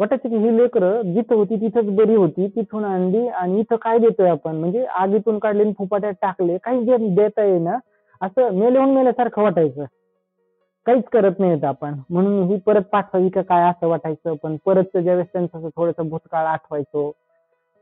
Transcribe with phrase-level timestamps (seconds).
[0.00, 4.28] वाटायचं की ही लेकरं जिथं होती तिथंच बरी होती तिथून आणली आणि इथं काय देतोय
[4.30, 4.56] आपण?
[4.56, 6.56] म्हणजे आगीतून काढले आणि फुपाट्यात टाकले.
[6.58, 7.76] काही जे देता येईना
[8.20, 9.84] असं मेल्याहून मेल्यासारखं वाटायचं.
[10.86, 11.94] काहीच करत नाहीत आपण.
[12.10, 16.46] म्हणून ही परत पाठवावी का काय असं वाटायचं पण परत ज्यावेळेस त्यांचं त्यांचा थोडस भूतकाळ
[16.46, 17.10] आठवायचो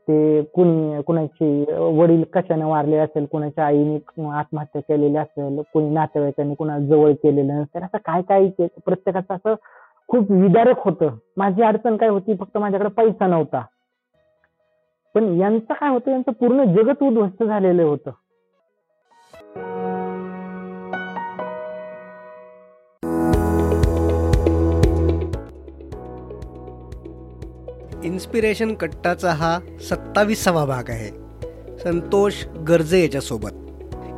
[0.07, 1.65] ते कुणी कुणाची
[1.97, 7.83] वडील कशाने वारले असेल कुणाच्या आईने आत्महत्या केलेली असेल कुणी नातेवाईकांनी कुणा जवळ केलेलं नसेल
[7.83, 8.47] असं काय काय
[8.85, 9.53] प्रत्येकाचं असं
[10.09, 11.09] खूप विदारक होतं.
[11.37, 12.35] माझी अडचण काय होती?
[12.35, 13.61] फक्त माझ्याकडे पैसा नव्हता.
[15.13, 16.11] पण यांचं काय होतं?
[16.11, 18.11] यांचं पूर्ण जगत उद्ध्वस्त झालेलं होतं.
[28.03, 31.11] इन्स्पिरेशन कट्टाचा हा सत्तावीसावा भाग आहे.
[31.77, 33.51] संतोष गर्जे याच्यासोबत.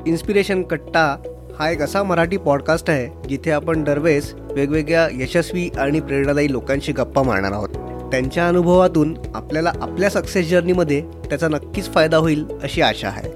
[0.07, 1.17] इन्स्पिरेशन कट्टा
[1.61, 7.23] हा एक असा मराठी पॉडकास्ट आहे जिथे आपण दरवेळेस वेगवेगळ्या यशस्वी आणि प्रेरणादायी लोकांशी गप्पा
[7.23, 7.69] मारणार आहोत.
[8.11, 13.29] त्यांच्या अनुभवातून आपल्याला आपल्या सक्सेस जर्नीमध्ये त्याचा नक्कीच फायदा होईल अशी आशा आहे.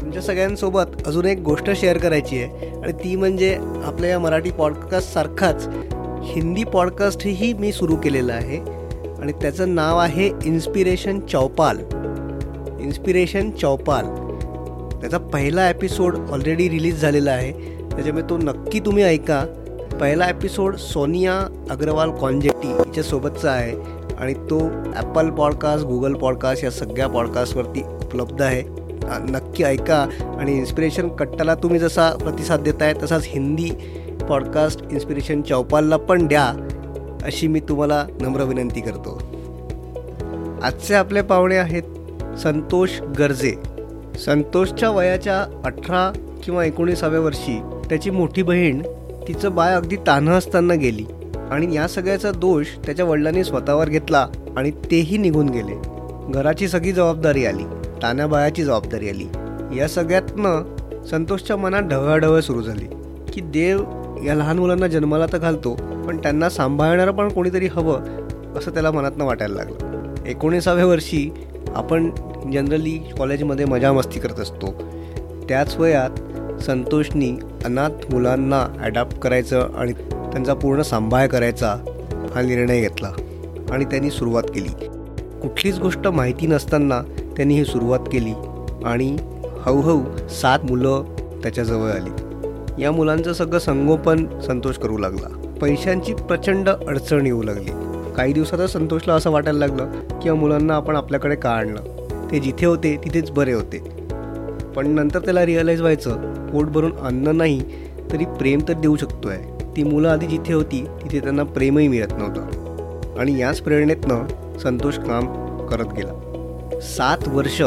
[0.00, 5.68] तुमच्या सगळ्यांसोबत अजून एक गोष्ट शेअर करायची आहे आणि ती म्हणजे आपल्या या मराठी पॉडकास्टसारखाच
[6.22, 8.58] हिंदी पॉडकास्टही मी सुरू केलेलं आहे
[9.22, 11.78] आणि त्याचं नाव आहे इन्स्पिरेशन चौपाल
[12.80, 14.04] इन्स्पिरेशन चौपाल
[15.00, 17.52] त्याचा पहिला एपिसोड ऑलरेडी रिलीज झालेला आहे.
[17.90, 19.44] त्याच्यामुळे तो नक्की तुम्ही ऐका.
[20.00, 23.74] पहिला एपिसोड सोनिया अग्रवाल कॉन्जेटी हिच्यासोबतचा आहे.
[24.18, 24.58] आणि तो
[24.94, 28.62] ॲपल पॉडकास्ट गुगल पॉडकास्ट या सगळ्या पॉडकास्टवरती उपलब्ध आहे.
[29.30, 30.06] नक्की ऐका.
[30.38, 33.70] आणि इन्स्पिरेशन कट्टाला तुम्ही जसा प्रतिसाद देताय तसाच हिंदी
[34.28, 36.44] पॉडकास्ट इन्स्पिरेशन चौपालला पण द्या
[37.24, 39.18] अशी मी तुम्हाला नम्र विनंती करतो.
[40.62, 41.82] आजचे आपले पाहुणे आहेत
[42.38, 43.54] संतोष गर्जे.
[44.16, 46.12] संतोषच्या वयाच्या अठरा
[46.44, 48.82] किंवा एकोणीसाव्या वर्षी त्याची मोठी बहीण
[49.28, 51.04] तिचं बाय अगदी तान्ह असताना गेली
[51.50, 55.74] आणि या सगळ्याचा दोष त्याच्या वडिलांनी स्वतःवर घेतला आणि तेही निघून गेले.
[56.32, 57.62] घराची सगळी जबाबदारी आली.
[58.02, 59.26] तान्या बायाची जबाबदारी आली.
[59.78, 62.86] या सगळ्यातनं संतोषच्या मनात ढवळाढवळ सुरू झाली
[63.32, 63.78] की देव
[64.26, 65.74] या लहान मुलांना जन्माला तर घालतो
[66.08, 68.00] पण त्यांना सांभाळणारं पण कोणीतरी हवं
[68.58, 70.24] असं त्याला मनातनं वाटायला लागलं.
[70.26, 71.32] एकोणीसाव्या वर्षी
[71.74, 72.10] आपण
[72.52, 74.72] जनरली कॉलेजमध्ये मजा मस्ती करत असतो.
[75.48, 76.10] त्याच वयात
[76.62, 81.76] संतोषनी अनाथ मुलांना ॲडॉप्ट करायचं आणि त्यांचा पूर्ण सांभाळ करायचा
[82.34, 83.12] हा निर्णय घेतला
[83.70, 84.68] आणि त्यांनी सुरुवात केली.
[85.42, 87.02] कुठलीच गोष्ट माहिती नसताना
[87.36, 88.32] त्यांनी ही सुरुवात केली
[88.84, 89.16] आणि
[89.60, 91.04] हळूहळू सात मुलं
[91.42, 92.10] त्याच्याजवळ आली.
[92.82, 95.28] या मुलांचं सगळं संगोपन संतोष करू लागला.
[95.60, 97.70] पैशांची प्रचंड अडचण येऊ लागली.
[98.16, 102.66] काही दिवसातच संतोषला असं वाटायला लागलं की या मुलांना आपण आपल्याकडे का आणलं ते जिथे
[102.66, 103.78] होते तिथेच बरे होते.
[104.76, 107.60] पण नंतर त्याला रिअलाईज व्हायचं पोट भरून अन्न नाही
[108.12, 112.12] तरी प्रेम तर देऊ शकतो आहे ती मुलं आधी जिथे होती तिथे त्यांना प्रेमही मिळत
[112.12, 113.18] नव्हतं.
[113.18, 115.26] आणि याच प्रेरणेतनं संतोष काम
[115.66, 116.80] करत गेला.
[116.82, 117.60] सात वर्ष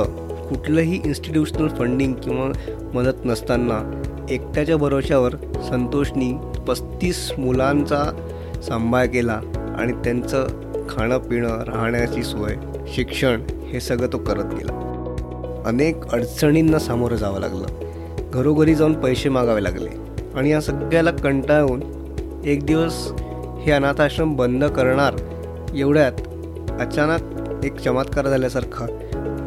[0.49, 2.51] कुठलंही इन्स्टिट्यूशनल फंडिंग किंवा
[2.93, 3.79] मदत नसताना
[4.29, 5.35] एकट्याच्या भरोश्यावर
[5.69, 6.33] संतोषनी
[6.67, 8.03] पस्तीस मुलांचा
[8.63, 9.39] सांभाळ केला.
[9.79, 10.47] आणि त्यांचं
[10.89, 12.55] खाणं पिणं राहण्याची सोय
[12.95, 14.85] शिक्षण हे सगळं तो करत गेला.
[15.65, 17.65] अनेक अडचणींना सामोरं जावं लागलं.
[18.33, 20.09] घरोघरी जाऊन पैसे मागावे लागले.
[20.35, 21.83] आणि या सगळ्याला कंटाळून
[22.45, 23.11] एक दिवस
[23.61, 25.13] हे अनाथाश्रम बंद करणार
[25.75, 26.11] एवढ्यात
[26.79, 27.19] अचानक
[27.65, 28.85] एक चमत्कार झाल्यासारखा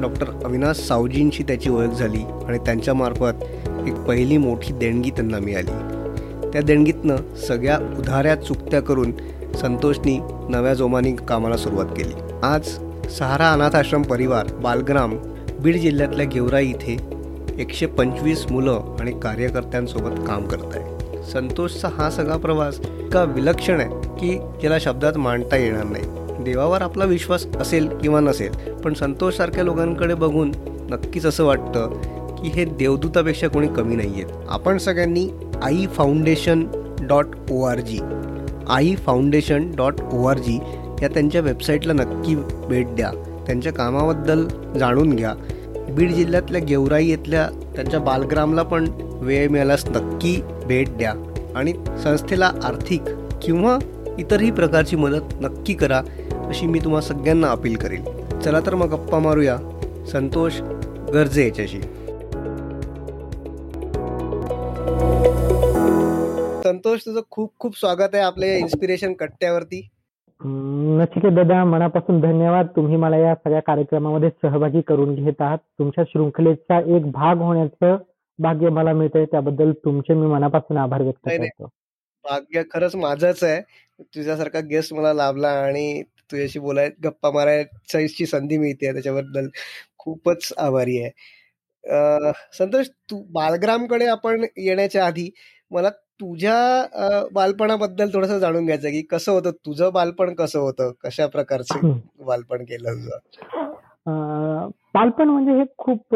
[0.03, 3.45] डॉक्टर अविनाश सावजींशी त्याची ओळख झाली आणि त्यांच्यामार्फत
[3.87, 5.71] एक पहिली मोठी देणगी त्यांना मिळाली.
[6.51, 7.17] त्या देणगीतनं
[7.49, 9.13] सगळ्या उधाऱ्या चुकत्या करून
[9.61, 10.19] संतोषनी
[10.49, 12.15] नव्या जोमानी कामाला सुरुवात केली.
[12.43, 12.69] आज
[13.19, 15.17] सहारा अनाथाश्रम परिवार बालग्राम
[15.61, 16.97] बीड जिल्ह्यातल्या गेवराई इथे
[17.59, 21.23] एकशे पंचवीस मुलं आणि कार्यकर्त्यांसोबत काम करत आहे.
[21.33, 26.05] संतोषचा हा सगळा प्रवास इतका विलक्षण आहे की ज्याला शब्दात मांडता येणार नाही.
[26.45, 28.53] देवावर आपला विश्वास असेल किंवा नसेल
[28.85, 30.53] पण संतोषसारख्या लोकांकडे बघून
[30.91, 32.01] नक्कीच असं वाटतं
[32.37, 35.29] की हे देवदूतापेक्षा कोणी कमी नाही आहेत आपण सगळ्यांनी
[35.63, 36.67] Aai foundation
[37.09, 37.99] dot O R G
[38.69, 40.59] Aai foundation dot O R G
[41.03, 42.35] या त्यांच्या वेबसाईटला नक्की
[42.69, 43.11] भेट द्या.
[43.47, 44.47] त्यांच्या कामाबद्दल
[44.79, 45.35] जाणून घ्या.
[45.91, 48.89] बीड जिल्ह्यातल्या गेवराई येथल्या त्यांच्या बालग्रामला पण
[49.21, 51.13] वेळ मिळाल्यास नक्की भेट द्या.
[51.57, 51.73] आणि
[52.03, 53.03] संस्थेला आर्थिक
[53.43, 53.79] किंवा
[54.19, 55.99] इतरही प्रकारची मदत नक्की करा
[56.49, 58.03] अशी मी तुम्हा सगळ्यांना अपील करेल.
[58.41, 59.57] चला तर मग गप्पा मारूया.
[60.13, 60.53] संतोष
[61.15, 61.81] गरजे याच्याशी.
[66.93, 69.81] संतोष तुझं खूप खूप स्वागत आहे आपल्या इन्स्पिरेशन कट्ट्यावरती.
[71.01, 72.67] नचिकेत दादा मनापासून धन्यवाद.
[72.77, 75.59] तुम्ही मला या सगळ्या कार्यक्रमामध्ये सहभागी करून घेत आहात.
[75.79, 77.97] तुमच्या शृंखलेचा एक भाग होण्याचं
[78.39, 79.25] भाग्य मला मिळतंय.
[79.25, 81.69] त्याबद्दल तुमचे मी मनापासून आभार व्यक्त करतो.
[82.25, 83.61] भाग्य खरंच माझंच आहे.
[84.03, 89.49] तुझ्यासारखा गेस्ट मला लाभला आणि तुझ्याशी बोलाय गप्पा मारायची संधी मिळते त्याच्याबद्दल
[89.99, 91.11] खूपच आभारी आहे.
[92.53, 95.31] संतोष तू बालग्रामकडे आपण येण्याच्या आधी
[95.71, 95.89] मला
[96.23, 101.93] तुझ्या बालपणाबद्दल थोडस जाणून घ्यायचं की कसं होतं तुझं बालपण कसं होतं कशा प्रकारचं
[102.27, 104.69] बालपण केलं तुझं?
[104.95, 106.15] बालपण म्हणजे हे खूप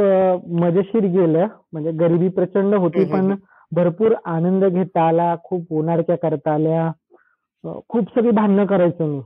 [0.60, 1.46] मजेशीर गेलं.
[1.72, 3.34] म्हणजे गरिबी प्रचंड होती पण
[3.72, 6.90] भरपूर आनंद घेता आला खूप उन्हाळ्या करता आल्या
[7.88, 9.20] खूप सगळी भांडणं करायचो मी.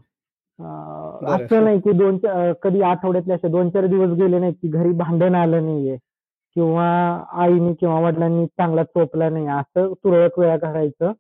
[1.35, 2.19] असं नाही की दोन
[2.63, 5.97] कधी आठवड्यातले असे दोन चार दिवस गेले नाही की घरी भांडण आलं नाहीये.
[6.57, 6.87] किंवा
[7.43, 11.13] आईने किंवा वडिलांनी चांगला चोपला नाही असं तुरळक वेळा करायचं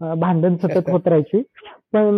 [0.00, 1.42] भांडण सतत होत राहायची.
[1.92, 2.16] पण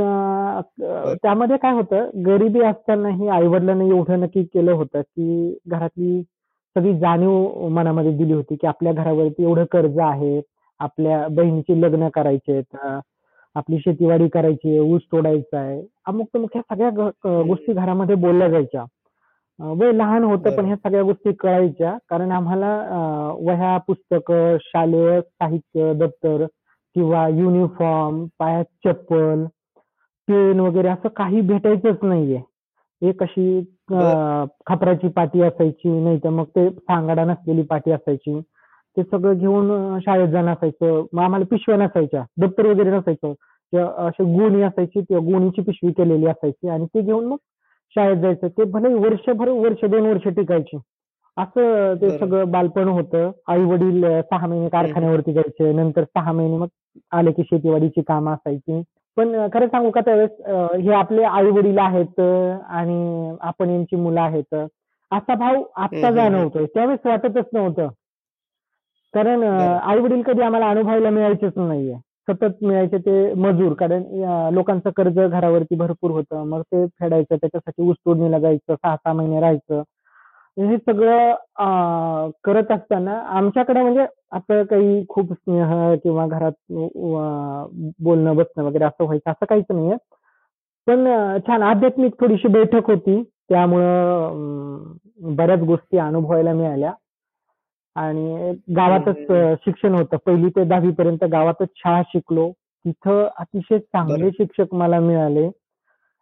[1.22, 6.22] त्यामध्ये काय होतं गरिबी असतानाही आई वडिलांनी एवढं नक्की केलं होतं की घरातली
[6.76, 10.40] सगळी जाणीव मनामध्ये दिली होती की आपल्या घरावरती एवढं कर्ज आहे
[10.80, 12.60] आपल्या बहिणीचे लग्न करायचे
[13.56, 15.80] आपली शेतीवाडी करायची ऊस तोडायचा आहे.
[16.06, 18.84] अमुक तमुक ह्या सगळ्या गोष्टी घरामध्ये बोलल्या जायच्या.
[19.58, 21.96] वय लहान होतं पण ह्या सगळ्या गोष्टी कळायच्या.
[22.10, 22.70] कारण आम्हाला
[23.40, 26.44] वह्या पुस्तक शालेय साहित्य दप्तर
[26.96, 29.44] किंवा युनिफॉर्म पायात चप्पल
[30.28, 32.40] पेन वगैरे असं काही भेटायचंच नाहीये.
[33.02, 33.60] एक अशी
[34.66, 38.40] खापराची पाटी असायची नाही तर मग ते सांगाडा नसलेली पाटी असायची.
[38.96, 41.04] ते सगळं घेऊन शाळेत जाणं असायचं.
[41.12, 42.22] मग आम्हाला पिशव्या नसायच्या.
[42.40, 43.32] दप्तर वगैरे नसायचं.
[44.06, 46.68] अशी गुणी असायची त्या गुणीची पिशवी केलेली असायची.
[46.68, 47.36] आणि ते घेऊन मग
[47.96, 48.48] शाळेत जायचं.
[48.48, 50.76] ते भले वर्षभर वर्ष दोन वर्ष टिकायची.
[51.36, 53.30] असं ते सगळं बालपण होतं.
[53.48, 55.72] आई वडील सहा महिने कारखान्यावरती जायचे.
[55.72, 56.66] नंतर सहा महिने मग
[57.18, 58.82] आले की शेतीवाडीची कामं असायची.
[59.16, 64.54] पण खरं सांगू का त्यावेळेस हे आपले आई वडील आहेत आणि आपण यांची मुलं आहेत.
[65.10, 66.64] असा भाव आता जाणवतोय.
[66.74, 67.88] त्यावेळेस वाटतच नव्हतं.
[69.14, 71.94] कारण आई वडील कधी आम्हाला अनुभवायला मिळायचेच नाहीये.
[72.28, 73.72] सतत मिळायचे ते मजूर.
[73.78, 74.02] कारण
[74.54, 76.44] लोकांचं कर्ज घरावरती भरपूर होतं.
[76.48, 79.82] मग ते फेडायचं त्याच्यासाठी ऊसतोडणीला जायचं सहा सहा महिने राहायचं.
[80.56, 88.84] हे सगळं करत असताना आमच्याकडे म्हणजे असं काही खूप स्नेह किंवा घरात बोलणं बसणं वगैरे
[88.84, 89.96] असं व्हायचं असं काहीच नाहीये.
[90.86, 91.06] पण
[91.46, 93.22] छान आध्यात्मिक थोडीशी बैठक होती.
[93.48, 96.92] त्यामुळं बऱ्याच गोष्टी अनुभवायला मिळाल्या.
[97.96, 99.16] आणि गावातच
[99.64, 100.16] शिक्षण होतं.
[100.26, 102.50] पहिली ते दहावी पर्यंत गावातच शाळा शिकलो.
[102.84, 105.48] तिथं अतिशय चांगले शिक्षक मला मिळाले.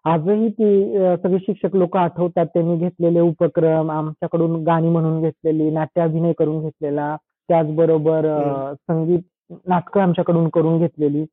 [0.04, 2.46] आजही ती सगळे शिक्षक लोक आठवतात.
[2.54, 7.16] त्यांनी घेतलेले उपक्रम आमच्याकडून गाणी म्हणून घेतलेली नाट्य अभिनय करून घेतलेला.
[7.48, 8.26] त्याचबरोबर
[8.88, 11.24] संगीत नाटकं आमच्याकडून करून घेतलेली.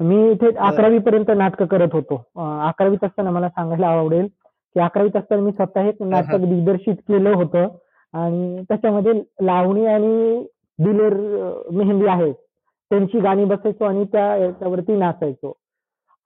[0.00, 2.14] मी इथे अकरावी पर्यंत नाटकं करत होतो.
[2.68, 4.26] अकरावीत असताना मला सांगायला आवडेल
[4.76, 7.66] की अकरावीत असताना मी स्वतः एक नाटक दिग्दर्शित केलं होतं.
[8.14, 9.12] आणि त्याच्यामध्ये
[9.42, 10.42] लावणी आणि
[10.78, 11.14] दिलेर
[11.72, 12.32] मेहंदी आहे.
[12.90, 15.52] त्यांची गाणी बसायचो आणि त्या याच्यावरती नाचायचो.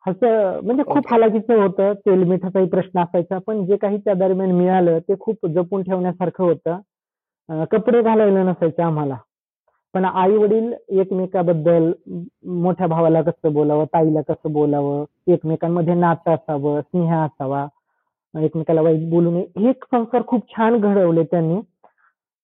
[0.07, 1.93] असं म्हणजे खूप हालाकीचं होतं.
[2.07, 7.65] तेल मिठाचाही प्रश्न असायचा पण जे काही त्या दरम्यान मिळालं ते खूप जपून ठेवण्यासारखं होतं.
[7.73, 9.17] कपडे घालायला नसायचे आम्हाला.
[9.95, 11.91] पण आई वडील एकमेकाबद्दल
[12.63, 17.67] मोठ्या भावाला कसं बोलावं ताईला कसं बोलावं एकमेकांमध्ये नातं असावं स्नेह असावा
[18.35, 21.61] एकमेकाला वाईट बोलू नये हे संस्कार खूप छान घडवले त्यांनी.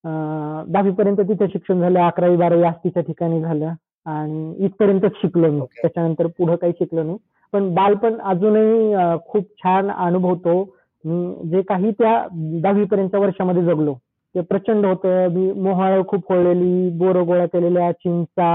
[0.04, 3.72] दहावीपर्यंत तिथे शिक्षण झालं अकरावी बारावी आस्तीच्या ठिकाणी झालं.
[4.06, 5.64] आणि इथपर्यंतच शिकलो मी.
[5.82, 7.18] त्याच्यानंतर पुढे काही शिकलो नाही.
[7.52, 10.62] पण बालपण अजूनही खूप छान अनुभवतो.
[11.04, 13.94] मी जे काही त्या दहावीपर्यंत वर्षामध्ये जगलो
[14.34, 15.28] ते प्रचंड होतं.
[15.34, 18.50] मी मोहाळ खूप होळलेली बोरं गोळा केलेल्या चिंचा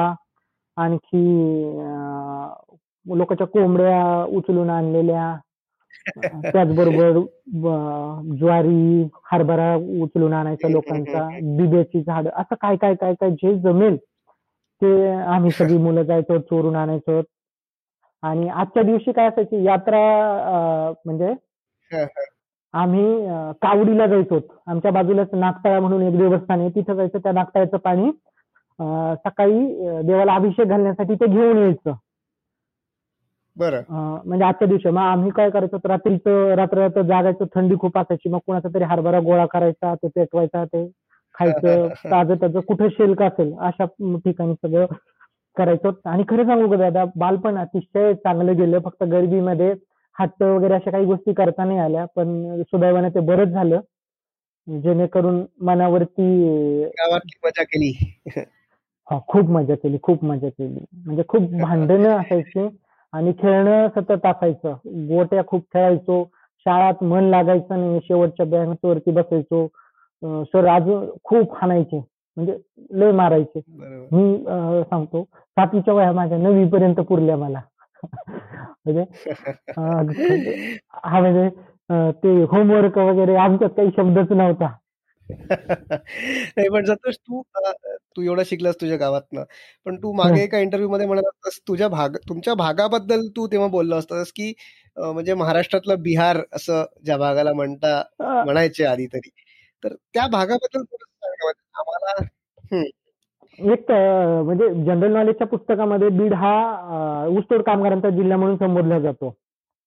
[0.78, 1.26] आणखी
[3.06, 5.36] लोकांच्या कोंबड्या उचलून आणलेल्या
[6.54, 7.18] त्याचबरोबर
[8.38, 9.02] ज्वारी
[9.32, 9.74] हरभरा
[10.04, 11.28] उचलून आणायचा लोकांचा
[11.58, 13.96] बिब्याची झाड असं काय काय काय काय जे जमेल
[14.82, 17.22] ते आम्ही सगळी मुलं जायचो चोरून आणायचो.
[18.24, 20.00] आणि आजच्या दिवशी काय असायची यात्रा
[21.06, 21.34] म्हणजे
[22.74, 23.04] आम्ही
[23.62, 24.40] कावडीला जायचो.
[24.68, 28.10] आमच्या बाजूलाच नागताळा म्हणून एक देवस्थान आहे तिथं जायचं त्या नागताळ्याचं पाणी
[29.26, 31.94] सकाळी देवाला अभिषेक घालण्यासाठी ते घेऊन यायचं.
[33.58, 33.82] बरं.
[34.26, 38.30] म्हणजे आजच्या दिवशी मग आम्ही काय करायचो रात्रीचं रात्र रात्र जागायचं थंडी खूप असायची.
[38.30, 40.88] मग कुणाचा तरी हरभरा गोळा करायचा ते पेटवायचा ते
[41.36, 43.86] खायचं ताजं ताजं कुठे शेल्क असेल अशा
[44.26, 44.86] ठिकाणी सगळं
[45.58, 45.92] करायचो.
[46.06, 48.80] आणि खरं सांगू का दादा बालपण अतिशय चांगलं गेलं.
[48.86, 49.74] फक्त गरिबीमध्ये
[50.16, 53.80] हट्ट वगैरे अशा काही गोष्टी करता नाही आल्या पण सुदैवाने ते बरंच झालं.
[54.68, 56.24] जेणेकरून मनावरती
[57.46, 57.92] मजा केली.
[59.28, 60.80] खूप मजा केली खूप मजा केली.
[61.06, 62.68] म्हणजे खूप भांडणं असायची.
[63.14, 64.74] आणि खेळणं सतत असायचं.
[65.10, 66.24] गोट्या खूप खेळायचो.
[66.66, 68.00] शाळात मन लागायचं नाही.
[68.04, 69.68] शेवटच्या बँक वरती बसायचो.
[70.44, 71.98] सर अजून खूप हाणायचे.
[72.38, 72.58] म्हणजे
[72.92, 73.62] लय मारायचे.
[74.12, 74.38] मी
[74.90, 77.62] सांगतो सातवीच्या वया माझ्या नवी पर्यंत पुरल्या मला.
[78.86, 79.04] म्हणजे
[81.04, 81.50] हा म्हणजे
[82.12, 84.68] ते होमवर्क वगैरे आमच्यात काही शब्दच नव्हता.
[86.58, 87.42] नाही पण संतोष तू
[88.16, 89.44] तू एवढा शिकलास तुझ्या गावातनं.
[89.86, 94.32] पण तू मागे एका इंटरव्ह्यू मध्ये म्हणत तुझ्या भाग तुमच्या भागाबद्दल तू तेव्हा बोललो असतास
[94.36, 94.54] की
[94.98, 99.30] म्हणजे महाराष्ट्रातलं बिहार असं ज्या भागाला म्हणता म्हणायचे आधी तरी.
[99.84, 100.84] तर त्या भागाबद्दल
[101.76, 102.22] आम्हाला
[103.60, 109.34] एक म्हणजे जनरल नॉलेजच्या पुस्तकामध्ये बीड हा ऊसतोड कामगारांचा जिल्हा म्हणून संबोधला जातो.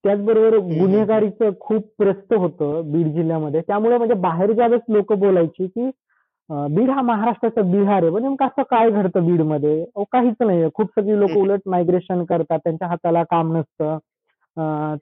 [0.04, 3.60] त्याचबरोबर गुन्हेगारीचं खूप प्रस्त होतं बीड जिल्ह्यामध्ये.
[3.66, 5.90] त्यामुळे म्हणजे बाहेर ज्यावेळेस लोक बोलायची की
[6.74, 8.10] बीड हा महाराष्ट्राचा बिहार आहे.
[8.10, 9.84] म्हणजे कसं काय घडतं बीडमध्ये?
[10.12, 12.58] काहीच नाही खूप सगळी लोक उलट मायग्रेशन करतात.
[12.64, 13.98] त्यांच्या हाताला काम नसतं.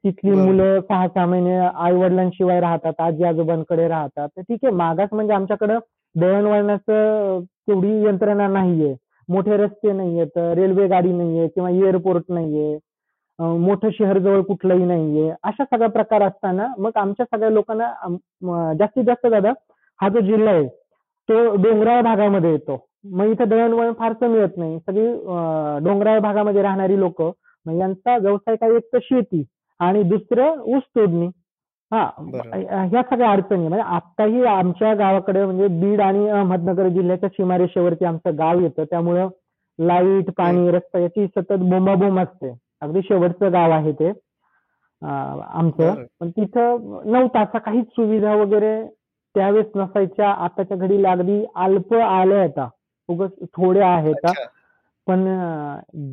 [0.05, 3.01] तिथली मुलं सहा सहा महिने आई वडिलांशिवाय राहतात.
[3.01, 4.29] आजी आजोबांकडे राहतात.
[4.37, 4.75] तर ठीक आहे.
[4.77, 5.79] मागास म्हणजे आमच्याकडं
[6.15, 8.95] दळणवळणाचं तेवढी यंत्रणा नाहीये.
[9.29, 10.39] मोठे रस्ते नाहीयेत.
[10.57, 12.79] रेल्वे गाडी नाहीये किंवा एअरपोर्ट नाहीये.
[13.39, 15.31] मोठं शहर जवळ कुठलंही नाहीये.
[15.45, 19.53] अशा सगळ्या प्रकार असताना मग आमच्या सगळ्या लोकांना जास्तीत जास्त दादा
[20.01, 20.67] हा जो जिल्हा आहे
[21.29, 22.85] तो डोंगराळ भागामध्ये येतो.
[23.05, 24.79] मग इथं दळणवळण फारसं मिळत नाही.
[24.79, 25.07] सगळी
[25.85, 27.23] डोंगराळ भागामध्ये राहणारी लोक
[27.67, 28.71] यांचा व्यवसाय काय?
[28.77, 29.45] एक तर शेती
[29.81, 31.27] आणि दुसरं ऊस तोडणी.
[31.91, 33.69] हा ह्या सगळ्या अडचणी.
[33.69, 38.85] म्हणजे आत्ताही आमच्या गावाकडे म्हणजे बीड आणि अहमदनगर जिल्ह्याच्या सीमारेषेवरती आमचं गाव येतं.
[38.91, 39.29] त्यामुळं
[39.79, 42.53] लाइट पाणी रस्ता याची सतत बोंबाबोंब असते.
[42.83, 44.09] अगदी शेवटचं गाव आहे ते
[45.03, 46.05] आमचं.
[46.21, 48.73] पण तिथं नव्हतं असं काहीच सुविधा वगैरे
[49.35, 50.31] त्यावेळेस नसायच्या.
[50.31, 52.69] आताच्या घडीला अगदी अल्प आल्या आता
[53.09, 54.27] उगच थोड्या आहेत.
[55.07, 55.25] पण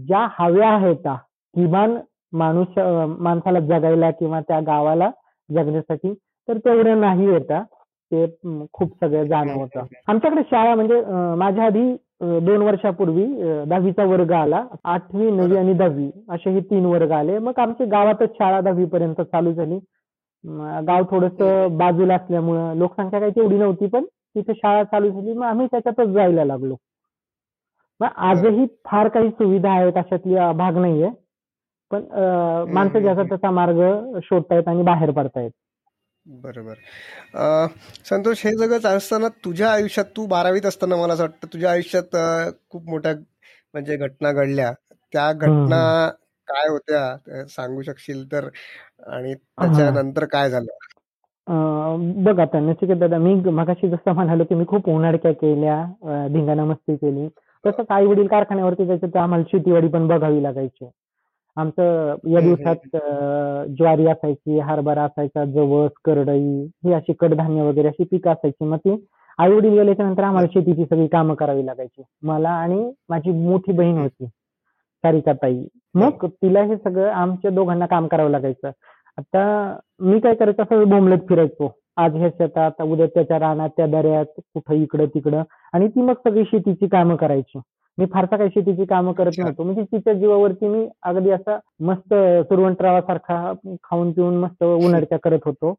[0.08, 1.08] ज्या हव्या आहेत
[1.56, 1.98] किमान
[2.34, 2.78] माणूस
[3.20, 5.10] माणसाला जगायला किंवा त्या गावाला
[5.50, 6.14] जगण्यासाठी
[6.48, 7.64] तर तेवढं नाही येता.
[8.12, 8.26] ते
[8.74, 9.86] खूप सगळं जाणवतं.
[10.08, 11.02] आमच्याकडे शाळा म्हणजे
[11.38, 13.26] माझ्या आधी दोन वर्षापूर्वी
[13.68, 14.64] दहावीचा वर्ग आला.
[14.84, 17.38] आठवी नववी आणि दहावी असे हे तीन वर्ग आले.
[17.40, 19.80] मग आमची गावातच शाळा दहावी पर्यंत चालू झाली.
[20.88, 21.42] गाव थोडस
[21.78, 24.06] बाजूला असल्यामुळं लोकसंख्या काही तेवढी नव्हती पण
[24.36, 25.34] तिथे शाळा चालू झाली.
[25.34, 26.76] मग आम्ही त्याच्यातच जायला लागलो.
[28.00, 31.10] मग आजही फार काही सुविधा आहेत अशातली भाग नाहीये.
[31.92, 32.04] पण
[32.74, 33.82] माणसं ज्याचा त्याचा मार्ग
[34.24, 35.52] शोधतायत आणि बाहेर पडतायत.
[36.26, 36.76] बरोबर.
[38.06, 42.16] संतोष हे सगळं असताना तुझ्या आयुष्यात तू बारावीत असताना मला असं वाटतं तुझ्या आयुष्यात
[42.70, 43.14] खूप मोठ्या
[43.74, 44.72] म्हणजे घटना घडल्या.
[45.14, 46.10] त्या घटना
[46.48, 48.48] काय होत्या सांगू शकशील तर?
[49.08, 50.78] आणि त्याच्यानंतर काय झालं?
[52.24, 55.84] बघ आता नचिकेत दादा मी मगाशी जसं म्हणालो की मी खूप उन्हाळक्या केल्या
[56.34, 57.28] धिंगाणा मस्ती केली.
[57.64, 60.86] तसंच आई वडील कारखान्यावरती जायचं तर आम्हाला शेतीवाडी पण बघावी लागायची.
[61.58, 62.96] आमचं या दिवसात
[63.78, 68.66] ज्वारी असायची हरभरा असायचा जवस करडई ही अशी कडधान्य वगैरे अशी पिकं असायची.
[68.66, 68.96] मग ती
[69.40, 72.02] आई वडील गेल्याच्यानंतर आम्हाला शेतीची सगळी कामं करावी लागायची.
[72.24, 75.64] मला आणि माझी मोठी बहीण होती सारिका ताई
[75.96, 78.72] मग तिला हे सगळं आमच्या दोघांना काम करावं लागायचं.
[79.18, 81.72] आता मी काय करायचं असं बोंबलत फिरायचो.
[81.98, 85.44] आज ह्या शेतात उद्या त्याच्या रानात त्या दऱ्यात कुठं इकडं तिकडं.
[85.74, 87.60] आणि ती मग सगळी शेतीची कामं करायची.
[87.98, 89.64] मी फारसा काही शेतीची कामं करत नव्हतो.
[89.64, 92.14] म्हणजे तिच्या जीवावरती मी अगदी असा मस्त
[92.50, 95.74] सुरवंटरावासारखा खाऊन पिऊन मस्त उन्हाळ्या करत होतो.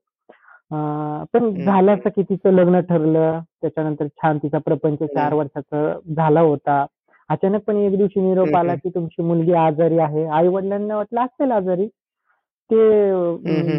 [1.33, 3.41] पण झालं असं की तिचं लग्न ठरलं.
[3.63, 6.85] त्याच्यानंतर छान तिचा प्रपंच चार वर्षाचा झाला होता.
[7.31, 10.25] अचानकपणे एक दिवशी निरोप आला की तुमची मुलगी आजारी आहे.
[10.27, 11.87] आई वडिलांना वाटलं असेल आजारी.
[12.71, 12.77] ते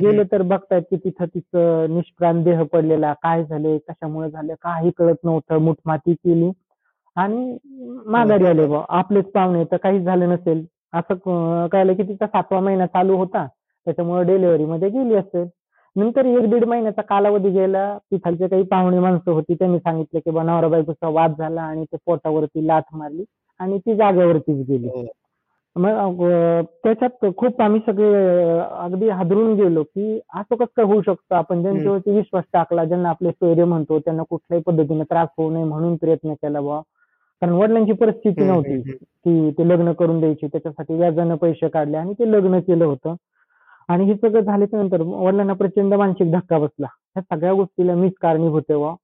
[0.01, 3.13] गेले तर बघतायत की तिथं तिचं निष्प्राण देह पडलेला.
[3.23, 4.53] काय झाले कशामुळे झाले?
[4.61, 5.57] काही कळत नव्हतं.
[5.61, 6.49] मुठमाती केली.
[7.17, 7.57] आणि
[8.07, 10.65] माघारी आले बा आपलेच पाहुणे तर काहीच झालं नसेल.
[10.93, 13.45] असं कळलं की तिचा सातवा महिना चालू होता.
[13.87, 15.47] त्याच्यामुळे डिलिव्हरी मध्ये गेली असेल.
[15.95, 17.97] नंतर एक दीड महिन्याचा कालावधी गेला.
[18.11, 22.67] तिथलचे काही पाहुणे माणसं होती त्यांनी सांगितलं की नवरा बायकोचा वाद झाला आणि ते पोटावरती
[22.67, 23.23] लाथ मारली
[23.59, 24.87] आणि ती जागेवरतीच गेली.
[24.87, 25.05] हो.
[25.75, 26.21] मग
[26.83, 31.35] त्याच्यात खूप आम्ही सगळे अगदी हादरून गेलो की असं कसं काय होऊ शकतं?
[31.35, 35.95] आपण ज्यांच्यावरती विश्वास टाकला ज्यांना आपले सोयरे म्हणतो त्यांना कुठल्याही पद्धतीने त्रास होऊ नये म्हणून
[35.95, 36.79] प्रयत्न केला बा
[37.41, 42.31] कारण वडिलांची परिस्थिती नव्हती की ते लग्न करून द्यायची त्याच्यासाठी व्याजानं पैसे काढले आणि ते
[42.31, 43.15] लग्न केलं होतं.
[43.89, 46.87] आणि हे सगळं झाल्याच्यानंतर वडिलांना प्रचंड मानसिक धक्का बसला.
[47.15, 48.95] ह्या सगळ्या गोष्टीला मीच कारणीभूत वा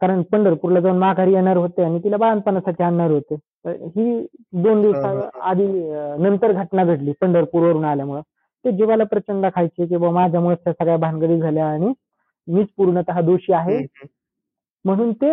[0.00, 3.34] कारण पंढरपूरला जाऊन माघारी येणार होते आणि तिला बाळणपणासाठी आणणार होते.
[3.66, 4.26] ही
[4.62, 5.08] दोन दिवसा
[5.50, 5.66] आधी
[6.22, 8.20] नंतर घटना घडली पंढरपूरवरून आल्यामुळं.
[8.64, 11.92] ते जीवाला प्रचंड खायचे की बाबा माझ्यामुळे त्या सगळ्या भानगडी झाल्या आणि
[12.48, 13.78] मीच पूर्णतः दोषी आहे.
[14.84, 15.32] म्हणून ते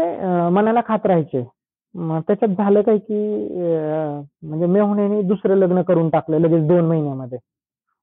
[0.52, 1.44] मनाला खात राहायचे.
[1.96, 3.20] त्याच्यात झालं काय की
[4.44, 7.38] म्हणजे मेहुण्याने दुसरं लग्न करून टाकलं लगेच दोन महिन्यामध्ये.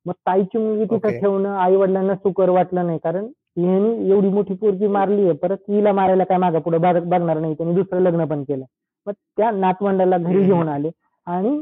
[0.06, 3.26] मग ताईची मुलगी तिथं ठेवणं आई वडिलांना सुकर वाटलं नाही कारण
[3.58, 7.74] यांनी एवढी मोठी पोरगी मारली आहे परत तिला मारायला काय मागा पुढे बघणार नाही त्यांनी
[7.74, 8.64] दुसरं लग्न पण केलं.
[9.06, 10.90] मग त्या नातवंडाला घरी घेऊन आले
[11.26, 11.58] आणि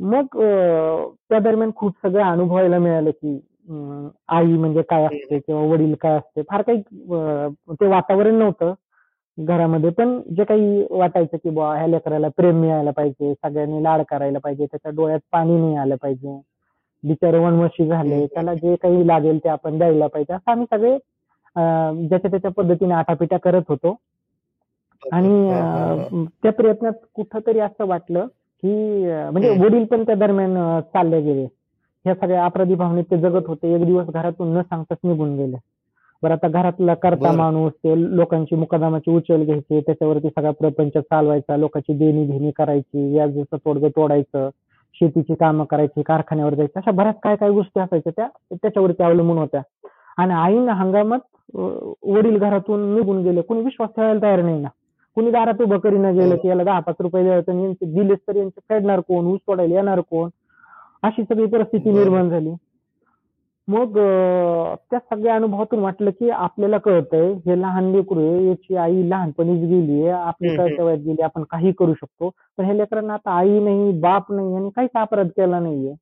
[0.00, 3.38] मग त्या दरम्यान खूप सगळं अनुभवायला मिळालं की
[4.28, 6.42] आई म्हणजे काय असते किंवा वडील काय असते.
[6.42, 6.80] फार काही
[7.72, 8.72] ते वातावरण नव्हतं.
[9.38, 9.90] घरामध्ये.
[9.90, 14.66] पण जे काही वाटायचं की बुवा ह्या लेकराला प्रेम मिळायला पाहिजे सगळ्यांनी लाड करायला पाहिजे
[14.66, 16.40] त्याच्या डोळ्यात पाणी नाही आलं पाहिजे.
[17.04, 20.32] बिचारे वनवशी झाले त्याला जे काही लागेल ते आपण द्यायला पाहिजे.
[20.34, 20.96] असं आम्ही सगळे
[22.08, 23.96] ज्याच्या त्याच्या पद्धतीने आटापिटा करत होतो.
[25.02, 28.26] आणि त्या प्रयत्नात कुठंतरी असं वाटलं
[28.62, 28.74] की
[29.32, 29.48] म्हणजे.
[29.50, 30.54] वडील पण त्या दरम्यान
[30.92, 31.44] चालले गेले.
[32.04, 33.74] ह्या सगळ्या अपराधी भावनेत ते जगत होते.
[33.74, 35.56] एक दिवस घरातून न सांगताच निघून गेले.
[36.22, 37.36] बरं आता घरातला करता बरं.
[37.36, 43.56] माणूस ते लोकांची मुकदमाची उचल घ्यायची त्याच्यावरती सगळा प्रपंच चालवायचा लोकांची देणी घेणी करायची व्याजाचं
[43.56, 44.48] तोडगं तोडायचं
[44.94, 49.60] शेतीची कामं करायची कारखान्यावर जायचं अशा बऱ्याच काय काय गोष्टी असायच्या त्या त्याच्यावरती अवलंबून होत्या
[50.18, 51.20] आणि आईनं हंगामात
[51.54, 54.68] अं, वडील घरातून निघून गेले कोणी विश्वास ठेवायला तयार नाही ना
[55.16, 58.36] कुणी दारात उभं करीनं गेलं की याला दहा पाच रुपये द्यायचं आणि यांचे दिलेच तर
[58.36, 60.28] यांचे फेडणार कोण ऊस तोडायला येणार कोण
[61.02, 61.98] अशी सगळी परिस्थिती बरं.
[61.98, 62.50] निर्माण झाली
[63.68, 63.96] मग
[64.90, 70.00] त्या सगळ्या अनुभवातून वाटलं की आपल्याला कळतंय हे लहान लेकरू आहे याची आई लहानपणीच गेली
[70.00, 72.30] आहे आपली हम्म, कळत्या वयात गेली आपण काही करू शकतो.
[72.58, 75.94] पण ह्या लेकरांना आता आई नाही बाप नाही आणि काहीच अपराध केला नाहीये.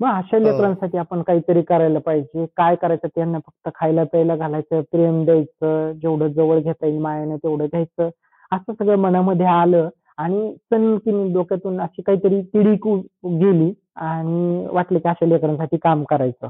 [0.00, 0.42] मग अशा हो.
[0.42, 2.46] लेकरांसाठी आपण काहीतरी करायला पाहिजे.
[2.56, 3.08] काय करायचं?
[3.14, 8.08] त्यांना फक्त खायला प्यायला घालायचं प्रेम द्यायचं जेवढं जवळ घेता येईल मायाने तेवढं घ्यायचं.
[8.52, 12.86] असं सगळं मनामध्ये आलं आणि सनकीने डोक्यातून अशी काहीतरी तिडीक
[13.24, 16.48] गेली आणि वाटलं की अशा लेकरांसाठी काम करायचं.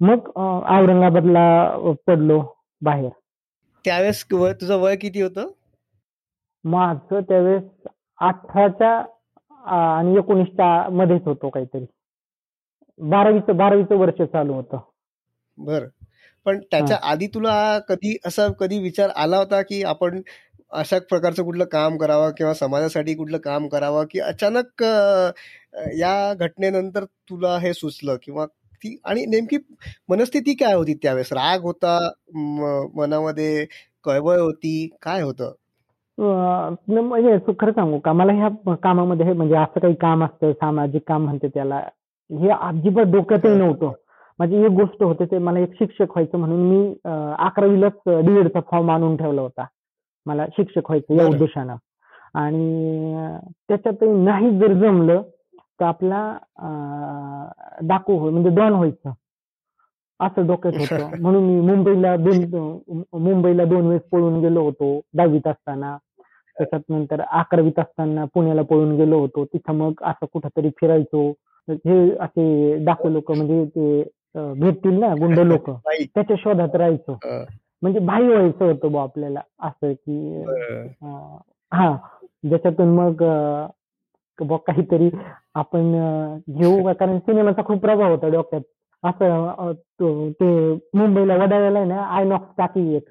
[0.00, 2.40] मग औरंगाबादला पडलो
[2.82, 3.08] बाहेर.
[3.84, 5.50] त्यावेळेस तुझं वय किती होतं?
[6.64, 7.62] माझं त्यावेळेस
[8.18, 8.92] अठराच्या
[9.64, 11.84] आणि एकोणीसच्या मध्येच होतो काहीतरी.
[13.00, 14.78] बारावीचं बारावीचं वर्ष चालू होतं.
[15.58, 15.86] बर.
[16.46, 20.20] पण त्याच्या आधी तुला कधी असा कधी विचार आला होता की आपण
[20.72, 24.82] अशा प्रकारचं कुठलं काम करावं किंवा समाजासाठी कुठलं काम करावं की अचानक
[25.98, 28.46] या घटनेनंतर तुला हे सुचलं किंवा
[28.84, 29.56] ती आणि नेमकी
[30.08, 31.32] मनस्थिती काय होती त्यावेळेस?
[31.32, 31.98] राग होता?
[32.96, 33.64] मनामध्ये
[34.04, 34.88] कळवळ होती?
[35.02, 35.52] काय होतं?
[36.18, 38.12] म्हणजे खरं सांगू का?
[38.12, 41.76] मला ह्या कामामध्ये म्हणजे असं काही काम असतं सामाजिक काम म्हणते त्याला
[42.30, 43.92] हे अजिबात डोक्यातही नव्हतं.
[44.38, 46.94] माझी एक गोष्ट होते ते मला एक शिक्षक व्हायचं म्हणून मी
[47.38, 47.92] अकरावीलाच
[48.26, 49.64] डीएडचा फॉर्म आणून ठेवला होता.
[50.26, 51.26] मला शिक्षक व्हायचं या.
[51.26, 51.76] उद्देशानं.
[52.34, 53.38] आणि
[53.68, 55.22] त्याच्यातही नाही जर जमलं
[55.80, 56.38] तर आपला
[57.80, 59.10] डाकू होय म्हणजे डॉन व्हायचं.
[60.20, 61.20] असं डोक्यात होतं.
[61.20, 62.44] म्हणून मी मुंबईला दोन
[63.12, 65.96] मुंबईला दोन वेळेस पळून गेलो होतो दहावीत असताना.
[66.56, 69.44] त्याच्यात नंतर अकरावीत असताना पुण्याला पळून गेलो होतो.
[69.44, 71.30] तिथं मग असं कुठंतरी फिरायचो.
[71.68, 74.02] हे असे डाकू लोक म्हणजे ते
[74.34, 75.70] भेटतील ना गुंड लोक.
[76.14, 77.18] त्याच्या शोधात राहायचो.
[77.82, 79.40] म्हणजे भाई व्हायचं होतं बा आपल्याला.
[79.60, 80.44] असं की
[81.72, 81.96] हा.
[82.48, 83.22] ज्याच्यातून मग
[84.44, 85.10] बुवा काहीतरी
[85.54, 85.92] आपण
[86.50, 88.60] घेऊ बा, कारण सिनेमाचा खूप प्रभाव होता डोक्यात.
[89.04, 93.08] असं तो- मुंबईला वडाळ्याला आहे ना आयनॉक्स टाकी एक.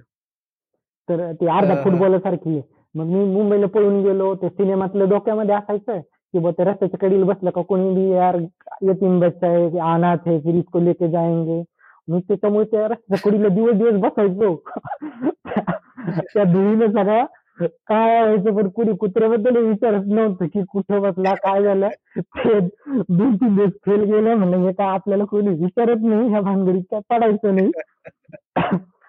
[1.09, 1.75] तर ती अर्धा.
[1.83, 2.61] फुटबॉल सारखी आहे.
[2.95, 7.49] मग मी मुंबईला पळून गेलो ते सिनेमातलं डोक्यामध्ये असायचं की बुवा ते रस्त्याच्या कडेला बसलं
[7.49, 8.37] का कोणी बी यार
[8.81, 11.61] यतीम बच्चा है अनाथ है फिर इसको लेके जाएंगे
[12.07, 14.55] मी त्याच्यामुळे त्या रस्त्याच्या कडीला दिवस दिवस बसायचो
[16.33, 17.23] त्या धुळीनं सगळा
[17.61, 21.87] काय व्हायचं पण कुणी कुत्र्याबद्दल विचारत नव्हतं की कुठे बसला काय झालं.
[22.17, 26.83] ते दोन तीन दिवस फेल गेले म्हणलं हे काय आपल्याला कोणी विचारत नाही ह्या भानगडीत
[26.91, 27.71] काय पडायचं नाही.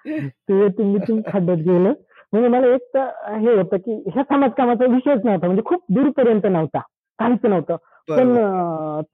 [0.09, 1.93] ते तुम्ही तुम्ही खड्ड्यात गेलं.
[2.33, 6.81] म्हणजे मला एक तर हे होतं की ह्या समाजकामाचा विषयच नव्हता म्हणजे खूप दूरपर्यंत नव्हता
[7.19, 7.77] काहीच नव्हतं.
[8.09, 8.35] पण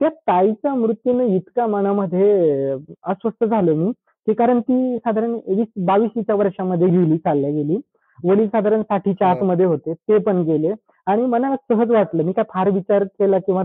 [0.01, 2.71] त्या ताईच्या मृत्यूने इतका मनामध्ये
[3.05, 3.91] अस्वस्थ झालो मी
[4.27, 7.77] की कारण ती साधारण वीस बावीसच्या वर्षामध्ये गेली चालल्या गेली.
[8.25, 9.35] वडील साधारण साठीच्या हा.
[9.35, 10.73] आतमध्ये होते ते पण गेले.
[11.07, 13.63] आणि मला सहज वाटलं मी काय फार विचार केला किंवा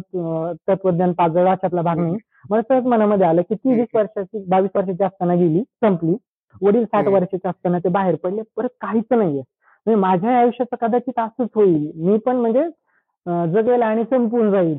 [0.68, 2.18] तत्वज्ञान पाजळ अशातला भाग नाही.
[2.50, 6.16] मला सहज मनामध्ये आलं की ती वीस वर्षाची बावीस वर्षाची असताना गेली संपली.
[6.62, 7.08] वडील साठ.
[7.08, 9.42] वर्षाचे असताना ते बाहेर पडले परत काहीच नाहीये.
[9.86, 11.92] म्हणजे माझ्या आयुष्याचं कदाचित असंच होईल.
[11.98, 12.68] मी पण म्हणजे
[13.54, 14.78] जगेल आणि संपून जाईल.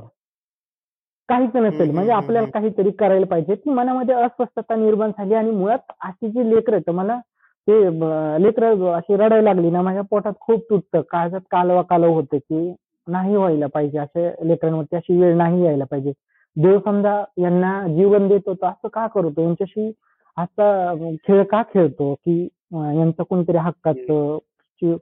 [1.29, 1.91] काहीच नसेल.
[1.91, 2.49] म्हणजे आपल्याला.
[2.51, 3.55] काहीतरी करायला पाहिजे.
[3.55, 7.19] ती मनामध्ये अस्वस्थता निर्माण झाली आणि मुळात अशी जी लेकरं मला
[7.69, 7.75] ते
[8.43, 11.01] लेकर अशी रडायला लागली ना माझ्या पोटात खूप तुटतं.
[11.11, 12.73] काळजात कालवा कालव होते की
[13.07, 16.13] नाही व्हायला पाहिजे अशा लेकरांवरती अशी वेळ नाही यायला पाहिजे.
[16.57, 19.43] देव समजा यांना जीवन देतो तर असं का करतो?
[19.43, 19.91] यांच्याशी
[20.37, 20.95] असा
[21.27, 22.43] खेळ का खेळतो की
[22.75, 24.39] यांचं कोणतरी हक्काचं
[24.83, 24.93] की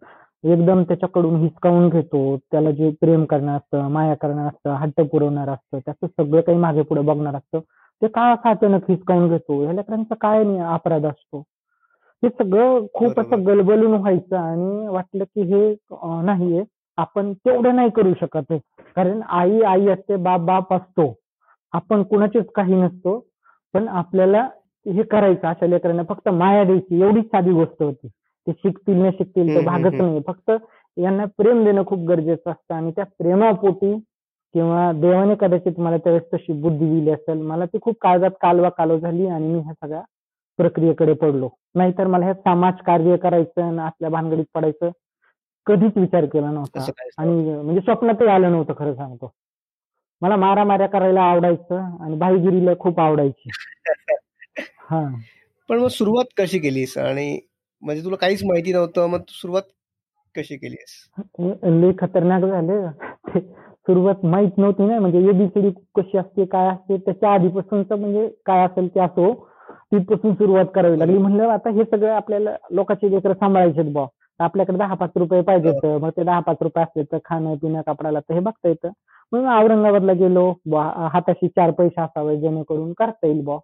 [0.45, 5.79] एकदम त्याच्याकडून हिसकावून घेतो त्याला जे प्रेम करणं असतं माया करणं असतं हट्ट पुरवणार असतं
[5.87, 7.61] त्याचं सगळं काही मागे पुढे बघणार असतं.
[8.03, 9.63] ते का असं अचानक हिसकावून घेतो?
[9.63, 10.45] ह्या लेकरांचा काय
[10.75, 11.43] अपराध असतो?
[12.23, 13.21] हे सगळं खूप.
[13.21, 15.75] असं गलबलून व्हायचं आणि वाटलं की हे
[16.25, 16.65] नाहीये.
[16.99, 18.53] आपण तेवढं नाही करू शकत
[18.97, 21.13] कारण आई आई असते बाप बाप असतो.
[21.73, 23.19] आपण कुणाचेच काही नसतो.
[23.75, 24.43] पण आपल्याला
[24.87, 28.09] हे करायचं अशा लेकरांना फक्त माया द्यायची एवढीच साधी गोष्ट होती.
[28.47, 30.51] ते शिकतील न शिकतील ते भागत नाही फक्त
[30.97, 33.95] यांना प्रेम देणं खूप गरजेचं असतं आणि त्या प्रेमापोटी
[34.55, 37.41] किंवा देवाने कदाचित मला त्यावेळेस तशी बुद्धी दिली असेल.
[37.43, 40.03] मला ती खूप काळजात कालवा कालव झाली आणि मी ह्या सगळ्या
[40.59, 41.49] प्रक्रियेकडे पडलो.
[41.75, 44.91] नाहीतर मला हे समाज कार्य करायचं आणि असल्या भानगडीत पडायचं
[45.67, 46.87] कधीच विचार केला नव्हता.
[47.19, 49.33] आणि म्हणजे स्वप्नातही आलं नव्हतं खरं सांगतो.
[50.23, 53.51] मला मारामाऱ्या करायला आवडायचं आणि भाईगिरीला खूप आवडायची.
[54.91, 55.09] हा.
[55.69, 56.99] पण मग सुरुवात कशी केलीस?
[56.99, 57.41] आणि
[57.83, 59.63] म्हणजे तुला काहीच माहिती नव्हतं मग तू सुरुवात
[60.35, 61.11] कशी केलीस?
[61.65, 62.87] लय खतरनाक झाले.
[63.81, 68.89] सुरुवात माहीत नव्हती ना म्हणजे एबीसीडी कशी असते काय असते त्याच्या आधीपासूनच म्हणजे काय असेल
[68.89, 69.50] ते असो.
[69.93, 71.19] तिथपासून सुरुवात करावी लागली.
[71.19, 74.07] म्हणलं आता हे सगळं आपल्याला लोकांचे लेकर सांभाळायचे बा
[74.41, 75.75] आपल्याकडे दहा पाच रुपये पाहिजेत.
[75.85, 75.99] हो.
[75.99, 78.89] मग ते दहा पाच रुपये असले तर खाणं पिणं कपड्याला तर हे बघता येतं.
[79.33, 80.51] मग औरंगाबादला गेलो.
[81.13, 83.57] हाताशी चार पैसे असावे जेणेकरून करता येईल बा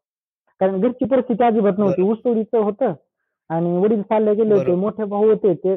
[0.61, 2.03] कारण घरची परिस्थिती अजिबात नव्हती.
[2.03, 2.93] ऊसतोडीचं होतं.
[3.51, 4.75] आणि वडील चालले गेले होते.
[4.75, 5.55] मोठे भाऊ होते.
[5.55, 5.75] ते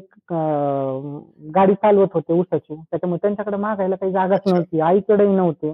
[1.55, 2.75] गाडी चालवत होते ऊसाची.
[2.75, 4.79] त्याच्यामुळे त्यांच्याकडे मागायला काही जागाच नव्हती.
[4.81, 5.73] आईकडेही नव्हते.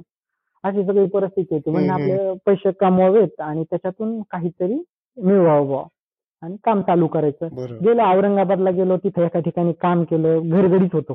[0.65, 1.71] अशी सगळी परिस्थिती होती.
[1.71, 4.84] म्हणजे आपले पैसे कमवावेत आणि त्याच्यातून काहीतरी
[5.17, 5.84] मिळवावं
[6.41, 7.47] आणि काम चालू करायचं.
[7.84, 11.13] गेलो औरंगाबादला गेलो तिथे एका ठिकाणी काम केलं घरगडीच होतो.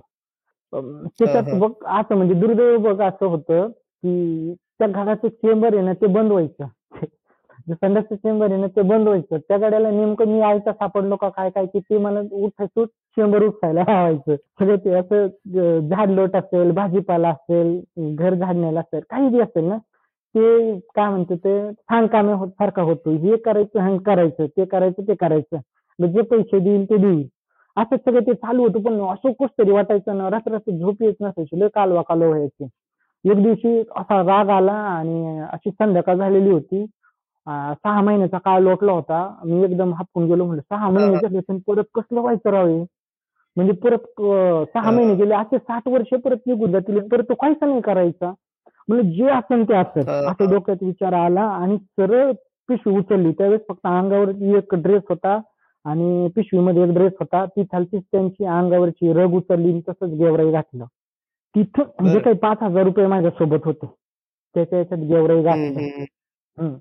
[0.72, 6.06] त्याच्यात बघ असं म्हणजे दुर्दैव बघ असं होतं की त्या घराचं चेंबर आहे ना ते
[6.06, 6.66] बंद व्हायचं.
[7.72, 9.38] संडासचं चेंबर आहे ना ते बंद व्हायचं.
[9.48, 12.85] त्या गाड्याला नेमकं मी आयता सापडलो का काय काय की ते मला उठायचं
[13.16, 14.37] चेंबर उठायला लावायचं.
[14.61, 19.76] सगळं ते असं झाड लोट असेल भाजीपाला असेल घर झाडण्याला असेल काही बी असेल ना
[20.35, 23.11] ते काय म्हणते ते छान कामे सारखा होतो.
[23.12, 25.56] हे करायचं हंग करायचं ते करायचं ते करायचं.
[25.98, 27.26] जे पैसे देईल ते देईल.
[27.76, 31.61] असं सगळं ते चालू होतं पण असं कुठ तरी वाटायचं ना रात्र झोप येत नसायची
[31.61, 32.64] लय कालवा कालव व्हायची.
[33.24, 36.85] एक दिवशी असा राग आला आणि अशी संध्याकाळ झालेली होती.
[37.74, 39.22] सहा महिन्याचा काळ लोटला होता.
[39.44, 42.78] मी एकदम हापून गेलो म्हणलं सहा महिने परत कसलं व्हायचं रावे
[43.56, 44.20] म्हणजे परत
[44.74, 48.32] सहा महिने गेले असे साठ वर्ष परत निघून जातील परत तो काहीच नाही करायचा.
[48.88, 52.30] म्हणजे जे असेल ते असत असं डोक्यात विचार आला आणि सरळ
[52.68, 53.32] पिशवी उचलली.
[53.32, 55.38] त्यावेळेस फक्त अंगावर एक ड्रेस होता
[55.84, 57.44] आणि पिशवीमध्ये एक ड्रेस होता.
[57.46, 60.84] ती खालचीच त्यांची अंगावरची रग उचलली तसंच गेवराई घातलं.
[61.54, 63.86] तिथं म्हणजे काही पाच हजार रुपये माझ्या सोबत होते.
[64.54, 66.74] त्याच्या याच्यात गेवराई घातलं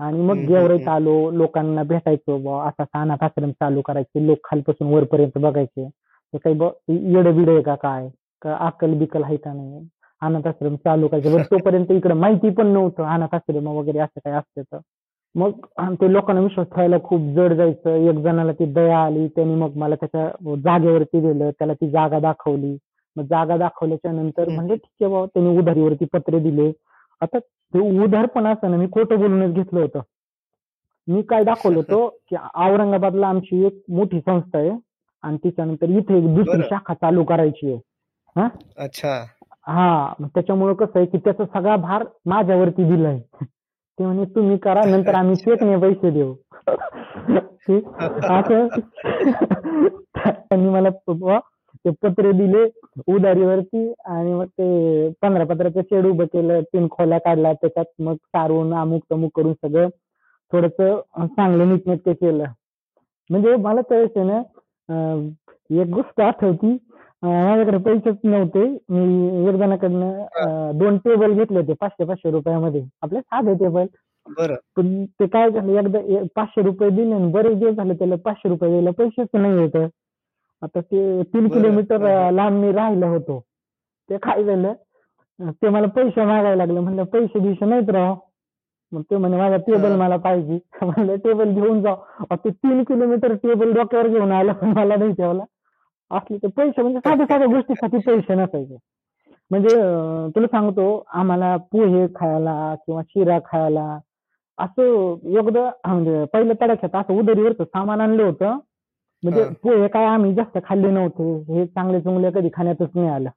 [0.00, 5.38] आणि मग गेवराईत आलो लोकांना भेटायचो बुवा असा अनाथ आश्रम चालू करायचे लोक खालपासून वरपर्यंत
[5.38, 5.88] बघायचे
[6.34, 6.58] ते काही
[7.14, 8.08] येड बिड आहे का काय?
[8.42, 9.86] का अक्कल बिकल आहे का नाही?
[10.22, 11.42] अनाथ आश्रम चालू करायचे.
[11.50, 14.78] तोपर्यंत इकडे माहिती पण नव्हतं अनाथ आश्रम वगैरे असं काय असतं तर.
[15.34, 15.50] मग
[16.00, 17.94] ते लोकांना विश्वास ठेवायला खूप जड जायचं.
[18.08, 22.76] एक जणाला ती दया आली त्यांनी मग मला त्याच्या जागेवरती दिलं त्याला ती जागा दाखवली.
[23.16, 26.70] मग जागा दाखवल्याच्या नंतर म्हणजे ठीक आहे बाबा त्यांनी उधारीवरती पत्रे दिले.
[27.20, 27.38] आता
[27.74, 30.00] ते उधार पण असताना मी खोटं बोलूनच घेतलं होतं.
[31.08, 34.70] मी काय दाखवलं होतं की औरंगाबादला आमची एक मोठी संस्था आहे
[35.22, 37.80] आणि त्याच्यानंतर इथे एक दुसरी शाखा चालू करायची आहे.
[38.36, 38.48] हा?
[38.76, 39.24] अच्छा.
[39.66, 43.18] हा त्याच्यामुळे कसं आहे की त्याचा सगळा भार माझ्यावरती दिलाय.
[43.98, 46.34] ते म्हणे तुम्ही करा नंतर आम्ही चेकने पैसे देऊ.
[48.30, 48.66] असं?
[50.28, 50.88] त्यांनी मला
[51.84, 52.64] ते पत्रे दिले
[53.14, 58.74] उधारीवरती आणि मग ते पंधरा पत्राचं शेड उभं केलं तीन खोल्या काढल्या त्याच्यात मग सारून
[58.80, 59.88] अमुक तमुक करून सगळं
[60.52, 62.44] थोडस चांगलं नीटनेटकं केलं.
[63.30, 66.76] म्हणजे मला त्यावेळेस आहे ना एक गोष्ट आठवती.
[67.22, 68.64] माझ्याकडे पैसेच नव्हते.
[68.90, 72.82] मी एक जणाकडनं दोन टेबल घेतले होते पाचशे पाचशे रुपयामध्ये.
[73.02, 73.86] आपले साधे टेबल
[74.76, 75.98] पण ते काय झालं एकदा
[76.36, 79.76] पाचशे रुपये दिले आणि बरेच दिवस झाले त्याला पाचशे रुपये द्यायला पैसेच नाही येत.
[80.62, 83.38] आता ते तीन किलोमीटर लांब मी राहिलो होतो.
[84.08, 84.72] ते काय झालं
[85.62, 86.80] ते मला पैसे मागायला लागले.
[86.80, 88.14] म्हणलं पैसे दिवशी नाहीत राव.
[88.92, 90.58] मग ते म्हणे माझा टेबल मला पाहिजे.
[90.82, 92.34] म्हणलं टेबल घेऊन जाऊ.
[92.34, 95.44] ते तीन किलोमीटर टेबल डोक्यावर घेऊन आलं पण मला नाही ठेवला
[96.10, 98.76] असले ते पैसे म्हणजे साध्या साध्या गोष्टीसाठी पैसे नसायचे.
[99.50, 99.70] म्हणजे
[100.34, 103.98] तुला सांगतो आम्हाला पोहे खायला किंवा शिरा खायला
[104.58, 108.58] असं एकदा म्हणजे पहिल्या तडाख्यात असं उदरीवरचं सामान आणलं होतं.
[109.22, 111.32] म्हणजे पोहे काय आम्ही जास्त खाल्ले नव्हते.
[111.54, 113.28] हे चांगले चांगले कधी खाण्यातच नाही आलं.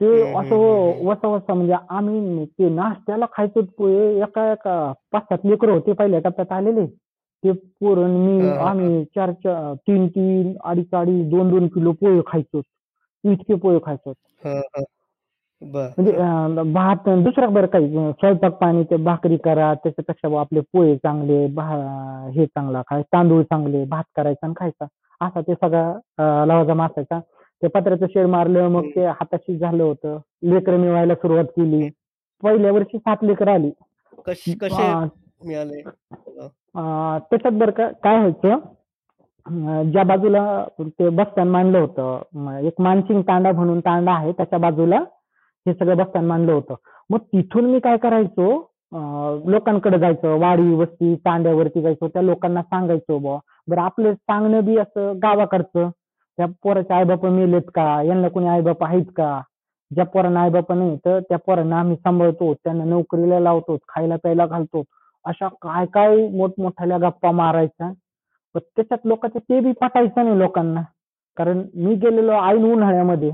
[0.00, 5.68] ते असं वसा वसा म्हणजे आम्ही ते नाश्त्याला खायचो पोहे एका एका पाच सात लेकर
[5.68, 6.86] होते पहिल्या टप्प्यात आलेले.
[7.42, 12.60] ते पोरण मी आम्ही चार चार तीन तीन अडीच अडीच दोन दोन किलो पोहे खायचो.
[13.24, 14.12] इतके पोहे खायचो.
[15.64, 21.44] म्हणजे भात दुसरा बरं काही स्वयंपाक पाणी ते भाकरी करा त्याच्यापेक्षा आपले पोहे चांगले
[22.34, 24.86] हे चांगला खाय तांदूळ चांगले भात करायचा आणि खायचा.
[25.20, 27.18] असा ते सगळा लवाजमा असायचा.
[27.62, 30.18] ते पत्र्याचं शेड मारलं मग ते हाताशी झालं होतं.
[30.44, 31.88] लेकरं मिळवायला सुरुवात केली.
[32.42, 33.70] पहिल्या वर्षी सात लेकरं आली.
[35.44, 35.82] मिळाले?
[37.30, 40.42] त्याच्यात बरं का काय व्हायचं ज्या बाजूला
[40.80, 45.02] ते बसस्थान मांडलं होतं एक मानसिंग तांडा म्हणून तांडा आहे त्याच्या बाजूला
[45.66, 46.74] हे सगळं बसस्थान मांडलं होतं.
[47.10, 48.50] मग तिथून मी काय करायचो
[49.50, 55.12] लोकांकडे जायचं वाडी वस्ती तांड्यावरती जायचो त्या लोकांना सांगायचो बुवा बरं आपलं सांगणं बी असं
[55.22, 55.88] गावाकडचं.
[56.38, 58.02] त्या पोराचे आईबाप मेलेत का?
[58.02, 59.40] यांना कोणी आईबाप आहेत का?
[59.90, 64.82] ज्या पोरांना आईबाप नाही तर त्या पोरांना आम्ही सांभाळतो त्यांना नोकरीला लावतो खायला प्यायला घालतो.
[65.24, 67.90] अशा काय काय मोठमोठ्याल्या गप्पा मारायच्या.
[68.54, 70.82] त्याच्यात लोकांचं ते बी पटायचं नाही लोकांना.
[71.36, 73.30] कारण मी गेलेलो ऐन उन्हाळ्यामध्ये.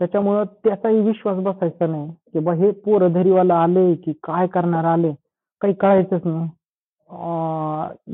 [0.00, 2.08] त्याच्यामुळं त्याचाही विश्वास बसायचा नाही.
[2.32, 5.12] की बा हे पोरं धरीवाला आले की काय करणार आले?
[5.62, 6.48] काही कळायचंच नाही.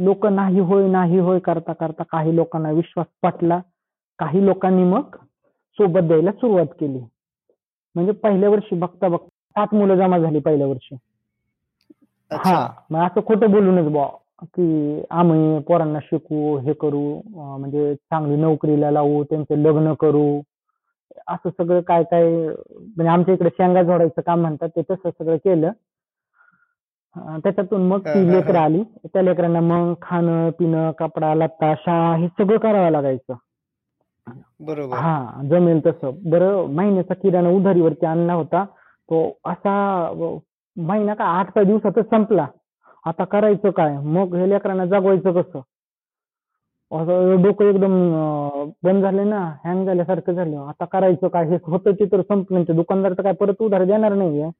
[0.04, 3.60] लोक नाही होय नाही होय करता करता काही लोकांना विश्वास पटला.
[4.18, 5.16] काही लोकांनी मग
[5.78, 7.00] सोबत द्यायला सुरुवात केली.
[7.94, 10.96] म्हणजे पहिल्या वर्षी बघता बघता सात मुलं जमा झाली पहिल्या वर्षी.
[12.30, 14.06] हा मग असं खोटं बोलूनच बा
[14.44, 20.26] की आम्ही पोरांना शिकवू हे करू म्हणजे चांगली नोकरीला लावू त्यांचे लग्न करू.
[21.26, 25.70] असं सगळं काय काय म्हणजे आमच्या इकडे शेंगा जोडायचं काम म्हणतात ते तसं सगळं केलं.
[27.16, 28.58] त्याच्यातून मग ती लेकरं.
[28.58, 28.82] आली.
[28.82, 33.34] त्या लेकरांना मग खाणं पिणं कपडा लत्ता शाळा हे सगळं करावं लागायचं.
[34.60, 34.96] बरोबर.
[34.96, 36.10] हा जमेल तसं.
[36.30, 38.64] बरं महिन्याचा किराणा उधारीवरती आणला होता.
[39.10, 39.74] तो असा
[40.76, 42.46] महिना का आठ पाच दिवसातच संपला.
[43.06, 43.98] आता करायचं काय?
[43.98, 45.60] मग हे लेकरांना जगवायचं कसं?
[46.90, 47.94] असं डोकं एकदम
[48.84, 50.56] बंद झाले ना हँग झाल्यासारखं झालं.
[50.68, 51.46] आता करायचं काय?
[51.50, 54.50] हे होतं चित्र संपलं ते दुकानदार तर काय परत उधार देणार नाहीये.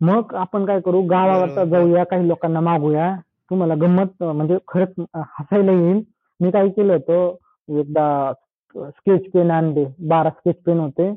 [0.00, 1.02] मग आपण काय करू?
[1.08, 1.64] गावावरचा.
[1.64, 3.14] जाऊया काही लोकांना मागूया.
[3.50, 6.02] तुम्हाला गंमत म्हणजे खरंच हसायला येईल.
[6.40, 7.34] मी काय केलं होतं?
[7.80, 8.32] एकदा
[8.74, 9.84] स्केच पेन आणले.
[10.08, 11.12] बारा स्केच पेन होते.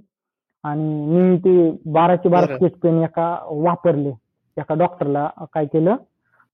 [0.64, 2.56] आणि मी ते बाराचे बारा बरं.
[2.56, 4.12] स्केच पेन एका वापरले.
[4.58, 5.96] एका डॉक्टरला काय केलं?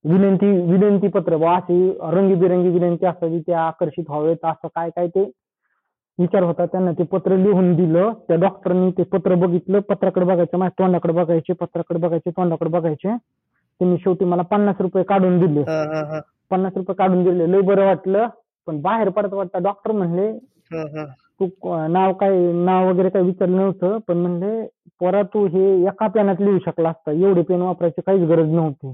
[0.06, 1.76] विनंती विनंती पत्र बुवा अशी
[2.14, 5.24] रंगीबिरंगी विनंती असावी ते आकर्षित व्हावेत असं काय काय ते
[6.20, 6.66] विचार होता.
[6.66, 8.12] त्यांना ते पत्र लिहून दिलं.
[8.28, 9.80] त्या डॉक्टरनी ते पत्र बघितलं.
[9.90, 13.16] पत्राकडे बघायचं माझ्या तोंडाकडे बघायचे पत्राकडे बघायचे तोंडाकडे बघायचे.
[13.82, 15.64] त्यांनी शेवटी मला पन्नास रुपये काढून दिले.
[16.52, 17.52] पन्नास रुपये काढून दिले.
[17.52, 18.28] लय बरं वाटलं.
[18.68, 19.64] पण बाहेर पडत वाटतं.
[19.64, 20.32] डॉक्टर म्हणले
[21.40, 21.48] तू
[21.88, 23.98] नाव काय नाव वगैरे काही विचारलं नव्हतं.
[24.08, 24.66] पण म्हणले
[25.00, 28.94] पोरा तू हे एका पेनात लिहू शकला असता एवढे पेन वापरायची काहीच गरज नव्हती.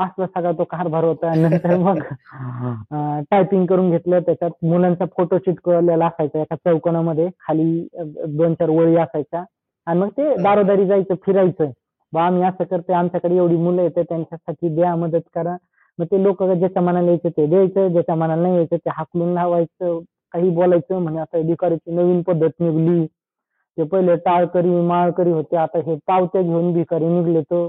[0.00, 1.98] असला सगळा तो कारभार होता नंतर मग
[3.30, 4.20] टायपिंग करून घेतलं.
[4.20, 7.28] त्याच्यात मुलांचा फोटो चिटकवलेला असायचा एका चौकोनामध्ये.
[7.40, 7.86] खाली
[8.28, 9.44] दोन चार वळी असायच्या.
[9.86, 11.70] आणि मग ते दारोदारी जायचं फिरायचं.
[12.12, 15.56] बा आम्ही असं करतोय आमच्याकडे एवढी मुलं येते त्यांच्यासाठी द्या मदत करा.
[15.98, 19.98] मग ते लोक ज्याच्या मनाला यायचं ते द्यायचं ज्याच्या मनाला नाही यायचं ते हाकलून लावायचं
[20.34, 20.98] काही बोलायचं.
[20.98, 23.06] म्हणजे आता भिकारीची नवीन पद्धत निघली.
[23.78, 25.56] ते पहिले टाळकरी माळकरी होते.
[25.56, 27.68] आता हे पावत्या घेऊन भिकारी निघले तर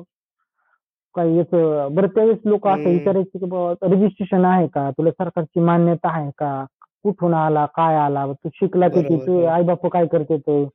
[1.15, 1.47] काही याच
[1.93, 2.89] बरं त्यावेळेस लोक असं.
[2.89, 4.89] विचारायचे की बाबा रजिस्ट्रेशन आहे का?
[4.91, 6.65] तुला सरकारची मान्यता आहे का?
[7.03, 7.65] कुठून आला?
[7.65, 8.25] काय आला?
[8.31, 9.17] तू शिकला किती?
[9.27, 9.43] तू.
[9.45, 10.65] आई बाप काय करते ते?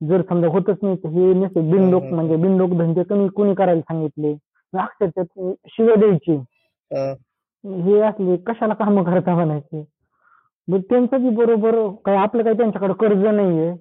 [0.00, 2.14] जर समजा होतच नाही तर हे नसे बिनलोक हम्म.
[2.14, 4.36] म्हणजे बिनलोक धंदे कमी कोणी करायला सांगितले?
[4.78, 6.36] अक्षरशः ते शिव्या द्यायची.
[6.90, 7.12] हा.
[7.64, 9.84] हे असले कशाला काम करता म्हणायचे?
[10.68, 13.74] मग त्यांचं बी बरोबर काय आपलं काही त्यांच्याकडे कर्ज नाहीये.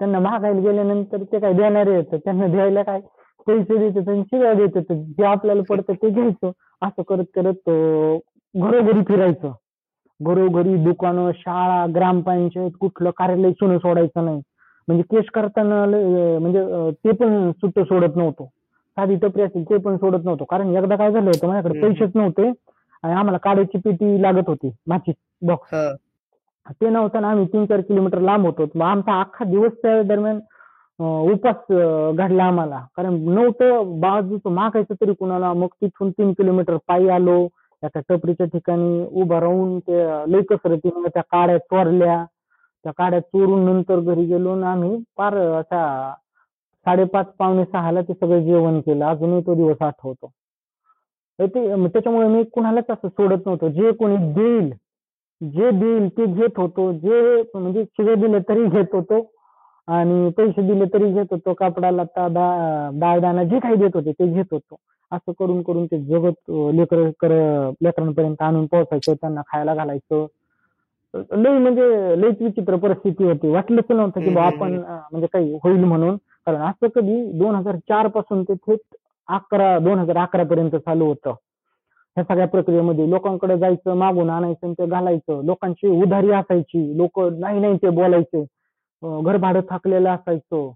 [0.00, 3.00] त्यांना मागायला गेल्यानंतर ते काय देणारे येतं त्यांना द्यायला काय?
[3.46, 6.50] पैसे देतात आणि शिव्या देतात जे आपल्याला पडतं ते घ्यायचं.
[6.82, 7.70] असं करत करत
[8.54, 9.52] घरोघरी फिरायचं.
[10.20, 14.40] घरोघरी दुकानं शाळा ग्रामपंचायत कुठलं कार्यालय सुनं सोडायचं नाही.
[14.88, 15.84] म्हणजे केस करताना
[16.40, 18.44] म्हणजे ते पण सुट्ट सोडत नव्हतो.
[18.96, 20.44] साधी टपरी असेल ते पण सोडत नव्हतो.
[20.44, 21.80] कारण एकदा काय झालं होतं माझ्याकडे.
[21.80, 22.48] पैसेच नव्हते
[23.02, 25.14] आणि आम्हाला काड्याची पेटी लागत होती माचीस
[25.46, 25.74] बॉक्स.
[26.80, 28.66] ते नव्हतं ना आम्ही तीन चार किलोमीटर लांब होतो.
[28.74, 30.38] मग आमचा अख्खा दिवस त्या दरम्यान
[31.00, 31.72] उपास
[32.16, 32.80] घडला आम्हाला.
[32.96, 35.52] कारण नव्हतं बाजूचं मागायचं तरी कुणाला.
[35.52, 37.46] मग तिथून तीन किलोमीटर पायी आलो.
[37.82, 40.02] एका टपरीच्या ठिकाणी उभा राहून ते
[40.32, 42.24] लई कसरतीनं त्या काड्या चोरल्या.
[42.84, 45.82] त्या काड्या चोरून नंतर घरी गेलो आणि आम्ही फार असा
[46.86, 49.04] साडेपाच पावणे सहाला ते सगळं जेवण केलं.
[49.06, 50.30] अजूनही तो दिवस आठवतो.
[51.38, 51.46] ते
[51.88, 53.68] त्याच्यामुळे मी कुणालाच असं सोडत नव्हतो.
[53.68, 54.70] जे कोणी देईल
[55.40, 56.90] जे देईल ते घेत होतो.
[56.92, 59.20] जे म्हणजे शिव दिले तरी घेत होतो.
[59.88, 64.26] आणि पैसे दिले तरी घेत होतो कपडा लत्ता दा- दाळदाणा जे काही देत होते ते
[64.26, 64.76] घेत होतो.
[65.12, 67.30] असं करून करून ते जगत लेकर कर
[67.82, 70.26] लेकरांपर्यंत आणून पोहोचायचं त्यांना खायला घालायचं.
[71.14, 73.48] लई म्हणजे लईच विचित्र परिस्थिती होती.
[73.48, 74.72] वाटलंच नव्हतं की बा आपण
[75.12, 76.16] म्हणजे काही होईल म्हणून.
[76.46, 78.96] कारण असं कधी दोन हजार चारपासून ते थेट
[79.28, 81.30] अकरा दोन हजार अकरा पर्यंत चालू होतं.
[82.16, 85.44] ह्या सगळ्या प्रक्रियेमध्ये लोकांकडे जायचं मागून आणायचं आणि ते घालायचं.
[85.44, 86.96] लोकांची उधारी असायची.
[86.96, 88.44] लोक नाही नाही ते बोलायचे.
[89.02, 90.68] घर भाडं थकलेलं असायचो.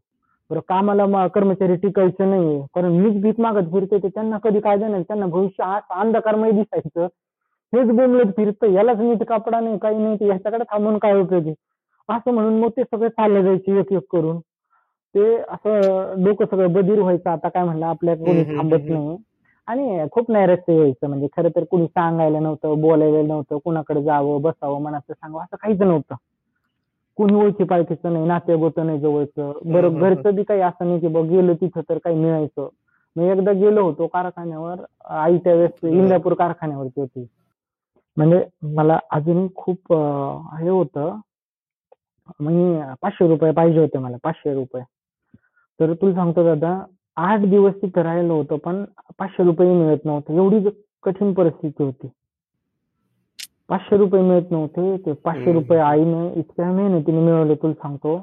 [0.50, 5.00] बरं कामाला कर्मचारी टिकायचे नाही कारण मीच भीक मागत फिरते ते त्यांना कधी काय देणार
[5.00, 7.06] त्यांना भविष्य अंधकारमय दिसायचं.
[7.72, 10.16] हेच बोंबलत फिरतं यालाच नीट कपडा नाही काही नाही.
[10.20, 11.54] ते ह्याच्याकडे थांबून काय उपयोगी?
[12.08, 14.38] असं म्हणून मग ते सगळे चालले जायचे एक एक करून.
[15.14, 17.30] ते असं डोकं सगळं बधीर व्हायचं.
[17.30, 18.78] आता काय म्हणलं आपल्या कोणी थांबत.
[18.88, 19.16] नाही.
[19.68, 21.06] आणि खूप नैराश्य यायचं.
[21.08, 25.80] म्हणजे खरं तर कुणी सांगायला नव्हतं बोलायला नव्हतं कुणाकडे जावं बसावं मनाचं सांगावं असं काहीच
[25.80, 26.14] नव्हतं.
[27.16, 29.52] कुणी ओळखी पाळखीचं नाही नातेगोतं नाही जवळचं.
[29.64, 32.68] बरं घरचं बी काही असं नाही की बघ गेलो तिथं तर काही मिळायचं.
[33.16, 34.74] मी एकदा गेलो होतो कारखान्यावर
[35.04, 35.92] आईच्या वेळेस बरं.
[35.92, 37.26] इंदापूर कारखान्यावरती होती.
[38.16, 39.92] म्हणजे मला अजूनही खूप
[40.60, 41.18] हे होतं.
[42.40, 44.82] मी पाचशे रुपये पाहिजे होते मला पाचशे रुपये.
[45.80, 46.84] तर तुला सांगतो दादा
[47.16, 48.84] आठ दिवस तिथं राहिलो होतो पण
[49.18, 50.36] पाचशे रुपये मिळत नव्हते.
[50.36, 50.68] एवढी
[51.02, 52.08] कठीण परिस्थिती होती.
[53.68, 54.96] पाचशे रुपये मिळत नव्हते.
[55.06, 55.52] ते पाचशे.
[55.52, 58.18] रुपये आईने इतक्या मेहनतीने मिळवले तुला सांगतो.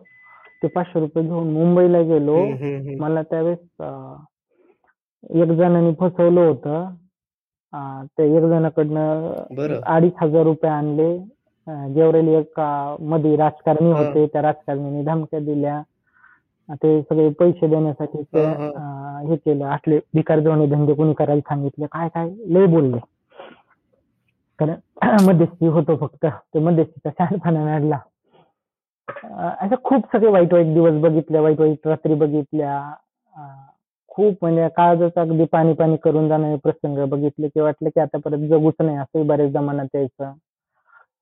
[0.64, 2.36] ते पाचशे रुपये घेऊन मुंबईला गेलो.
[3.00, 3.82] मला त्यावेळेस
[5.42, 6.90] एक जणांनी फसवलं होतं.
[8.18, 9.32] ते एक जणाकडनं
[9.96, 11.16] अडीच हजार रुपये आणले.
[11.96, 12.60] गेवरेली एक
[13.12, 13.92] मध्ये राजकारणी.
[13.92, 15.82] होते त्या राजकारणीने धमक्या दिल्या.
[16.84, 19.66] ते सगळे पैसे देण्यासाठी हे केलं.
[19.76, 21.86] असले भिकार जोडणे धंदे कोणी करायला सांगितले.
[21.92, 22.30] काय काय?
[22.54, 22.98] लय बोलले.
[24.66, 26.26] कारण मध्यस्थी होतो फक्त.
[26.26, 27.98] ते मध्यस्थीचा शहाणपणा नडला
[29.62, 32.92] असं खूप सगळे वाईट वाईट दिवस बघितले वाईट वाईट रात्री बघितल्या.
[34.08, 38.38] खूप म्हणजे काळजाचं अगदी पाणी पाणी करून जाणारे प्रसंग बघितले की वाटलं की आता परत
[38.38, 40.32] जगूच नाही असंही बरेच जमान्यात यायचं.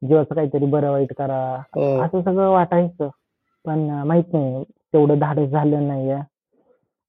[0.08, 1.56] जीवाचं काहीतरी बरं वाईट करा.
[1.75, 2.01] हो.
[2.01, 3.10] असं सगळं वाटायचं.
[3.65, 6.17] पण माहीत नाही तेवढं धाडस झालं नाहीये.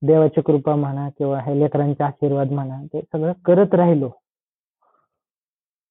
[0.03, 4.11] देवाची कृपा म्हणा किंवा हे लेकरांचे आशीर्वाद म्हणा ते सगळं करत राहिलो.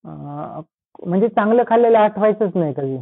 [0.05, 2.97] म्हणजे चांगलं खाल्लेलं आठवायचंच नाही कधी.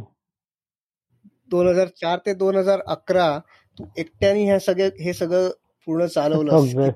[1.50, 3.38] दोन हजार चार ते दोन हजार अकरा
[3.78, 5.48] तू एकट्याने ह्या सगळे हे सगळं
[5.86, 6.52] पूर्ण चालवलं.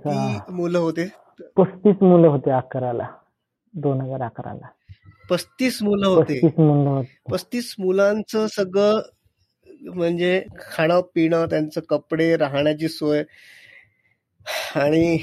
[0.07, 0.38] हा.
[0.51, 1.09] मुलं होते?
[1.57, 3.09] पस्तीस मुलं होते अकराला
[3.75, 4.67] दोन हजार अकराला.
[5.31, 6.49] पस्तीस मुलं होते.
[7.31, 9.01] पस्तीस मुलांचं सगळं
[9.95, 13.23] म्हणजे खाणं पिणं त्यांचं कपडे राहण्याची सोय.
[14.77, 15.19] आणि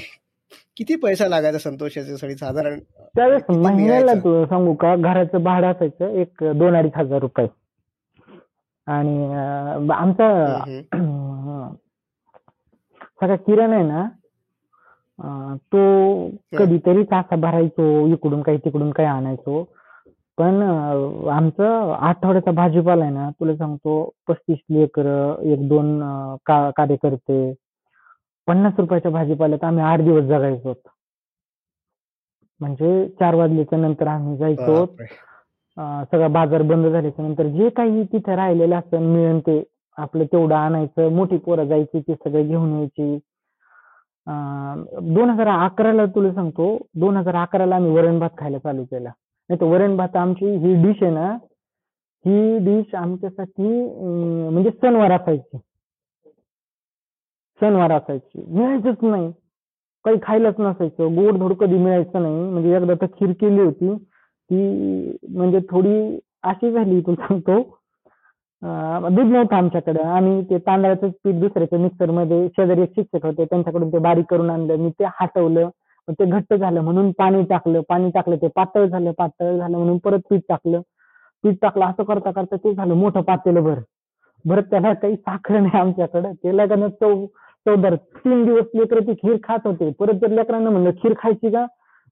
[0.76, 2.78] किती पैसा लागायचा संतोष याच्यासाठी साधारण
[3.16, 4.14] त्यावेळेस महिन्याला?
[4.14, 7.46] तू सांगू का घराचं भाडं असायचं एक दोन अडीच हजार रुपये.
[8.86, 10.28] आणि आमचा
[13.20, 14.06] सगळा किराणा आहे ना
[15.72, 19.62] तो कधीतरी तासा भरायचो इकडून काही तिकडून काही आणायचो.
[20.38, 20.62] पण
[21.30, 23.94] आमचं आठवड्याचा भाजीपाला आहे ना तुला सांगतो
[24.28, 25.06] पस्तीस लेकर
[25.52, 25.98] एक दोन
[26.48, 27.52] कार्यकर्ते
[28.48, 30.72] पन्नास रुपयाच्या भाजीपाल्यात आम्ही आठ दिवस जगायचो
[32.60, 34.84] म्हणजे चार वाजल्याच्या नंतर आम्ही जायचो.
[36.10, 39.62] सगळा बाजार बंद झाल्याच्यानंतर जे काही तिथे राहिलेलं असतं मिळेल ते
[39.98, 41.08] आपलं तेवढं आणायचं.
[41.14, 43.14] मोठी पोरं जायची ते सगळे घेऊन यायची.
[45.14, 49.08] दोन हजार अकराला तुला सांगतो दोन हजार अकराला आम्ही वरण भात खायला चालू केला.
[49.50, 51.30] नाही तर वरण भात आमची ही डिश आहे ना
[52.24, 53.68] ही डिश आमच्यासाठी
[54.50, 55.58] म्हणजे सणवार असायची.
[57.62, 58.44] शनिवार असायची.
[58.48, 59.30] मिळायचंच नाही.
[60.04, 61.14] काही खायलाच नसायचं.
[61.16, 62.50] गोड धोड कधी मिळायचं नाही.
[62.50, 63.94] म्हणजे एकदा तर खीर केली होती.
[64.50, 65.94] ती म्हणजे थोडी
[66.42, 67.60] अशी झाली तुला सांगतो.
[69.08, 70.02] दूध नव्हतं आमच्याकडे.
[70.02, 73.44] आम्ही ते तांदळाचं पीठ दुसऱ्याच्या मिक्सरमध्ये शेजारी एक शिक्षक होते.
[73.44, 74.76] त्यांच्याकडून ते बारीक करून आणलं.
[74.76, 75.68] मी ते हटवलं.
[76.08, 77.80] ते घट्ट झालं म्हणून पाणी टाकलं.
[77.88, 79.10] पाणी टाकलं ते पातळ झालं.
[79.18, 80.80] पातळ झालं म्हणून परत पीठ टाकलं.
[81.44, 81.84] पीठ टाकलं.
[81.86, 83.78] असं करता करता ते झालं मोठं पातेलं भर.
[84.44, 86.32] बरं त्याला काही साखर नाही आमच्याकडे.
[86.44, 87.24] ते लगानं चव
[87.66, 89.90] चवदार तीन दिवस लेकरं ती खीर खात होते.
[89.90, 91.64] परत जर लेकरांना म्हणलं खीर खायची का?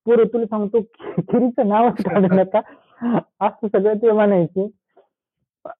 [0.06, 0.80] पोरं तुला सांगतो
[1.18, 2.60] खिरीचं नावच काढू नका.
[3.40, 4.68] असं सगळं ते म्हणायचे.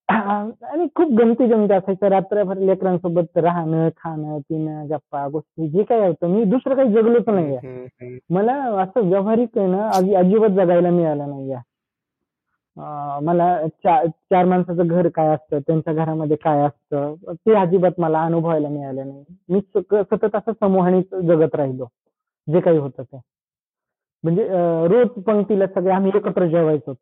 [0.09, 2.07] आणि खूप गमती जमती असायचं.
[2.09, 6.29] रात्रभर लेकरांसोबत राहणं खाणं पिणं गप्पा गोष्टी जे काही होतं.
[6.29, 8.17] मी दुसरं काही जगलोच हम्म.
[8.31, 11.55] मला असं व्यावहारिक आहे ना अजि- अजिबात जगायला मिळालं नाहीये.
[11.55, 11.61] अं,
[13.23, 18.69] मला चा- चार माणसाचं घर काय असतं त्यांच्या घरामध्ये काय असतं ते अजिबात मला अनुभवायला
[18.69, 19.25] मिळालं नाही.
[19.49, 19.61] मी
[19.95, 21.87] सतत असं समूहाने जगत राहिलो
[22.49, 23.21] जे काही होतं ते.
[24.25, 24.47] म्हणजे
[24.89, 26.95] रोज पंक्तीला सगळे आम्ही एकत्र जेवायचो.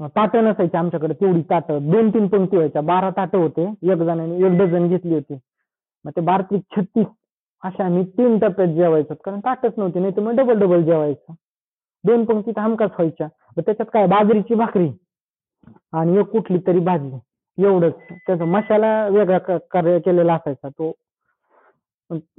[0.00, 1.90] ताटं नसायची आमच्याकडे तेवढी ताटं.
[1.90, 2.82] दोन तीन पंक्ती व्हायच्या.
[2.82, 3.64] बारा ताटं होते.
[3.92, 5.38] एक जणांनी एक डझन घेतली होती.
[6.04, 7.06] मग ते बारा छत्तीस
[7.64, 9.14] अशा आम्ही तीन टप्प्यात जेवायचो.
[9.24, 11.32] कारण ताटच नव्हती नाही तर मग डबल डबल जेवायचं.
[12.06, 13.26] दोन पंक्ती तर हमखास व्हायच्या
[13.56, 14.06] त्याच्यात काय?
[14.06, 14.90] बाजरीची भाकरी.
[15.92, 17.18] आणि एक कुठली तरी भाजी.
[17.58, 17.94] एवढंच.
[18.26, 19.38] त्याचा मसाला वेगळा
[19.70, 20.92] कार्य केलेला असायचा तो.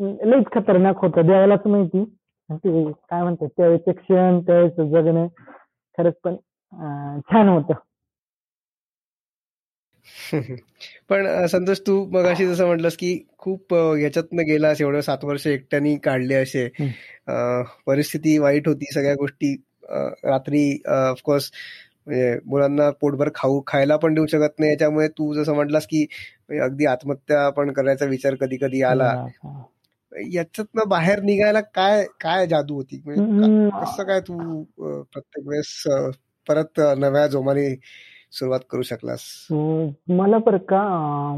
[0.01, 1.21] लईच खतरनाक होतं.
[1.27, 2.03] देवालाच माहिती.
[2.49, 5.27] काय म्हणतात त्यावेळेचे क्षण त्यावेळेस जगणं.
[5.97, 6.35] खरंच पण
[7.31, 7.73] छान होतं.
[11.09, 15.95] पण संतोष तू मग अशी जसं म्हटलंस की खूप याच्यातनं गेलास एवढं सात वर्ष एकट्याने
[16.03, 16.67] काढले असे.
[17.87, 19.55] परिस्थिती वाईट होती सगळ्या गोष्टी.
[20.23, 21.51] रात्री ऑफकोर्स
[22.07, 24.71] म्हणजे मुलांना पोटभर खाऊ खायला पण देऊ शकत नाही.
[24.71, 26.05] याच्यामुळे तू जसं म्हटलास की
[26.61, 29.13] अगदी आत्महत्या पण करायचा विचार कधी कधी आला
[30.33, 33.01] याच्यातनं बाहेर निघायला काय काय जादू होती?
[33.05, 34.63] म्हणजे कसं काय तू
[35.03, 35.83] प्रत्येक वेळेस
[36.47, 37.67] परत नव्या जोमाने
[38.33, 39.21] सुरुवात करू शकलास?
[40.17, 40.81] मला बरं का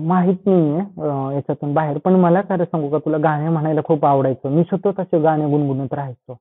[0.02, 4.50] माहीत नाहीये याच्यातून बाहेर पण मला खरं सांगू का तुला गाणे म्हणायला खूप आवडायचं.
[4.50, 6.38] मी स्वतः तसे गाणे गुणगुणत राहायचो.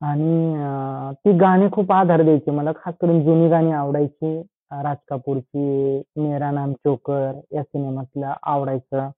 [0.00, 4.40] आणि ती गाणी खूप आधार द्यायची मला खास करून जुनी गाणी आवडायची.
[4.82, 9.10] राज कपूरची मेरा नाम चोकर या सिनेमातला आवडायचं.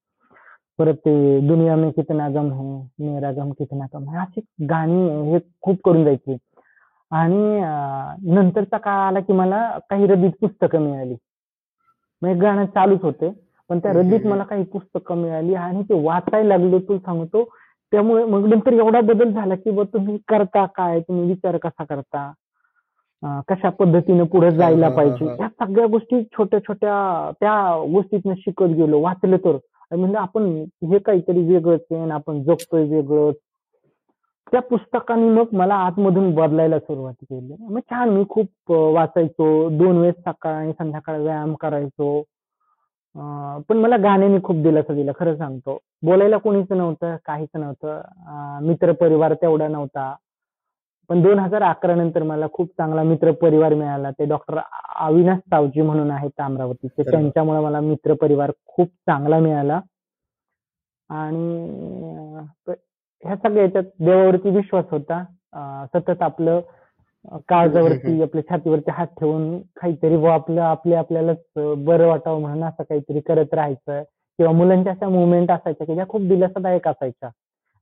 [0.79, 5.39] परत ते दुनिया में कितना गम है मेरा गम कितना कम है अशी गाणी हे
[5.63, 6.37] खूप करून जायची
[7.11, 7.61] आणि
[8.35, 11.15] नंतरचा काळ आला की मला काही रद्दीत पुस्तकं मिळाली.
[12.23, 13.31] मग गाणं चालूच होते
[13.71, 17.45] पण त्या रद्दीत मला काही पुस्तकं मिळाली आणि ते वाचायला लागलो तू सांगतो.
[17.93, 21.01] त्यामुळे मग नंतर एवढा बदल झाला की बघ तुम्ही करता काय?
[21.01, 22.31] तुम्ही विचार कसा करता?
[23.49, 25.27] कशा पद्धतीने पुढे जायला पाहिजे?
[25.41, 27.55] या सगळ्या गोष्टी छोट्या छोट्या त्या
[27.93, 29.57] गोष्टीतनं शिकत गेलो वाचलं तर.
[29.91, 30.45] म्हणजे आपण
[30.91, 33.35] हे काहीतरी वेगळंच आहे आपण जगतोय वेगळंच.
[34.53, 37.55] त्या पुस्तकाने मग मला आतमधून बदलायला सुरुवात केली.
[37.61, 39.47] मग छान मी खूप वाचायचो.
[39.79, 42.21] दोन वेळेस सकाळ आणि संध्याकाळ व्यायाम करायचो.
[43.69, 45.79] पण मला गाण्याने खूप दिलासा दिला खरं सांगतो.
[46.05, 48.01] बोलायला कोणीच नव्हतं काहीच नव्हतं.
[48.67, 50.15] मित्र परिवार तेवढा नव्हता.
[51.11, 54.11] पण दोन हजार अकरा नंतर मला खूप चांगला मित्र परिवार मिळाला.
[54.11, 54.59] ते डॉक्टर
[54.99, 57.11] अविनाश सावजी म्हणून आहेत अमरावतीचे.
[57.11, 59.81] त्यांच्यामुळे मला मित्र परिवार खूप चांगला मिळाला.
[61.11, 62.77] आणि
[63.27, 65.23] ह्या सगळ्या याच्यात देवावरती विश्वास होता.
[65.95, 66.61] सतत आपलं
[67.49, 71.39] काळजावरती आपल्या छातीवरती हात ठेवून काहीतरी व आपलं आपल्या आपल्यालाच
[71.85, 74.03] बरं वाटावं म्हणून असं काहीतरी करत राहायचं.
[74.39, 77.29] किंवा मुलांच्या अशा मुवमेंट असायच्या की ज्या खूप दिलासादायक असायच्या.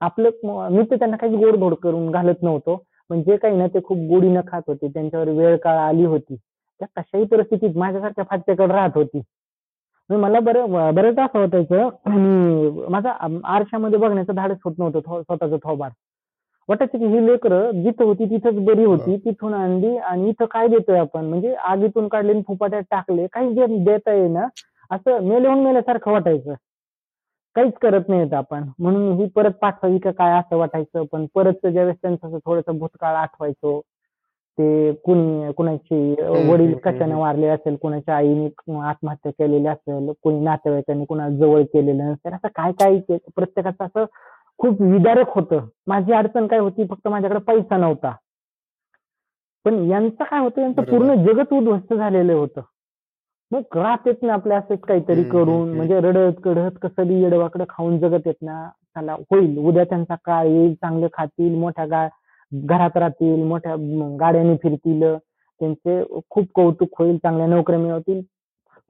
[0.00, 2.82] आपलं मी तर त्यांना काही गोडधोड करून घालत नव्हतो.
[3.10, 4.88] पण जे काही ना ते खूप गोडीनं खात होते.
[4.88, 6.36] त्यांच्यावर वेळ काळ आली होती.
[6.80, 9.20] त्या कशाही परिस्थितीत माझ्यासारख्या फाटक्याकडे राहत होती.
[10.10, 13.10] मला बरं बरेच असं होतायचं आणि माझा
[13.46, 15.90] आरशामध्ये बघण्याचं धाडस होत नव्हतं स्वतःचं थोबार
[16.68, 20.98] वाटायचं की ही लेकरं जिथं होती तिथंच बरी होती तिथून आणली आणि इथं काय देतोय
[20.98, 21.24] आपण?
[21.24, 23.26] म्हणजे आगीतून काढले फुपाट्यात टाकले.
[23.32, 24.46] काही देता येईना
[24.90, 26.54] असं मेल्याहून मेल्यासारखं वाटायचं.
[27.56, 28.64] काहीच करत नाहीत आपण.
[28.78, 31.04] म्हणून ही परत पाठवावी का काय असं वाटायचं.
[31.12, 33.80] पण परत ज्यावेळेस त्यांचं थोडस भूतकाळ आठवायचो.
[34.58, 36.14] ते कुणी कुणाची
[36.50, 38.46] वडील कशाने वारले असेल कुणाच्या आईने
[38.80, 42.98] आत्महत्या केलेली असेल कोणी नातेवाईकांनी कुणा जवळ केलेलं नसेल असं काय काय
[43.36, 44.04] प्रत्येकाचं असं
[44.58, 45.66] खूप विदारक होतं.
[45.86, 48.12] माझी अडचण काय होती फक्त माझ्याकडे पैसा नव्हता.
[49.64, 52.60] पण यांचं काय होतं यांचं पूर्ण जगत उद्ध्वस्त झालेलं होतं.
[53.50, 57.98] मग राहत येत ना आपल्या असंच काहीतरी करून म्हणजे रडत कडत कसं बी येडवाकडं खाऊन
[57.98, 59.56] जगत येत ना त्याला होईल.
[59.58, 62.06] उद्या त्यांचा काळ येईल चांगले खातील मोठ्या गा
[62.52, 63.74] घरात राहतील मोठ्या
[64.20, 65.02] गाड्याने फिरतील.
[65.60, 68.20] त्यांचे खूप कौतुक होईल चांगल्या नोकऱ्या मिळवतील.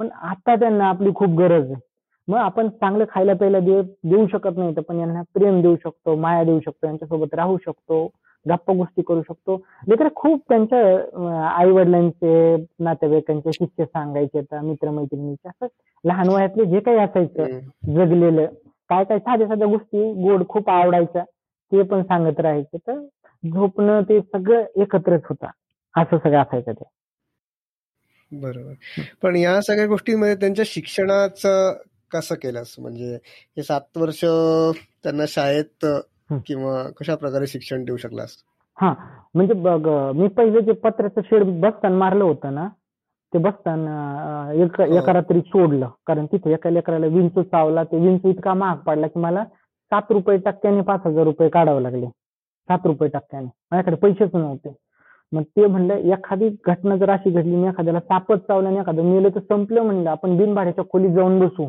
[0.00, 1.80] पण आता त्यांना आपली खूप गरज आहे.
[2.28, 6.44] मग आपण चांगलं खायला प्यायला देऊ शकत नाही तर पण यांना प्रेम देऊ शकतो माया
[6.44, 8.04] देऊ शकतो यांच्यासोबत राहू शकतो
[8.46, 9.56] गप्पा गोष्टी करू शकतो.
[9.88, 15.66] लेकर खूप त्यांच्या आई वडिलांचे नातेवाईकांचे शिष्य सांगायचे मित्रमैत्रिणीचे असं
[16.04, 17.58] लहान वयातले जे काही असायचं
[17.94, 18.46] जगलेलं
[18.90, 21.22] काय काय साध्या साध्या गोष्टी गोड खूप आवडायच्या
[21.72, 22.76] ते पण सांगत राहायचे.
[22.78, 22.98] तर
[23.46, 25.50] झोपणं ते सगळं एकत्रच होता.
[25.96, 26.84] असं सगळं असायचं ते.
[28.32, 28.72] बरोबर.
[29.22, 31.72] पण या सगळ्या गोष्टींमध्ये त्यांच्या शिक्षणाचं
[32.12, 32.74] कसं केलंस?
[32.78, 33.14] म्हणजे
[33.56, 34.20] हे सात वर्ष
[35.04, 35.86] त्यांना शाळेत
[36.46, 38.36] किंवा कशा प्रकारे शिक्षण देऊ शकलास?
[38.80, 38.92] हा.
[39.34, 39.86] म्हणजे बघ
[40.16, 42.68] मी पहिले जे पत्र्याचं शेड बसताना मारलं होतं ना
[43.32, 45.88] ते बसताना एका रात्री सोडलं.
[46.06, 50.36] कारण तिथे एका लेकराला विंचू चावला ते विंचू इतका महाग पडला की मला सात रुपये
[50.38, 52.06] टक्क्याने पाच हजार रुपये काढावे लागले.
[52.68, 53.46] सात रुपये टक्क्याने.
[53.72, 54.74] माझ्याकडे पैसेच नव्हते.
[55.32, 59.28] मग ते म्हणलं एखादी घटना जर अशी घडली मी एखाद्याला सापच चावलं आणि एखादं मेलं
[59.34, 61.68] तर संपलं म्हणलं आपण बिनभाड्याच्या खोलीत जाऊन बसू.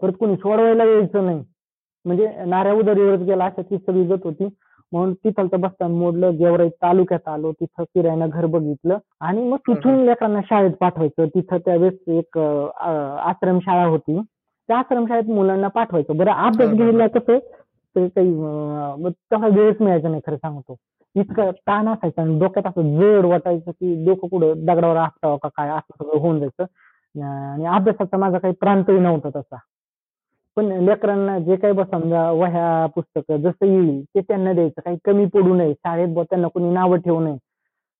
[0.00, 1.42] परत कोणी सोडवायला यायचं नाही.
[2.04, 4.48] म्हणजे नाऱ्या उदरीवरच गेला अशा ती सगळी जत होती.
[4.92, 10.40] म्हणून तिथलं बसताना मोडलं गेवराई तालुक्यात आलो तिथं फिरायला घर बघितलं आणि मग तिथून लेकरांना
[10.44, 11.26] शाळेत पाठवायचं.
[11.34, 14.20] तिथं त्यावेळेस एक आश्रमशाळा होती.
[14.68, 16.16] त्या आश्रमशाळेत मुलांना पाठवायचं.
[16.16, 17.38] बरं अभ्यास घ्यायला कसं
[17.96, 18.32] ते काही
[19.32, 20.76] तसा वेळच मिळायचा नाही खरं सांगतो.
[21.14, 25.68] इतकं ताण असायचं आणि डोक्यात असं जड वाटायचं की डोकं कुठं दगडावर असतावं का काय
[25.70, 26.64] असं सगळं होऊन जायचं.
[27.24, 29.56] आणि अभ्यासाचा माझा काही प्रांतही नव्हता तसा.
[30.56, 34.80] पण लेकरांना जे काही बस समजा वह्या पुस्तकं जसं येईल ते त्यांना द्यायचं.
[34.84, 35.72] काही कमी पडू नये.
[35.74, 37.36] शाळेत त्यांना कोणी नावं ठेवू नये.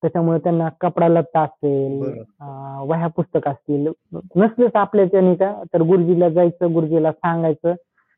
[0.03, 2.01] त्याच्यामुळे त्यांना कपडा लत्ता असेल
[2.91, 3.89] वह्या पुस्तक असतील.
[4.37, 5.53] नसलेच आपल्याच्याने का?
[5.75, 7.75] तर गुरुजीला जायचं गुरुजीला सांगायचं.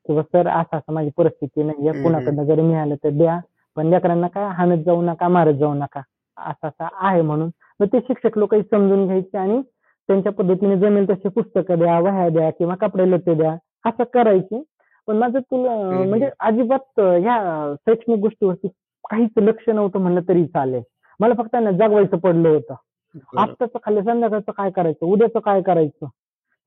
[0.07, 2.03] किंवा सर असं असं माझी परिस्थिती नाही हम्म.
[2.03, 3.39] कुणाकडनं जरी मिळालं तर द्या
[3.77, 6.01] पण लेकरांना काय हाणत जाऊ नका मारत जाऊ नका
[6.37, 7.51] असं असं आहे म्हणून
[7.81, 9.61] मग ते शिक्षक लोकही समजून घ्यायचे आणि
[10.09, 14.63] त्यांच्या पद्धतीने जमेल तसे पुस्तकं द्या वह्या द्या किंवा कपडे लत्ते द्या असं करायचे
[15.09, 15.75] पण माझं तुला.
[16.01, 18.69] म्हणजे अजिबात ह्या शैक्षणिक गोष्टीवरती
[19.05, 20.83] काहीच लक्ष नव्हतं म्हणलं तरी चालेल
[21.21, 22.75] मला फक्त ना जगवायचं पडलं होतं.
[23.39, 26.07] आत्ताचं खाल्लं संध्याकाळचं काय करायचं उद्याचं काय करायचं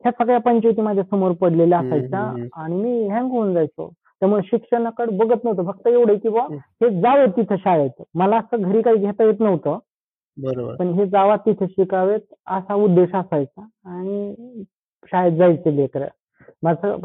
[0.04, 2.20] ह्या सगळ्या पंचायती माझ्यासमोर पडलेल्या असायच्या
[2.54, 3.92] आणि मी हँग होऊन जायचो.
[4.20, 5.72] त्यामुळे शिक्षणाकडे बघत नव्हतं.
[5.72, 6.58] फक्त एवढं की हम्म.
[6.84, 8.02] हे जावं तिथं शाळेत.
[8.16, 9.78] मला असं घरी काही घेता येत नव्हतं.
[10.38, 10.76] बरोबर.
[10.76, 14.34] पण हे जावा तिथे शिकावेत असा उद्देश असायचा आणि
[15.12, 16.06] शाळेत जायचे लेकर.
[16.64, 16.96] माझं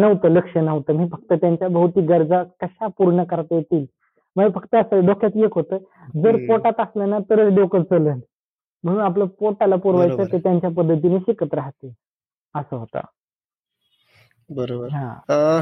[0.00, 0.92] नव्हतं लक्ष नव्हतं.
[0.92, 3.84] मी फक्त त्यांच्या भौतिक गरजा कशा पूर्ण करता येतील?
[4.36, 5.76] मला फक्त असं डोक्यात एक होतं
[6.22, 6.36] जर.
[6.48, 8.18] पोटात असलं ना तरच डोकं चलन.
[8.84, 10.24] म्हणून आपलं पोटाला पुरवायचं.
[10.32, 11.92] ते त्यांच्या पद्धतीने शिकत राहते.
[12.54, 13.00] असं होतं.
[14.50, 14.88] बरोबर.
[14.88, 15.60] हा.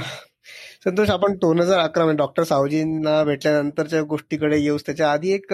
[0.85, 5.53] संतोष आपण दोन हजार अकरा मध्ये डॉक्टर सावजींना भेटल्यानंतरच्या गोष्टीकडे येऊस त्याच्या आधी एक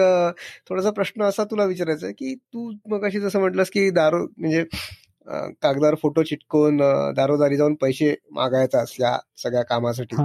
[0.69, 4.63] थोडासा प्रश्न असा तुला विचारायचा आहे की तू मग अशी जसं म्हटलंस की दारू म्हणजे
[5.61, 6.77] कागदावर फोटो चिटकून
[7.15, 10.15] दारोदारी जाऊन पैसे मागायचा असल्या सगळ्या कामासाठी.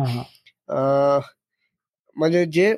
[2.16, 2.74] म्हणजे जे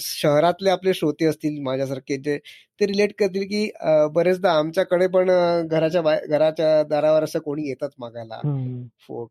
[0.00, 2.38] शहरातले आपले श्रोते असतील माझ्यासारखे जे
[2.80, 3.70] ते रिलेट करतील की
[4.12, 5.30] बरेचदा आमच्याकडे पण
[5.66, 8.40] घराच्या घराच्या दारावर असं कोणी येतात मागायला.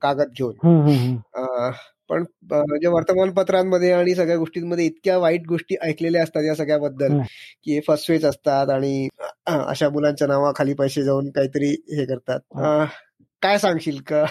[0.02, 0.56] कागद घेऊन.
[2.10, 7.20] पण म्हणजे वर्तमानपत्रांमध्ये आणि सगळ्या गोष्टींमध्ये इतक्या वाईट गोष्टी ऐकलेल्या असतात या सगळ्याबद्दल.
[7.64, 9.08] की हे फसवेच असतात आणि
[9.46, 12.40] अशा मुलांच्या नावाखाली पैसे जाऊन काहीतरी हे करतात.
[12.56, 12.86] अं,
[13.44, 14.26] काय सांगशील का?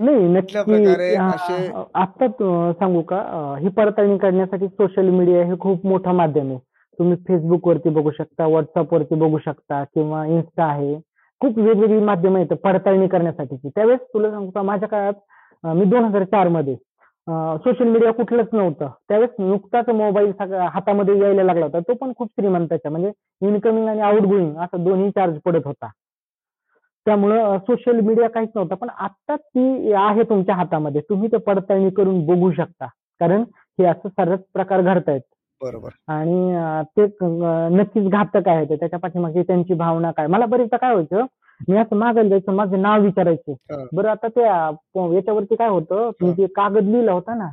[0.00, 0.62] नाही नक्की.
[0.62, 2.28] प्रकारे असे- आता
[2.72, 3.16] सांगू का?
[3.60, 6.58] ही पडताळणी करण्यासाठी सोशल मीडिया हे खूप मोठं माध्यम आहे.
[6.98, 11.00] तुम्ही फेसबुक वरती बघू शकता व्हॉट्सअप वरती बघू शकता किंवा इन्स्टा आहे.
[11.40, 13.68] खूप वेगवेगळी माध्यमं आहेत पडताळणी करण्यासाठीची.
[13.68, 15.12] त्यावेळेस तुला सांगू का माझ्या काळात
[15.66, 16.76] मी दोन हजार चारमध्ये
[17.58, 18.88] सोशल मीडिया कुठलंच नव्हतं.
[19.08, 21.78] त्यावेळेस नुकताच मोबाईल हातामध्ये यायला लागला होता.
[21.80, 23.10] तो पण खूप श्रीमंताचा म्हणजे
[23.42, 25.86] इनकमिंग आणि आउट गोईंग असं दोन्ही चार्ज पडत होता.
[27.06, 28.74] त्यामुळं सोशल मीडिया काहीच नव्हता.
[28.74, 31.00] पण आता ती आहे तुमच्या हातामध्ये.
[31.08, 32.86] तुम्ही ते पडताळणी करून बघू शकता.
[33.20, 33.42] कारण
[33.78, 35.20] हे असं सर्वच प्रकार घडतायत.
[35.60, 35.88] बरोबर.
[36.12, 37.06] आणि ते
[37.76, 38.76] नक्कीच घातक आहे ते.
[38.76, 40.26] त्याच्या पाठीमागे त्यांची भावना काय?
[40.26, 41.24] मला बरेचदा काय व्हायचं
[41.68, 43.54] मी असं मागायला जायचं माझं नाव विचारायचे.
[43.92, 44.54] बरं आता त्या
[45.14, 46.08] याच्यावरती काय होतं?
[46.22, 46.32] हा.
[46.36, 47.48] जे कागद लिहिला होता ना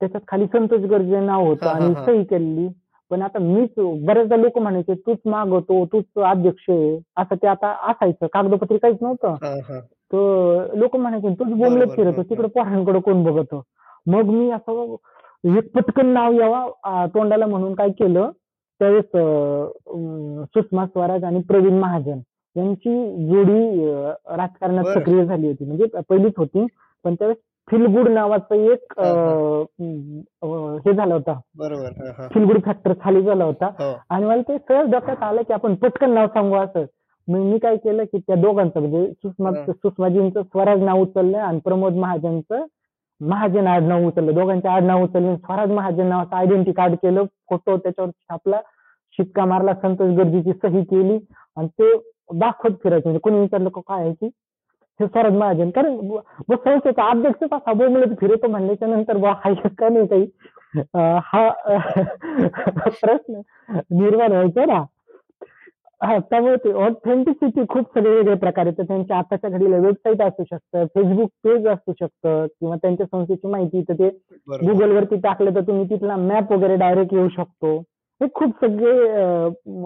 [0.00, 1.94] त्याच्यात खाली संतोष गर्जे नाव होतं आणि.
[2.06, 2.68] सही केलेली.
[3.12, 6.98] पण आता मीच बरेचदा लोक म्हणायचे तूच मागवतो तूच अध्यक्ष आहे.
[7.16, 8.26] असं ते आता असायचं.
[8.26, 9.34] कागदपत्री काहीच नव्हतं.
[9.42, 9.80] हा हा.
[10.12, 12.22] तर लोक म्हणायचे तूच बोंबलत बरोबर, फिरतो बरोबर.
[12.22, 13.62] तिकडे पोरांकडे कोण बघतो?
[14.06, 14.94] मग मी असं
[15.56, 18.30] एक पटकन नाव यावा आ, तोंडाला म्हणून काय केलं
[18.80, 22.18] त्यावेळेस अं, सुषमा स्वराज आणि प्रवीण महाजन
[22.56, 25.00] यांची जोडी अं, राजकारणात बरं.
[25.00, 25.64] सक्रिय झाली होती.
[25.64, 26.66] म्हणजे पहिलीच होती.
[27.04, 27.38] पण त्यावेळेस
[27.70, 31.32] फिलगुड नावाचं एक हा, झालं होतं.
[31.58, 33.66] बरोबर फिलगुड फॅक्टर खाली झाला होता.
[33.66, 33.92] हो.
[34.10, 36.84] आणि मला ते सहज डोक्यात आलं की आपण पटकन नाव सांगू असं.
[37.28, 39.50] मग मी काय केलं की त्या दोघांचं म्हणजे सुषमा.
[39.72, 42.64] सुषमाजींचं स्वराज नाव उचललं आणि प्रमोद महाजनचं
[43.20, 44.34] महाजन आडनाव उचललं.
[44.34, 45.36] दोघांचे आडनाव उचलले.
[45.36, 47.24] स्वराज महाजन नावाचं आयडेंटिटी कार्ड केलं.
[47.50, 48.60] फोटो त्याच्यावर छापला.
[49.16, 49.74] शिक्का मारला.
[49.74, 51.18] संतोष गर्जीची सही केली.
[51.56, 51.92] आणि ते
[52.38, 53.08] दाखवत फिरायचे.
[53.08, 54.26] म्हणजे कोणी विचारलं काय आहे की
[55.02, 55.96] हे स्वराज महाजन कारण
[56.54, 60.26] संस्थेचा अध्यक्षच असा बोलत फिरतो म्हणल्याच्या नंतर बा हाय का नाही काही?
[61.24, 61.48] हा
[62.78, 63.40] प्रश्न
[63.90, 64.82] निर्माण व्हायचा ना.
[66.00, 68.78] हा त्यामुळे ते ऑथेंटिसिटी खूप सगळे वेगळे प्रकार आहेत.
[68.78, 73.82] तर त्यांच्या आताच्या घडीला वेबसाईट असू शकतं फेसबुक पेज असू शकतं किंवा त्यांच्या संस्थेची माहिती
[73.82, 74.08] तर ते
[74.48, 74.64] बरोबर.
[74.72, 77.76] गुगल वरती टाकलं तर तुम्ही तिथला मॅप वगैरे डायरेक्ट येऊ शकतो.
[78.20, 79.08] हे खूप सगळे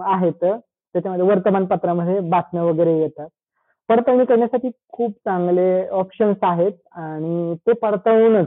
[0.05, 0.45] आहेत.
[0.95, 3.29] त्याच्यामध्ये वर्तमानपत्रामध्ये बातम्या वगैरे येतात.
[3.89, 8.47] पडताळणी करण्यासाठी खूप चांगले ऑप्शन्स आहेत आणि ते पडताळूनच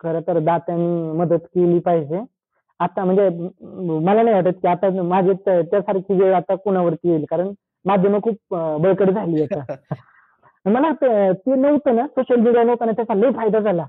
[0.00, 2.20] खरं तर दात्यांनी मदत केली पाहिजे.
[2.80, 3.28] आता म्हणजे
[4.04, 7.52] मला नाही वाटत की आता माझे त्या- त्यासारखी वेळ आता कुणावरती येईल कारण
[7.84, 9.60] माध्यमं खूप बळकट झाली आता.
[10.64, 13.84] मला ते नव्हतं ना सोशल मीडिया नव्हतं ना त्याचा लय फायदा झाला.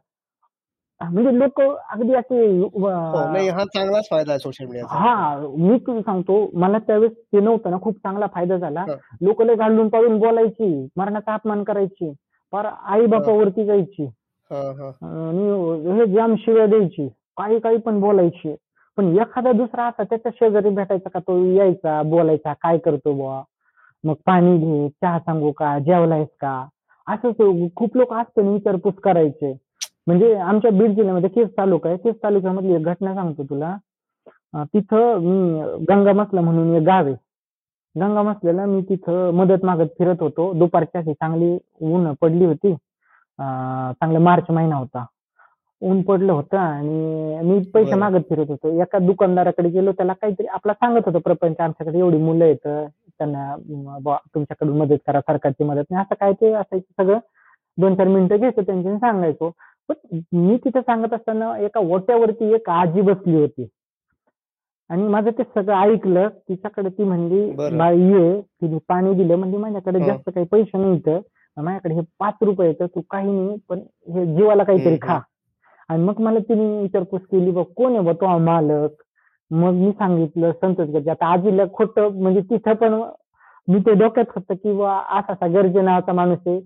[1.01, 2.89] म्हणजे लोक अगदी असे हो
[3.31, 7.39] नाही अं, हा चांगलाच फायदा आहे सोशल मीडियाचा हा मी तुला सांगतो मला त्यावेळेस ते
[7.39, 8.85] नव्हतं ना खूप चांगला फायदा झाला.
[9.21, 12.11] लोक लय घालून पाळून बोलायची मरणाचा अपमान करायची
[12.53, 14.07] फार आई बापावरती जायची.
[15.03, 18.55] आणि हे जाम शिव्या द्यायची काही काही पण बोलायची.
[18.97, 23.41] पण एखादा दुसरा असा त्याच्या शेजारी भेटायचा का तो यायचा बोलायचा काय करतो बुवा?
[24.03, 26.65] मग पाणी घे चहा सांगू का जेवलायस का?
[27.07, 29.53] असं खूप लोक असते ना विचारपूस करायचे.
[30.07, 31.97] म्हणजे आमच्या बीड जिल्ह्यामध्ये केस तालुका आहे.
[31.97, 33.75] केस तालुक्यामधली एक घटना सांगतो तुला.
[34.73, 37.15] तिथं मी गंगा मसला म्हणून एक गाव आहे.
[37.95, 40.51] गंगा मसलेला मी तिथं मदत मागत फिरत होतो.
[40.59, 41.57] दुपारची अशी चांगली
[41.93, 42.73] ऊन पडली होती.
[43.99, 45.05] चांगला मार्च महिना होता.
[45.81, 47.95] ऊन पडलं होतं आणि मी पैसे.
[47.95, 48.69] मागत फिरत होतो.
[48.81, 49.91] एका दुकानदाराकडे गेलो.
[49.91, 53.55] त्याला काहीतरी आपला सांगत होतो प्रपंच आमच्याकडे एवढी मुलं येत त्यांना
[54.35, 56.01] तुमच्याकडून मदत करा सरकारची मदत नाही.
[56.01, 57.19] असं काय ते असायचं सगळं.
[57.77, 59.51] दोन चार मिनिटं घ्यायचं त्यांच्याशी सांगायचो.
[59.91, 63.67] पण मी तिथे सांगत असताना एका ओट्यावरती एक आजी बसली होती.
[64.89, 67.51] आणि माझं ते सगळं ऐकलं तिच्याकडे ती म्हणली.
[67.77, 68.41] बाई ये.
[68.41, 69.35] तिने पाणी दिलं.
[69.35, 69.99] म्हणजे माझ्याकडे.
[69.99, 71.19] जास्त काही पैसे नाही
[71.57, 73.79] माझ्याकडे हे पाच रुपये तू काही नाही पण
[74.15, 75.19] हे जीवाला काहीतरी खा.
[75.89, 78.89] आणि मग मला तिने विचारपूस केली बघ कोण आहे बा तो मालक?
[79.51, 82.93] मग मी सांगितलं संतोष गरजे आता आजीला खोटं म्हणजे तिथं पण
[83.67, 86.59] मी ते डोक्यात होतं की बा असा असा गरजे नावाचा माणूस आहे.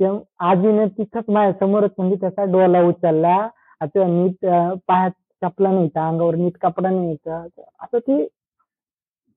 [0.00, 3.36] तेव्हा आजीने तिथंच माझ्या समोरच म्हणजे त्याचा डोला उचलला.
[3.80, 4.46] आता नीट
[4.88, 5.10] पायात
[5.42, 7.16] चपला नाही अंगावर नीट कपडा नाही
[7.82, 8.26] असं ती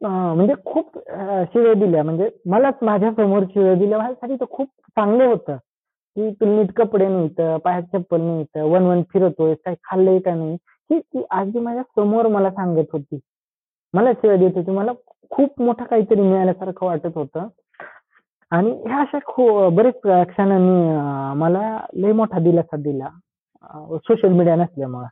[0.01, 0.97] म्हणजे खूप
[1.53, 2.03] शिव्या दिल्या.
[2.03, 3.97] म्हणजे मलाच माझ्यासमोर शिव्या दिल्या.
[3.97, 4.67] माझ्यासाठी तर खूप
[4.97, 5.57] चांगलं होतं.
[6.17, 10.55] की तुला नीट कपडे नाहीत पायात चप्पल नाही वन वन फिरतोय काही खाल्लंय का नाही?
[10.89, 13.19] ही ती आजी माझ्यासमोर मला सांगत होती.
[13.93, 14.71] मला शिव्या देत होती.
[14.71, 14.91] मला
[15.31, 17.47] खूप मोठं काहीतरी मिळाल्यासारखं वाटत होतं.
[18.51, 19.99] आणि ह्या अशा खूप बरेच
[20.29, 23.09] क्षणांनी मला लय मोठा दिलासा दिला.
[23.97, 25.07] सोशल मीडिया नसल्यामुळं.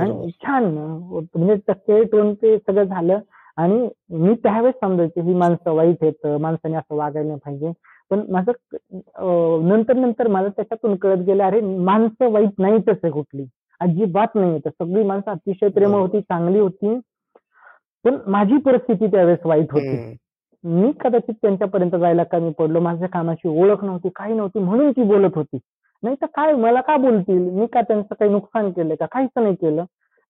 [0.00, 3.18] आणि छान म्हणजे टक्के टोन ते सगळं झालं.
[3.56, 7.72] आणि मी त्यावेळेस समजायचे ही माणसं वाईट आहेत माणसाने असं वागायला नाही पाहिजे.
[8.10, 13.46] पण माझं नंतर नंतर मला त्याच्यातून कळत गेलं अरे माणसं वाईट नाहीच आहे कुठली.
[13.80, 15.94] अजिबात नाही येत सगळी माणसं अतिशय प्रेम.
[15.94, 16.98] होती चांगली होती.
[18.04, 19.96] पण माझी परिस्थिती त्यावेळेस वाईट होती.
[20.64, 25.36] मी कदाचित त्यांच्यापर्यंत जायला कमी पडलो माझ्या कामाची ओळख नव्हती काही नव्हती म्हणून ती बोलत
[25.36, 25.58] होती.
[26.02, 27.38] नाही तर काय मला का बोलतील?
[27.50, 29.06] मी का त्यांचं काही नुकसान केलं का?
[29.06, 29.84] काहीच नाही केलं.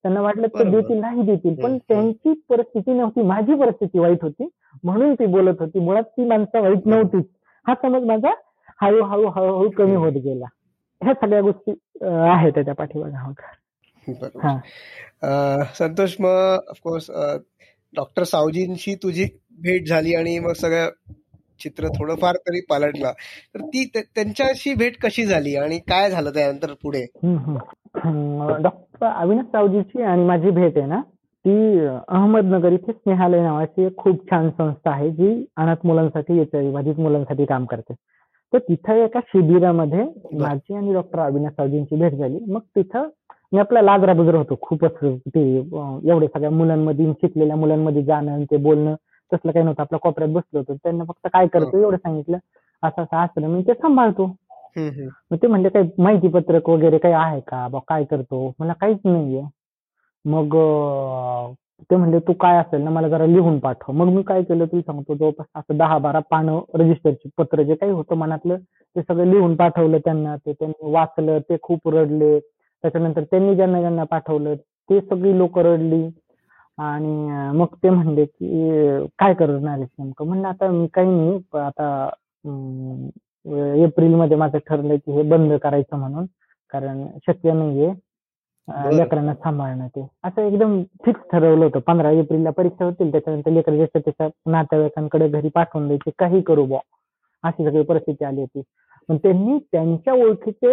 [0.05, 0.81] त्यांना वाटलं ते बरोबर.
[0.81, 1.77] देतील नाही देतील पण.
[1.89, 4.49] त्यांची परिस्थिती नव्हती माझी परिस्थिती वाईट होती
[4.85, 5.79] म्हणून ती बोलत होती.
[5.79, 7.25] मुळात ती माणसं वाईट नव्हतीच
[7.67, 8.33] हा समज माझा
[8.83, 10.47] हळूहळू हळूहळू कमी होत गेला.
[11.01, 11.73] ह्या सगळ्या गोष्टी
[12.05, 13.43] आहेत त्याच्या पाठीमागे.
[14.43, 17.11] हा संतोष मग ऑफकोर्स
[17.95, 19.25] डॉक्टर सावजींशी तुझी
[19.63, 20.89] भेट झाली आणि मग सगळं
[21.61, 23.13] चित्र थोडंफार तरी पालटलं.
[23.55, 27.07] तर ती त्या- त्यांच्याशी भेट कशी झाली आणि काय झालं त्यानंतर पुढे?
[28.63, 31.79] डॉक्टर अविनाश सावजीची आणि माझी भेट आहे ना ती
[32.09, 37.65] अहमदनगर इथे स्नेहालय नावाची एक खूप छान संस्था आहे जी अनाथ मुलांसाठी बाधित मुलांसाठी काम
[37.65, 37.95] करते.
[38.53, 40.05] तर तिथं एका शिबिरामध्ये
[40.39, 42.39] माझी आणि डॉक्टर अविनाश सावजींची भेट झाली.
[42.49, 43.09] मग तिथं
[43.53, 44.59] मी आपला लाजरा बुजरा होतो.
[44.61, 45.57] खूपच ते
[46.05, 48.95] एवढे सगळ्या मुलांमध्ये शिकलेल्या मुलांमध्ये जाणं आणि ते बोलणं.
[49.33, 49.83] तसलं काही नव्हतं.
[49.83, 50.75] आपल्या कोपऱ्यात बसलो होतो.
[50.75, 52.39] त्यांना फक्त काय करतो एवढं सांगितलं.
[52.83, 54.27] असं असं असलं मी ते सांभाळतो.
[55.31, 57.67] मग ते म्हणले काही माहिती पत्रक वगैरे काही आहे का?
[57.69, 58.53] बा काय करतो?
[58.59, 59.43] मला काहीच नाहीये.
[60.25, 60.57] मग
[61.91, 63.93] ते म्हणले तू काय असेल ना मला जरा लिहून पाठव.
[63.93, 67.93] मग मी काय केलं तुला सांगतो जवळपास असं दहा बारा पानं रजिस्टरची पत्र जे काही
[67.93, 68.57] होतं मनातलं
[68.97, 70.37] ते सगळं लिहून पाठवलं त्यांना.
[70.37, 72.39] ते त्यांनी वाचलं ते खूप रडले.
[72.85, 74.55] त्याच्यानंतर त्यांनी ज्यांना ज्यांना पाठवलं
[74.91, 76.07] ते सगळी लोक रडली.
[76.79, 80.27] आणि मग ते म्हणले की काय करणार आहेस नेमकं?
[80.27, 82.09] म्हणलं आता मी काही नाही आता
[83.85, 86.27] एप्रिलमध्ये माझं ठरलंय की हे बंद करायचं म्हणून
[86.75, 87.93] कारण शक्य नाहीये.
[88.97, 90.07] लेकरांना सांभाळणं ते.
[90.25, 91.81] असं एकदम फिक्स ठरवलं होतं.
[91.87, 96.81] पंधरा एप्रिलला परीक्षा होतील त्याच्यानंतर लेकर ज्याच्या त्याच्या नातेवाईकांकडे घरी पाठवून द्यायचे काही करू बुवा.
[97.45, 98.63] अशी सगळी परिस्थिती आली होती.
[99.09, 100.73] पण त्यांनी त्यांच्या ओळखीचे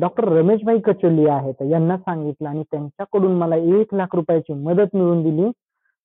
[0.00, 5.50] डॉक्टर रमेशभाई कचोली आहेत यांना सांगितलं आणि त्यांच्याकडून मला एक लाख रुपयाची मदत मिळवून दिली.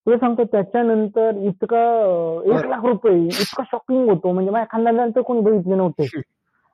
[0.07, 4.31] तुला सांगतो त्याच्यानंतर इतकं एक लाख रुपये इतकं शॉकिंग होतो.
[4.31, 6.03] म्हणजे माझ्या खानदानानंतर कोणी बघितले नव्हते.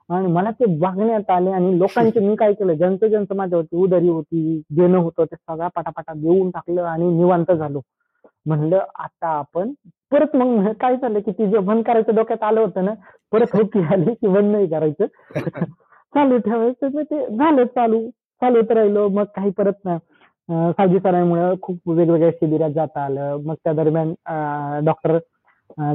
[0.10, 4.62] आणि मला ते बघण्यात आले आणि लोकांचे मी काय केलं ज्यांचं ज्यांचं माझ्यावरती उदारी होती
[4.70, 7.82] देणं होतं ते सगळा पटापटा देऊन टाकलं आणि निवांत झालो.
[8.45, 9.74] म्हणलं आता आपण
[10.12, 12.93] परत मग काय झालं की ती जे बंद करायचं डोक्यात आलं होतं ना
[13.32, 15.05] परत होती आली की बंद नाही करायचं.
[16.14, 17.99] चालू ठेवायचं मग ते झालं चालू
[18.41, 19.97] चालूच राहिलो मग काही परत ना
[20.72, 23.38] सावजी सरांमुळे खूप वेगवेगळ्या शिबिरात जाता आलं.
[23.45, 24.14] मग त्या दरम्यान
[24.86, 25.18] डॉक्टर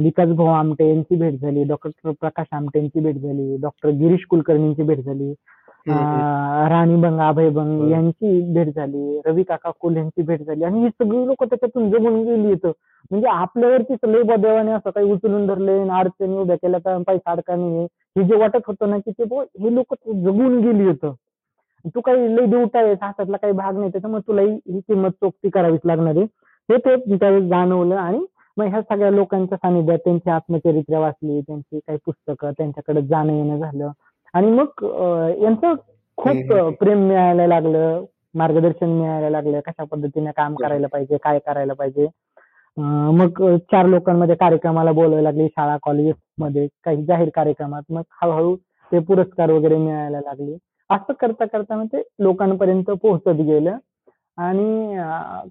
[0.01, 4.83] विकास भाऊ आमटे यांची भेट झाली डॉक्टर प्रकाश आमटे यांची भेट झाली डॉक्टर गिरीश कुलकर्णींची
[4.83, 5.33] भेट झाली.
[6.69, 7.89] राणी बंग अभय बंग.
[7.91, 9.19] यांची भेट झाली.
[9.25, 10.63] रवी काका कोल यांची भेट झाली.
[10.63, 12.71] आणि ही सगळी लोक त्याच्यातून जगून गेली इथं.
[13.11, 17.79] म्हणजे आपल्यावरतीच लय बा देवाने असं काही उचलून धरले अडचणी उभ्या केल्या तर पैसा नाही
[17.79, 18.23] हे.
[18.23, 19.23] जे वाटत होतं ना की ते
[19.59, 21.13] हे लोक जगून गेली होतं
[21.95, 25.49] तू काही लय देवटा आहेस हातातला काही भाग नाही त्याच्यामुळे तुला ही ही किंमत चोक्ती
[25.49, 26.25] करावीच लागणार आहे.
[26.69, 28.25] हे ते त्यावेळेस जाणवलं आणि
[28.57, 33.91] मग ह्या सगळ्या लोकांच्या सानिध्यात त्यांची आत्मचरित्र वाचली त्यांची काही पुस्तकं त्यांच्याकडे जाणं येणं झालं.
[34.33, 34.83] आणि मग
[35.43, 35.73] यांचं
[36.17, 38.03] खूप प्रेम मिळायला लागलं
[38.35, 42.07] मार्गदर्शन मिळायला लागलं कशा पद्धतीने काम करायला पाहिजे काय करायला पाहिजे.
[42.77, 47.81] मग चार लोकांमध्ये कार्यक्रमाला बोलायला लागले शाळा कॉलेजेसमध्ये काही जाहीर कार्यक्रमात.
[47.89, 48.55] मग हळूहळू
[48.91, 50.55] ते पुरस्कार वगैरे मिळायला लागले.
[50.89, 53.77] असं करता करता मग ते लोकांपर्यंत पोहोचत गेलं.
[54.37, 54.97] आणि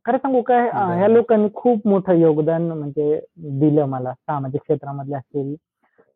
[0.07, 1.09] खरं सांगू काय ह्या.
[1.09, 3.21] लोकांनी खूप मोठं योगदान म्हणजे
[3.61, 5.55] दिलं मला सामाजिक क्षेत्रामधले असतील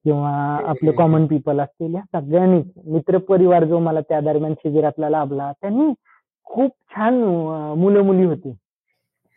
[0.07, 0.31] किंवा
[0.69, 0.91] आपले.
[0.93, 5.93] कॉमन पीपल असतील या सगळ्यांनीच मित्र परिवार जो मला त्या दरम्यान शिबिरातला लाभला त्यांनी
[6.47, 7.15] खूप छान
[7.79, 8.51] मुलं मुली होती.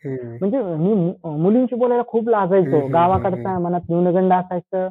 [0.04, 0.94] म्हणजे मी
[1.38, 3.58] मुलींशी बोलायला खूप लाजायचो गावाकडचा.
[3.58, 4.88] मनात न्यूनगंड असायचं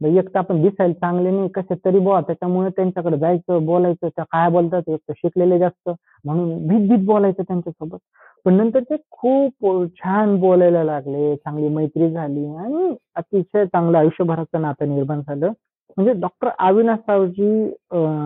[0.00, 4.48] एक तर आपण दिसायला चांगले नाही कसे तरी बुवा त्याच्यामुळे त्यांच्याकडे जायचं बोलायचं त्या काय
[4.50, 5.90] बोलतात एक तर शिकलेले जास्त
[6.24, 7.98] म्हणून भीत भीत बोलायचं त्यांच्यासोबत
[8.46, 14.94] पण नंतर ते खूप छान बोलायला लागले चांगली मैत्री झाली आणि अतिशय चांगलं आयुष्यभराचं नातं
[14.94, 15.52] निर्माण झालं
[15.96, 17.50] म्हणजे डॉक्टर अविनाश सावजी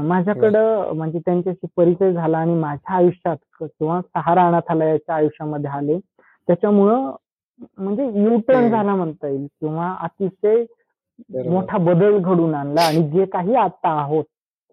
[0.09, 5.99] माझ्याकडं म्हणजे त्यांच्याशी परिचय झाला आणि माझ्या आयुष्यात किंवा सहारा अनाथालयाच्या आयुष्यामध्ये आले
[6.49, 7.11] त्याच्यामुळं
[7.79, 8.69] म्हणजे युटर्न.
[8.71, 10.65] झाला म्हणता येईल किंवा अतिशय.
[11.51, 14.25] मोठा बदल घडून आणला आणि जे काही आता आहोत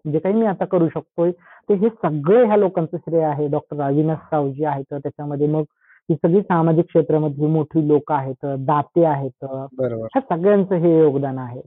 [0.04, 1.30] जे काही मी आता करू शकतोय
[1.68, 3.46] ते हे सगळं ह्या लोकांचं श्रेय आहे.
[3.48, 5.64] डॉक्टर अविनाश सावजी आहेत त्याच्यामध्ये मग
[6.08, 9.44] ही सगळी सामाजिक क्षेत्रामधली मोठी लोक आहेत दाते आहेत.
[9.44, 11.60] ह्या सगळ्यांचं हे योगदान आहे.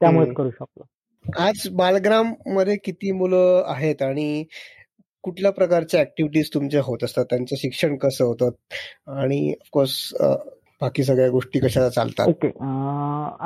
[0.00, 0.32] त्यामुळेच.
[0.34, 0.84] करू शकलो.
[1.38, 4.44] आज बालग्राममध्ये किती मुलं आहेत आणि
[5.22, 7.24] कुठल्या प्रकारच्या ऍक्टिव्हिटीज तुमच्या होत असतात?
[7.24, 8.50] त्यांचं शिक्षण कसं होतं?
[9.20, 10.14] आणि ऑफकोर्स
[10.80, 12.28] बाकी सगळ्या गोष्टी कशा चालतात?
[12.28, 12.48] ओके.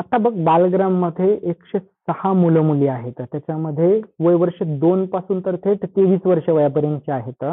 [0.01, 3.21] आता बघ बालग्राममध्ये एकशे सहा मुलं मुली आहेत.
[3.21, 7.45] त्याच्यामध्ये वय वर्ष दोन पासून तर थेट तेवीस वर्ष वयापर्यंतचे आहेत.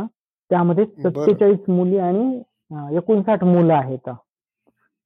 [0.51, 0.85] त्यामध्ये.
[1.03, 4.09] सत्तेचाळीस मुली आणि एकोणसाठ मुलं आहेत.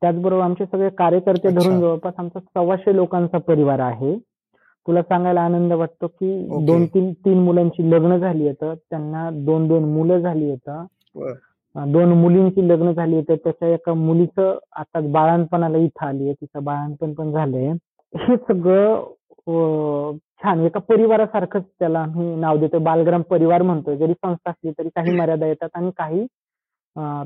[0.02, 1.50] त्याचबरोबर आमचे सगळे कार्यकर्ते.
[1.50, 4.18] धरून जवळपास आमचा सव्वाशे लोकांचा परिवार आहे.
[4.88, 6.32] तुला सांगायला आनंद वाटतो की.
[6.66, 8.76] दोन तीन तीन मुलांची लग्न झाली आहेत.
[8.90, 10.70] त्यांना दोन दोन मुलं झाली आहेत.
[11.76, 17.14] दोन मुलींची लग्न झाली तर त्याच्या एका मुलीचं आता बाळणपणाला इथं आली आहे तिचं बाळणपण
[17.14, 17.72] पण झालंय.
[18.14, 23.96] हे सगळं छान एका परिवारासारखंच त्याला आम्ही नाव देतो बालग्राम परिवार म्हणतोय.
[23.98, 26.26] जरी संस्था असली तरी काही मर्यादा येतात आणि काही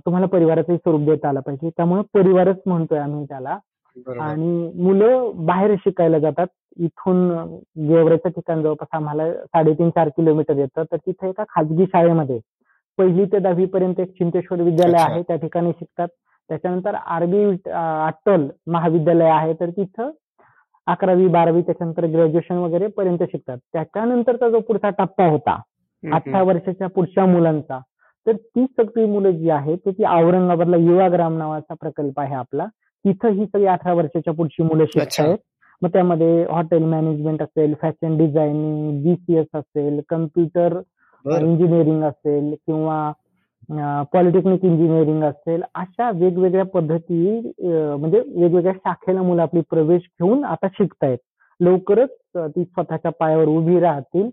[0.06, 1.70] तुम्हाला परिवाराचंही स्वरूप देता आलं पाहिजे.
[1.78, 3.58] त्यामुळे परिवारच म्हणतोय आम्ही त्याला.
[4.22, 6.48] आणि मुलं बाहेर शिकायला जातात.
[6.80, 7.30] इथून
[7.88, 10.84] गेवराच्या ठिकाण जवळपास आम्हाला साडेतीन चार किलोमीटर येतं.
[10.92, 12.40] तर तिथे एका खाजगी शाळेमध्ये
[12.98, 14.98] पहिली ते दहावी पर्यंत एक चिंतेश्वर विद्यालय.
[15.00, 16.08] आहे त्या ठिकाणी शिकतात
[16.50, 20.12] त्याच्यानंतर आरबी अट्टल महाविद्यालय आहे तर तिथं
[20.88, 25.56] अकरावी बारावी त्याच्यानंतर ग्रॅज्युएशन वगैरे पर्यंत शिकतात त्याच्यानंतरचा जो पुढचा टप्पा होता
[26.04, 27.80] अठरा वर्षाच्या पुढच्या मुलांचा
[28.26, 32.66] तर ती सगळी मुलं जी आहेत ते ती औरंगाबादला युवाग्राम नावाचा प्रकल्प आहे आपला
[33.06, 35.00] तिथं ही सगळी अठरा वर्षाच्या पुढची मुलं अच्छा.
[35.00, 35.38] शिकतायत
[35.82, 40.80] मग त्यामध्ये हॉटेल मॅनेजमेंट असेल फॅशन डिझायनिंग बीसीएस असेल कम्प्युटर.
[41.28, 43.12] इंजिनिअरिंग असेल किंवा
[44.14, 51.18] पॉलिटेक्निक इंजिनिअरिंग असेल अशा वेगवेगळ्या पद्धती म्हणजे वेगवेगळ्या शाखेला मुलं आपली प्रवेश घेऊन आता शिकतायत.
[51.60, 54.30] लवकरच ती स्वतःच्या पायावर उभी राहतील.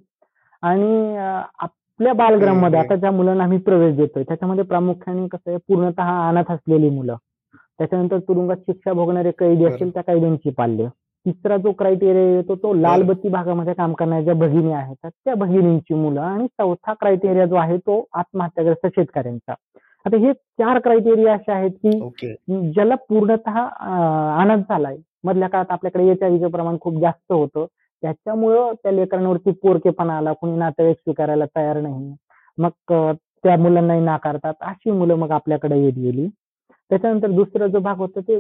[0.63, 2.79] आणि आपल्या बालग्राममध्ये.
[2.81, 7.17] आता ज्या मुलांना आम्ही प्रवेश देतोय त्याच्यामध्ये प्रामुख्याने कसं आहे पूर्णतः अनाथ असलेली मुलं.
[7.79, 9.65] त्याच्यानंतर तुरुंगात शिक्षा भोगणारे कैदी.
[9.65, 10.87] असतील त्या कैद्यांची पाल्य.
[11.27, 16.21] तिसरा जो क्रायटेरिया येतो तो लालबत्ती भागामध्ये काम करणाऱ्या ज्या भगिनी आहेत त्या भगिनींची मुलं
[16.21, 19.55] आणि चौथा क्रायटेरिया जो आहे तो आत्महत्याग्रस्त शेतकऱ्यांचा.
[20.07, 21.91] आता हे चार क्रायटेरिया असे आहेत की
[22.75, 23.59] ज्याला पूर्णतः
[24.43, 24.97] अनाथ झालाय.
[25.25, 27.67] मधल्या काळात आपल्याकडे एच आय प्रमाण खूप जास्त होतं.
[28.03, 30.33] त्याच्यामुळं त्या लेकरांवरती पोरकेपणा आला.
[30.33, 32.15] कोणी नातेवाईक स्वीकारायला तयार नाही.
[32.59, 32.93] मग
[33.45, 34.55] त्या मुलांनाही नाकारतात.
[34.61, 36.27] अशी मुलं मग आपल्याकडे येत गेली.
[36.91, 38.39] त्याच्यानंतर दुसरा जो भाग होता ते.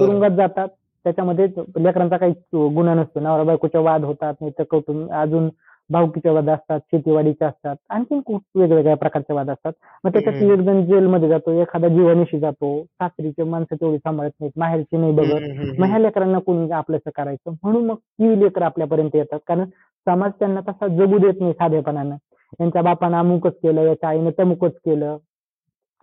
[0.00, 0.68] तुरुंगात जातात.
[1.04, 1.46] त्याच्यामध्ये
[1.78, 2.32] लेकरांचा काही
[2.74, 3.20] गुन्हा नसतो.
[3.20, 5.48] नवरा बायकोचे वाद होतात नाही तर कौटुंब अजून
[5.90, 9.72] भावकीचे वाद असतात शेतीवाडीचे असतात आणखीन खूप वेगवेगळ्या प्रकारचे वाद असतात.
[10.04, 10.34] मग त्याच्यात.
[10.42, 15.78] एक जण जेलमध्ये जातो एखादा जीवानिशी जातो सासरीचे माणसं तेवढी सांभाळत नाहीत माहेरची नाही बघत.
[15.80, 17.54] मग ह्या लेकरांना कोणी आपलंसं करायचं?
[17.62, 19.38] म्हणून मग ती लेकरं आपल्यापर्यंत येतात.
[19.48, 19.64] कारण
[20.06, 22.16] समाज त्यांना तसा जगू देत नाही साधेपणानं.
[22.60, 25.16] यांच्या बापानं अमुकच केलं याच्या आईनं तमुकच केलं.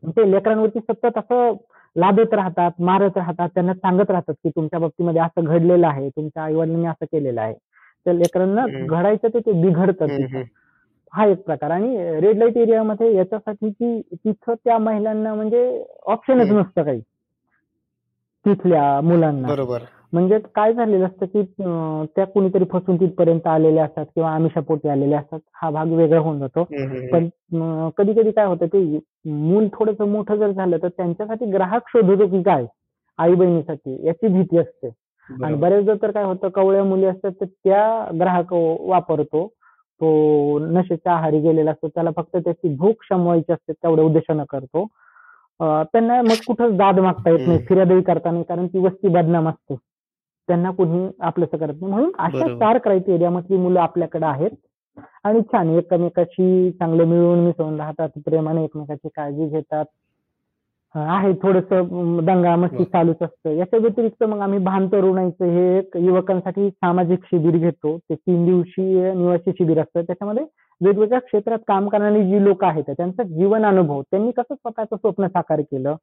[0.03, 1.53] ते लेकरांवरती सतत असं
[1.95, 6.53] लादत राहतात मारत राहतात त्यांना सांगत राहतात की तुमच्या बाबतीमध्ये असं घडलेलं आहे तुमच्या आई
[6.53, 7.53] वडिलांनी असं केलेलं आहे
[8.05, 8.65] तर लेकरांना.
[8.87, 10.41] घडायचं ते ते बिघडतं.
[11.13, 15.61] हा एक प्रकार आणि रेड लाइट एरियामध्ये याच्यासाठी की तिथं त्या महिलांना म्हणजे
[16.05, 16.49] ऑप्शनच.
[16.49, 16.99] नसतं काही
[18.45, 19.81] तिथल्या मुलांना बरोबर
[20.14, 21.41] म्हणजे काय झालेलं असतं की
[22.16, 25.39] त्या कुणीतरी फसून तिथपर्यंत आलेल्या असतात किंवा आमिषापोटी आलेल्या असतात.
[25.53, 26.64] हा भाग वेगळा होऊन जातो.
[27.12, 27.28] पण
[27.97, 32.41] कधी कधी काय होतं ते मूल थोडंसं मोठं जर झालं तर त्यांच्यासाठी ग्राहक शोधतो की
[32.43, 32.66] काय?
[33.20, 34.88] आई बहिणीसाठी याची भीती असते.
[35.30, 35.55] आणि.
[35.55, 39.47] बरेचदा तर काय होतं कवळ्या मुली असतात तर त्या ग्राहक वापरतो.
[40.01, 41.88] तो नशेच्या आहारी गेलेला असतो.
[41.88, 44.86] त्याला फक्त त्याची भूक शमवायची असते तेवढ्या उद्देशानं करतो.
[45.60, 47.60] त्यांना मग कुठं दाद मागता येत नाही.
[47.68, 49.76] फिर्यादही करता नाही कारण ती वस्ती बदनाम असते.
[50.49, 51.91] त्यांना कोणी आपलंसं करत नाही.
[51.91, 52.47] म्हणून अशा.
[52.59, 54.51] चार क्रायटेरियामधली मुलं आपल्याकडे आहेत.
[55.23, 59.85] आणि छान एकमेकाशी चांगलं मिळून मिसळून राहतात प्रेमाने एकमेकाची काळजी घेतात.
[60.95, 61.67] आहे थोडस
[62.25, 62.83] दंगा मस्ती.
[62.83, 63.49] चालूच असतं.
[63.49, 67.97] याच्या व्यतिरिक्त मग आम्ही भान तरुणाईचं हे एक युवकांसाठी सामाजिक शिबिर घेतो.
[67.99, 70.01] ते तीन दिवसीय निवासी शिबिर असतं.
[70.01, 70.43] त्याच्यामध्ये
[70.81, 75.61] वेगवेगळ्या क्षेत्रात काम करणारी जी लोक आहेत त्यांचा जीवन अनुभव त्यांनी कसं स्वतःचं स्वप्न साकार
[75.61, 75.95] केलं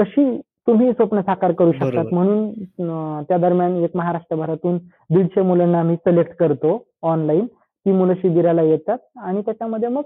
[0.00, 0.24] तशी
[0.68, 2.12] तुम्ही स्वप्न साकार करू शकतात.
[2.12, 4.76] म्हणून त्या दरम्यान एक महाराष्ट्रभरातून
[5.10, 10.02] दीडशे मुलांना आम्ही सिलेक्ट करतो ऑनलाईन ती मुलं शिबिराला येतात आणि त्याच्यामध्ये मग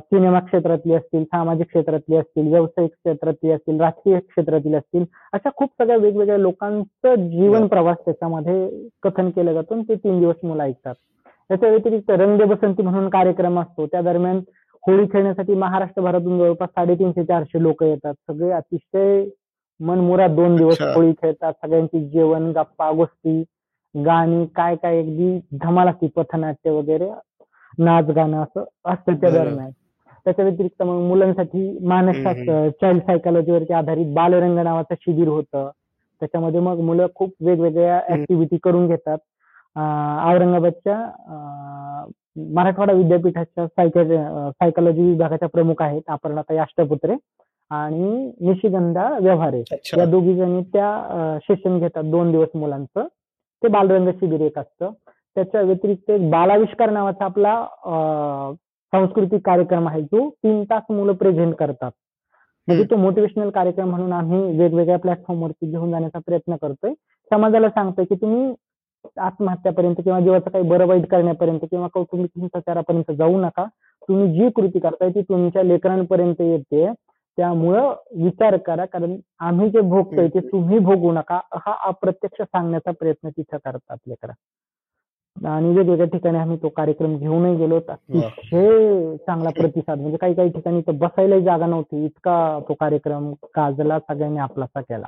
[0.00, 5.96] सिनेमा क्षेत्रातली असतील सामाजिक क्षेत्रातली असतील व्यावसायिक क्षेत्रातली असतील राजकीय क्षेत्रातील असतील अशा खूप सगळ्या
[5.96, 7.66] वेगवेगळ्या लोकांचं जीवन.
[7.66, 8.68] प्रवास त्याच्यामध्ये
[9.02, 10.94] कथन केलं जातं ते तीन दिवस मुलं ऐकतात.
[11.50, 13.86] त्याच्या व्यतिरिक्त रंग बसंती म्हणून कार्यक्रम असतो.
[13.86, 14.40] त्या दरम्यान
[14.82, 18.14] होळी खेळण्यासाठी महाराष्ट्रभरातून जवळपास साडेतीनशे चारशे लोक येतात.
[18.28, 19.24] सगळे अतिशय
[19.80, 20.80] मनमुराद दोन दिवस.
[20.82, 23.42] होळी खेळतात सगळ्यांची जेवण गप्पा गोष्टी
[23.94, 27.10] गाणी काय काय अगदी धमाल असते पथनाट्य वगैरे
[27.78, 29.30] नाच गाणं असं असतं त्या.
[29.30, 29.70] दरम्यान
[30.26, 35.68] त्याच्या व्यतिरिक्त मग मुलांसाठी मानसशास्त्र चाइल्ड सायकोलॉजीवरती आधारित बालरंग नावाचं शिबिर होतं
[36.22, 38.00] त्याच्यामध्ये मग मुलं खूप वेगवेगळ्या.
[38.10, 39.18] ऍक्टिव्हिटी करून घेतात
[39.76, 40.96] अं, औरंगाबादच्या
[42.54, 47.14] मराठवाडा विद्यापीठाच्या सायकोलॉजी विभागाच्या प्रमुख आहेत अपर्णाताई अष्टपुत्रे
[47.70, 49.62] आणि निशिगंधा व्यवहारे.
[49.98, 53.06] या दोघी जणी त्या सेशन घेतात दोन दिवस मुलांचं.
[53.62, 54.90] ते बालरंग शिबिर एक असतं.
[55.36, 57.54] त्याच्या व्यतिरिक्त एक बालाविष्कार नावाचा आपला
[58.92, 61.90] सांस्कृतिक कार्यक्रम आहे जो तीन तास मुलं प्रेझेंट करतात.
[62.68, 66.92] म्हणजे तो मोटिवेशनल कार्यक्रम म्हणून आम्ही वेगवेगळ्या प्लॅटफॉर्मवरती घेऊन जाण्याचा प्रयत्न करतोय.
[67.30, 68.54] समाजाला सांगतोय की तुम्ही
[69.20, 73.64] आत्महत्यापर्यंत किंवा जीवाचं काही बरं वाईट करण्यापर्यंत किंवा कौटुंबिक हिंसाचारापर्यंत जाऊ नका.
[74.08, 76.86] तुम्ही जी कृती करताय ती तुमच्या लेकरांपर्यंत येते.
[77.36, 83.28] त्यामुळं विचार करा कारण आम्ही जे भोगतोय ते तुम्ही भोगू नका हा अप्रत्यक्ष सांगण्याचा प्रयत्न
[83.28, 84.32] तिथं करतात लेकरा.
[85.36, 90.80] आणि वेगवेगळ्या ठिकाणी आम्ही तो कार्यक्रम घेऊनही गेलो अतिशय चांगला प्रतिसाद म्हणजे काही काही ठिकाणी
[90.80, 92.04] तर बसायलाही जागा नव्हती.
[92.04, 95.06] इतका तो कार्यक्रम गाजला सगळ्यांनी आपलासा केला.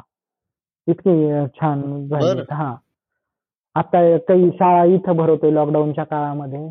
[0.87, 2.43] इतकी छान झाली.
[2.51, 2.75] हा.
[3.75, 6.69] आता काही शाळा इथं भरवतोय लॉकडाऊनच्या काळामध्ये.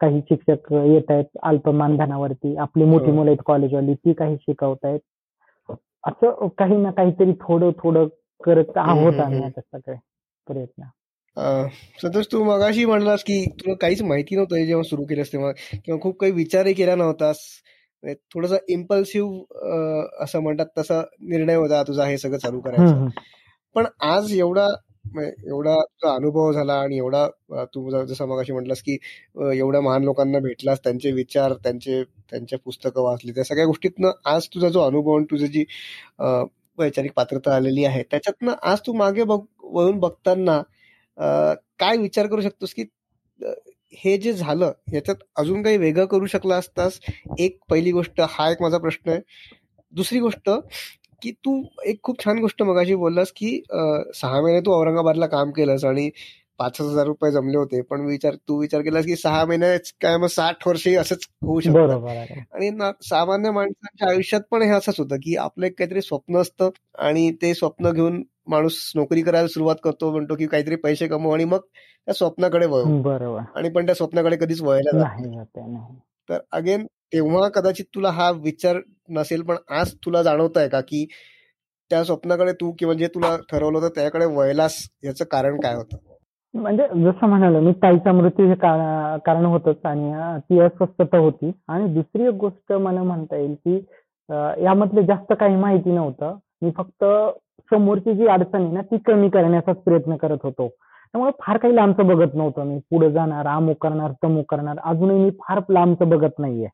[0.00, 3.16] काही शिक्षक येत आहेत अल्प मानधनावरती आपली मोठी हो.
[3.16, 5.00] मुलं आहेत कॉलेजवाली ती काही शिकवतायत
[6.04, 8.06] असं काही ना काहीतरी थोडं थोडं
[8.40, 9.42] करत आहोत आम्ही.
[9.42, 9.94] आता सगळे
[10.46, 10.82] प्रयत्न
[12.02, 16.18] संतोष तू मगाशी म्हणलास की तुला काहीच माहिती नव्हतं जेव्हा सुरू केलंस तेव्हा किंवा खूप
[16.18, 17.38] काही विचारही केला नव्हतास
[18.02, 23.06] म्हणजे थोडासा इम्पल्सिव्ह असं म्हणतात तसा निर्णय होता तुझा हे सगळं चालू करायचा.
[23.76, 24.66] पण आज एवढा
[25.18, 27.26] एवढा तुझा अनुभव झाला आणि एवढा
[27.74, 28.96] तू जसं जसं मगाशी म्हटलास की
[29.54, 34.68] एवढ्या महान लोकांना भेटलास त्यांचे विचार त्यांचे त्यांच्या पुस्तकं वाचली त्या सगळ्या गोष्टीतनं आज तुझा
[34.68, 35.64] जो अनुभव आणि तुझी जी
[36.78, 40.60] वैचारिक पात्रता आलेली आहे त्याच्यातनं आज तू मागे बघ वळून बघताना
[41.78, 42.84] काय विचार करू शकतोस की
[43.92, 46.98] हे जे झालं ह्याच्यात अजून काही वेगळं करू शकला असतास?
[47.38, 49.20] एक पहिली गोष्ट हा एक माझा प्रश्न आहे.
[49.92, 50.50] दुसरी गोष्ट
[51.22, 55.84] की तू एक खूप छान गोष्ट मगाशी बोललास की सहा महिने तू औरंगाबादला काम केलंस
[55.84, 56.10] आणि
[56.58, 60.26] पाच हजार रुपये जमले होते पण विचार तू विचार केलास की सहा महिने काय मग
[60.26, 62.04] साठ वर्षही असंच होऊ शकतं.
[62.54, 62.70] आणि
[63.02, 67.54] सामान्य माणसाच्या आयुष्यात पण हे असंच होतं की आपलं एक काहीतरी स्वप्न असतं आणि ते
[67.54, 71.58] स्वप्न घेऊन माणूस नोकरी करायला सुरुवात करतो म्हणतो की काहीतरी पैसे कमवू आणि मग
[72.06, 73.00] त्या स्वप्नाकडे वळू.
[73.02, 73.40] बरोबर.
[73.56, 75.58] आणि पण त्या स्वप्नाकडे कधीच वळायला जात
[76.28, 78.76] तर अगेन तेव्हा कदाचित तुला हा विचार
[79.10, 81.04] नसेल पण आज तुला जाणवत आहे का की
[81.90, 85.96] त्या स्वप्नाकडे तू किंवा जे तुला ठरवलं होतं त्याकडे वळलास याचं कारण काय होतं?
[86.54, 91.50] म्हणजे जसं म्हणालो मी ताईचा मृत्यू हे कारण होतच आणि ती अस्वस्थता होती.
[91.68, 93.76] आणि दुसरी एक गोष्ट मला म्हणता येईल की
[94.64, 96.36] यामधले जास्त काही माहिती नव्हतं.
[96.62, 97.04] मी फक्त
[97.70, 100.68] समोरची जी अडचण आहे ना ती कमी करण्याचाच प्रयत्न करत होतो.
[100.68, 102.78] त्यामुळे फार काही लांबचं बघत नव्हतं मी.
[102.90, 104.78] पुढे जाणार अमुक करणार तमुक करणार.
[104.84, 106.68] अजूनही मी फार लांबचं बघत नाहीये.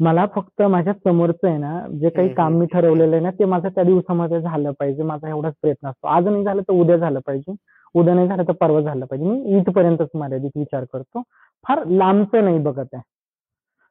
[0.00, 2.54] मला फक्त माझ्या समोरचं आहे ना जे काही काम.
[2.58, 5.02] मी ठरवलेलं आहे ना ते माझं त्या दिवसामध्ये झालं पाहिजे.
[5.02, 6.06] माझा एवढाच प्रयत्न असतो.
[6.06, 7.54] आज नाही झालं तर उद्या झालं पाहिजे.
[7.94, 9.28] उद्या नाही झालं तर परवा झालं पाहिजे.
[9.28, 11.22] मी इथपर्यंतच मर्यादित विचार करतो.
[11.64, 13.02] फार लांबचं नाही बघत आहे.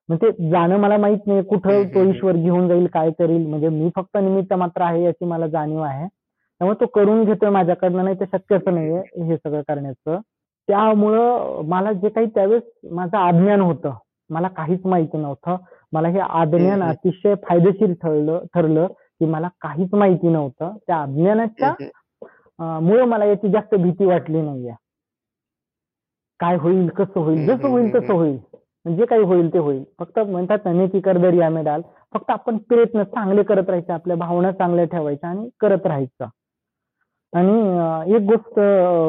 [0.10, 1.43] म्हणजे जाणं मला माहीत नाही.
[1.43, 2.04] कुठं तो.
[2.04, 3.45] ईश्वर घेऊन जाईल काय करील?
[3.47, 6.08] म्हणजे मी फक्त निमित्त मात्र आहे याची मला जाणीव आहे.
[6.08, 10.20] त्यामुळे तो करून घेतोय माझ्याकडनं नाही तर शक्यच नाहीये हे सगळं करण्याचं.
[10.68, 13.93] त्यामुळं मला जे काही त्यावेळेस माझं अज्ञान होतं
[14.30, 15.56] मला काहीच माहिती नव्हतं.
[15.94, 16.82] मला हे अज्ञान.
[16.84, 20.72] अतिशय फायदेशीर ठरलं ठरलं की मला काहीच माहिती नव्हतं.
[20.88, 21.74] त्या अज्ञानाच्या
[22.82, 24.74] मुळे मला याची जास्त भीती वाटली नाहीये.
[26.39, 28.14] काय होईल कसं होईल जसं होईल तसं.
[28.14, 28.38] होईल.
[28.98, 29.84] जे काही होईल ते होईल.
[30.00, 31.82] फक्त म्हणतात ना नेती करदरी आम्ही डाल
[32.14, 36.26] फक्त आपण प्रयत्न चांगले करत राहायचे आपल्या भावना चांगल्या ठेवायच्या आणि करत राहायचं.
[37.34, 38.59] आणि एक गोष्ट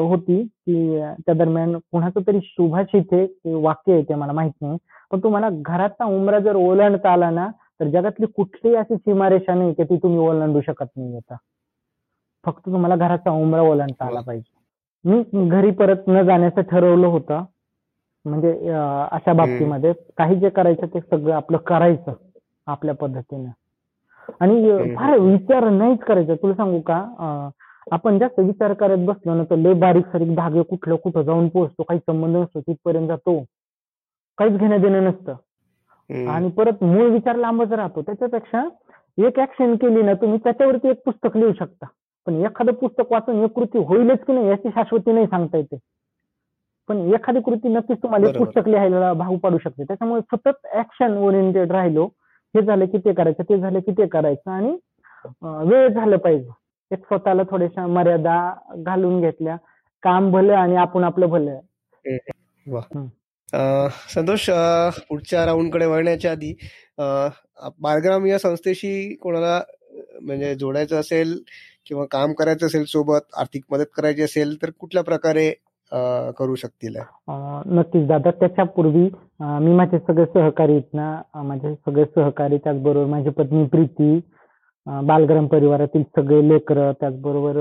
[0.09, 4.77] होती की त्या दरम्यान कुणाचं तरी शुभाशित हे वाक्य आहे ते मला माहीत नाही.
[5.11, 7.47] पण तुम्हाला घराचा उमरा जर ओलांडता आला ना
[7.79, 11.35] तर जगातली कुठलीही अशी सीमारेषा नाही की ती तुम्ही ओलांडू शकत नाही आता.
[12.45, 14.53] फक्त तुम्हाला घराचा उमरा ओलांडता आला पाहिजे.
[15.05, 17.43] मी घरी परत न जाण्याचं ठरवलं होतं.
[18.25, 18.51] म्हणजे
[19.11, 22.13] अशा बाबतीमध्ये काही जे करायचं ते सगळं आपलं करायचं
[22.67, 23.49] आपल्या पद्धतीनं.
[24.39, 26.35] आणि फार विचार नाहीच करायचा.
[26.35, 27.49] तुला सांगू का?
[27.91, 31.83] आपण जास्त विचार करत बसलो ना तर लय बारीक सारीक धागे कुठलं कुठं जाऊन पोहोचतो
[31.83, 33.43] काही संबंध नसतो तिथपर्यंत जातो.
[34.37, 35.33] काहीच घेणं देणं नसतं.
[36.29, 38.01] आणि परत मूळ विचार लांबच राहतो.
[38.01, 38.63] त्याच्यापेक्षा
[39.17, 41.85] एक ऍक्शन केली ना तुम्ही त्याच्यावरती एक पुस्तक लिहू शकता.
[42.25, 45.77] पण एखादं पुस्तक वाचून एक कृती होईलच की नाही याची शाश्वती नाही सांगता येते.
[46.89, 49.83] पण एखादी कृती नक्कीच तुम्हाला एक पुस्तक लिहायला भाऊ पाडू शकते.
[49.83, 52.05] त्याच्यामुळे सतत ऍक्शन ओरिएंटेड राहिलो.
[52.55, 54.77] हे झालं की ते करायचं ते झालं की ते करायचं आणि
[55.43, 56.49] वेळ झालं पाहिजे.
[56.91, 58.37] एक स्वतःला थोड्याशा मर्यादा
[58.77, 59.55] घालून घेतल्या.
[60.03, 61.59] काम भलं आणि आपण आपलं भलं
[64.09, 64.49] संतोष
[65.09, 66.53] पुढच्या राऊंडकडे वळण्याच्या आधी
[67.81, 69.59] बालग्राम या संस्थेशी कोणाला
[70.21, 71.37] म्हणजे जोडायचं असेल
[71.85, 75.49] किंवा काम करायचं असेल सोबत आर्थिक मदत करायची असेल तर कुठल्या प्रकारे
[76.37, 76.95] करू शकतील?
[77.67, 79.09] नक्कीच दादा त्याच्यापूर्वी
[79.39, 84.17] मी माझे सगळे सहकारी आहेत ना माझे सगळे सहकारी त्याचबरोबर माझी पत्नी प्रीती
[84.87, 87.57] बालग्राम परिवारातील सगळे लेकर त्याचबरोबर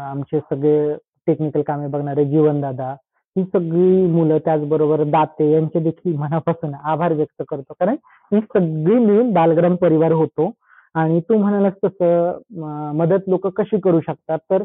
[0.00, 0.94] आमचे सगळे
[1.26, 2.90] टेक्निकल कामे बघणारे जीवनदादा
[3.36, 7.72] ही सगळी मुलं त्याचबरोबर दाते यांचे देखील मनापासून आभार व्यक्त करतो.
[7.80, 7.94] कारण
[8.32, 10.50] ही सगळी मिळून बालग्राम परिवार होतो.
[10.94, 14.38] आणि तू म्हणालास तसं मदत लोक कशी करू शकतात?
[14.50, 14.62] तर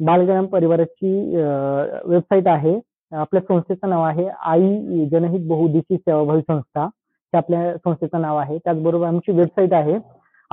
[0.00, 1.36] बालग्राम परिवाराची
[2.08, 2.78] वेबसाईट आहे.
[3.12, 6.84] आपल्या संस्थेचं नाव आहे आई जनहित बहुउद्देशी सेवाभावी संस्था.
[6.84, 8.58] हे आपल्या संस्थेचं नाव आहे.
[8.64, 9.98] त्याचबरोबर आमची वेबसाईट आहे.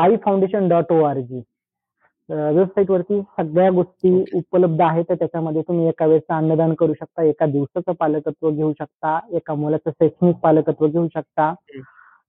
[0.02, 1.42] Aai foundation dot O R G.
[2.30, 7.46] Website वरती सगळ्या गोष्टी उपलब्ध आहेत तर त्याच्यामध्ये तुम्ही एका वेळेचं अन्नदान करू शकता एका
[7.46, 11.54] दिवसाचं पालकत्व घेऊ शकता एका मुलाचं शैक्षणिक पालकत्व घेऊ शकता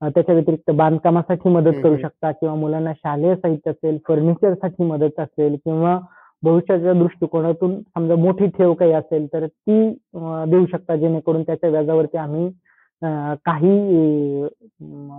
[0.02, 5.98] त्याच्या व्यतिरिक्त बांधकामासाठी मदत करू शकता किंवा मुलांना शालेय साहित्य असेल फर्निचरसाठी मदत असेल किंवा
[6.42, 9.88] भविष्याच्या दृष्टिकोनातून समजा मोठी ठेव काही असेल तर ती
[10.50, 12.48] देऊ शकता जेणेकरून त्याच्या व्याजावरती आम्ही
[13.46, 14.46] काही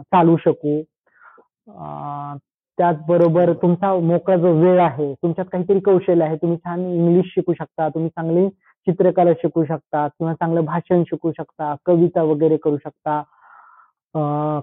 [0.01, 0.81] चालू शकू.
[1.67, 7.87] त्याचबरोबर तुमचा मोकळा जो वेळ आहे तुमच्यात काहीतरी कौशल्य आहे तुम्ही छान इंग्लिश शिकू शकता
[7.89, 8.47] तुम्ही चांगली
[8.87, 13.21] चित्रकला शिकू शकता किंवा चांगलं भाषण शिकू शकता कविता वगैरे करू शकता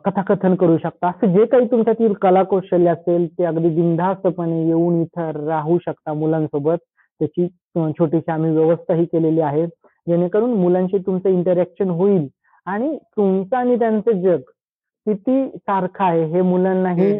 [0.05, 5.47] कथाकथन करू शकता असं जे काही तुमच्यातील कला कौशल्य असेल ते अगदी बिनधास्तपणे येऊन इथं
[5.47, 6.77] राहू शकता मुलांसोबत.
[7.21, 7.47] त्याची
[7.99, 9.67] छोटीशी आम्ही व्यवस्थाही केलेली आहे.
[10.07, 12.27] जेणेकरून मुलांशी तुमचं इंटरॅक्शन होईल
[12.67, 14.41] आणि तुमचं आणि त्यांचं जग
[15.07, 17.11] किती सारखं आहे हे मुलांनाही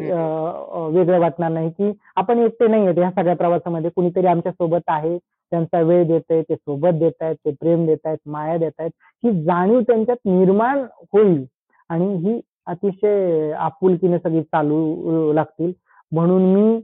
[0.95, 3.89] वेगळं वाटणार नाही की आपण एकटे नाही आहेत ह्या सगळ्या प्रवासामध्ये.
[3.95, 8.17] कुणीतरी आमच्यासोबत आहे त्यांचा वेळ देत आहे ते सोबत देत आहेत ते प्रेम देत आहेत
[8.31, 8.91] माया देत आहेत.
[9.23, 11.43] ही जाणीव त्यांच्यात निर्माण होईल
[11.89, 15.71] आणि ही अतिशय आपुलकीने सगळी चालू लागतील.
[16.11, 16.79] म्हणून मी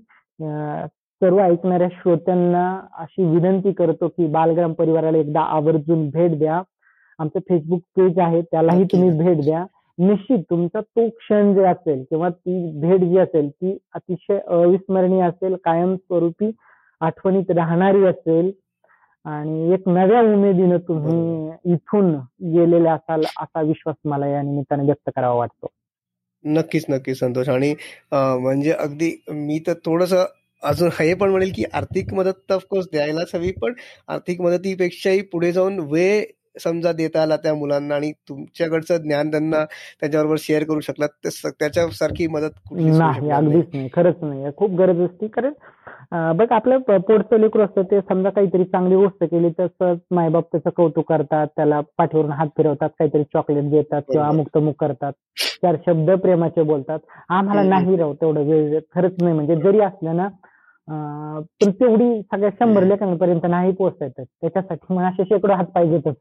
[1.22, 2.66] सर्व ऐकणाऱ्या श्रोत्यांना
[3.00, 6.62] अशी विनंती करतो की बालग्राम परिवाराला एकदा आवर्जून भेट द्या.
[7.20, 9.66] आमचं फेसबुक पेज आहे त्यालाही तुम्ही भेट द्या.
[9.98, 15.56] निश्चित तुमचा तो क्षण जे असेल किंवा ती भेट जी असेल ती अतिशय अविस्मरणीय असेल
[15.56, 16.52] कायमस्वरूपी
[17.02, 18.52] आठवणीत राहणारी असेल
[19.26, 22.14] आणि एक नव्या उमेदीनं तुम्ही इथून
[22.54, 25.68] गेलेले असाल असा विश्वास मला या निमित्ताने व्यक्त करावा वाटतो.
[26.46, 27.50] नक्कीच नक्कीच संतोष.
[27.50, 27.74] आणि
[28.12, 30.14] म्हणजे अगदी मी तर थोडस
[30.64, 33.74] अजून हे पण म्हणेल की आर्थिक मदत तर ऑफकोर्स द्यायलाच हवी पण
[34.08, 36.24] आर्थिक मदतीपेक्षाही पुढे जाऊन वेळ
[36.60, 39.64] समजा देता आला त्या मुलांना आणि तुमच्याकडचं ज्ञान त्यांना
[40.00, 43.88] त्याच्याबरोबर शेअर करू शकलात त्याच्यासारखी मदत नाही अगदीच नाही.
[43.94, 44.52] खरंच नाही.
[44.58, 45.28] खूप गरज असते.
[45.28, 45.54] कारण
[46.38, 51.08] बघ आपलं पोटचं लेकरू असतं ते समजा काहीतरी चांगली गोष्ट केली तर मायबाप त्याचं कौतुक
[51.10, 55.14] करतात त्याला पाठीवरून हात फिरवतात काहीतरी चॉकलेट देतात किंवा अमुक तमुक करतात.
[55.62, 57.00] चार शब्द प्रेमाचे बोलतात.
[57.30, 59.34] आम्हाला नाही राहू तेवढं वेळ खरंच नाही.
[59.34, 60.28] म्हणजे जरी असलं ना
[61.62, 66.16] पण तेवढी सगळ्या शंभर लेखांपर्यंत नाही पोहोचता येतात त्याच्यासाठी मग असे शेकडो हात पाहिजेतच.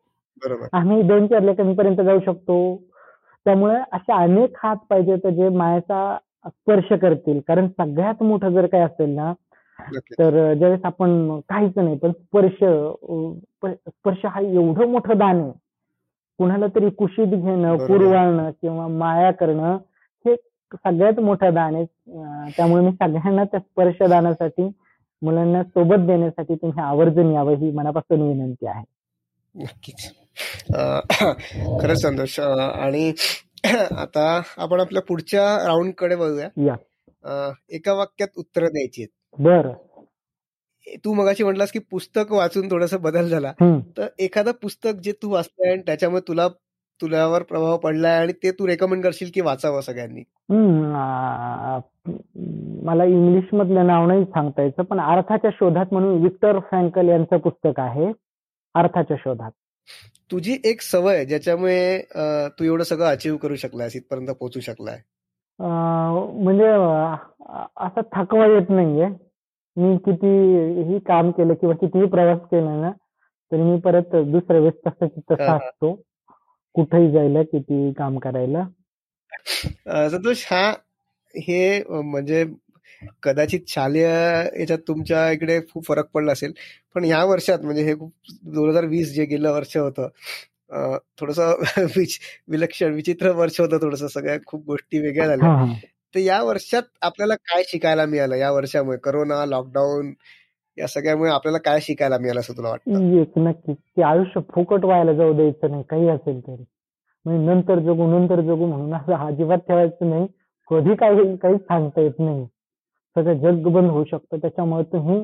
[0.73, 2.57] आम्ही दोन चार लेखांपर्यंत जाऊ शकतो.
[3.47, 6.17] त्यामुळे असे अनेक हात पाहिजेत जे मायाचा
[6.47, 7.41] स्पर्श करतील.
[7.49, 9.33] कारण सगळ्यात मोठं जर काय असेल ना
[10.19, 12.57] तर ज्यावेळेस आपण काहीच नाही पण स्पर्श
[13.65, 15.53] स्पर्श हा एवढं मोठं दान आहे.
[16.39, 19.77] कुणाला तरी कुशीत घेणं पुरवाळणं किंवा माया करणं
[20.25, 20.35] हे
[20.75, 21.85] सगळ्यात मोठं दान आहे.
[22.57, 24.69] त्यामुळे मी सगळ्यांना त्या स्पर्श दानासाठी
[25.23, 28.85] मुलांना सोबत देण्यासाठी तुम्ही आवर्जून यावं ही मनापासून विनंती आहे.
[29.55, 30.13] नक्कीच.
[31.83, 32.41] खरंच संतोष.
[32.41, 33.13] आणि
[33.99, 36.49] आता आपण आपल्या पुढच्या राऊंडकडे बघूया.
[36.57, 36.75] या.
[37.69, 39.41] एका वाक्यात उत्तर द्यायची आहेत.
[39.43, 39.69] बर.
[41.05, 43.53] तू मगाशी म्हटलास की पुस्तक वाचून थोडास बदल झाला.
[43.99, 46.49] तर एखादं पुस्तक जे तू वाचलंय आणि त्याच्यामुळे तुला
[47.03, 50.21] तुझ्यावर प्रभाव पडलाय आणि ते तू रेकमेंड करशील की वाचावं सगळ्यांनी?
[52.87, 57.81] मला इंग्लिश मधलं नाव नाही सांगता यायचं पण अर्थाच्या शोधात म्हणून विक्टर फ्रँकल यांचं पुस्तक
[57.81, 58.13] आहे
[58.75, 59.51] अर्थाच्या शोधात.
[60.31, 61.99] तुझी एक सवय ज्याच्यामुळे
[62.59, 64.99] तू एवढं सगळं अचीव्ह करू शकलाय इथपर्यंत पोहोचू शकलाय?
[65.59, 66.67] म्हणजे
[67.85, 69.09] असं थकवा येत नाहीये.
[69.77, 72.91] मी कितीही काम केलं किंवा कितीही प्रवास केला ना
[73.53, 75.95] तरी मी परत दुसऱ्या वेळेस तसं तसा असतो.
[76.75, 78.67] कुठेही जायला किती काम करायला.
[80.11, 80.69] संतोष हा
[81.35, 82.45] हे म्हणजे
[83.23, 84.05] कदाचित शालेय
[84.61, 86.53] याच्यात तुमच्या इकडे खूप फरक पडला असेल.
[86.95, 88.13] पण या वर्षात म्हणजे हे खूप
[88.45, 90.09] दोन हजार वीस जे गेलं वर्ष होतं
[91.21, 91.39] थोडस
[92.49, 94.03] विलक्षण विचित्र वर्ष होतं थोडस.
[94.15, 95.75] सगळ्या खूप गोष्टी वेगळ्या झाल्या.
[96.15, 98.35] तर या वर्षात आपल्याला काय शिकायला मिळालं?
[98.35, 100.13] या वर्षामुळे करोना लॉकडाऊन
[100.79, 103.23] या सगळ्यामुळे आपल्याला काय शिकायला मिळालं असं तुला वाटतं?
[103.37, 103.77] नक्कीच.
[103.97, 106.65] की आयुष्य फुकट व्हायला जाऊ द्यायचं नाही काही असेल तरी.
[107.25, 110.27] म्हणजे नंतर जगू नंतर जगू म्हणून असं अजिबात ठेवायचं नाही.
[110.71, 112.47] कधी काही काही सांगता येत नाही.
[113.17, 114.39] सगळं जग बंद होऊ शकतं.
[114.39, 115.19] त्याच्यामुळे तुम्ही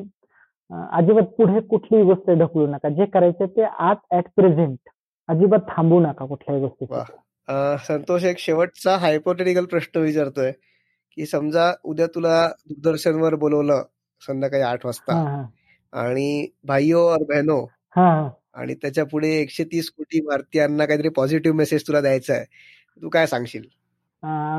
[0.70, 2.88] अजिबात पुढे कुठलीही गोष्ट ढकलू नका.
[2.88, 4.78] जे करायचं ते आज ऍट प्रेझेंट
[5.28, 6.86] अजिबात थांबू नका कुठल्याही गोष्टी
[7.86, 10.50] संतोष एक शेवटचा हायपोटेटिकल प्रश्न विचारतोय
[11.16, 12.36] की समजा उद्या तुला
[12.68, 13.82] दूरदर्शनवर बोलवलं
[14.20, 15.14] संध्याकाळी आठ वाजता
[15.92, 17.58] आणि भाईओ और बहनो
[17.96, 22.44] आणि त्याच्या पुढे एकशे तीस कोटी भारतीयांना काहीतरी पॉझिटिव्ह मेसेज तुला द्यायचा आहे.
[23.02, 23.62] तू काय सांगशील?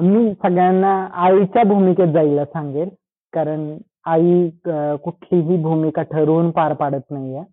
[0.03, 0.93] मी सगळ्यांना
[1.25, 2.89] आईच्या भूमिकेत जायला सांगेल.
[3.33, 4.49] कारण आई
[5.03, 7.43] कुठलीही भूमिका ठरवून पार पाडत नाहीये.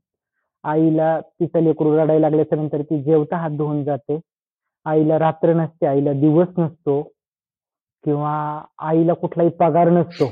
[0.65, 4.19] आईला तिचं लेकरू रडायला लागल्याच्या नंतर ती जेवता हात धुवून जाते.
[4.87, 7.01] आईला रात्र नसते आईला दिवस नसतो
[8.05, 8.33] किंवा
[8.89, 10.31] आईला कुठलाही पगार नसतो.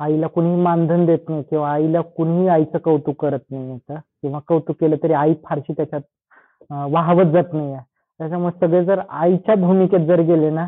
[0.00, 4.76] आईला कुणीही मानधन देत नाही किंवा आईला कुणीही आईचं कौतुक करत नाही आता किंवा कौतुक
[4.80, 7.74] केलं तरी आई फारशी त्याच्यात वाहवत जात नाही
[8.20, 10.66] त्याच्यामुळे सगळे जर आईच्या भूमिकेत जर गेले ना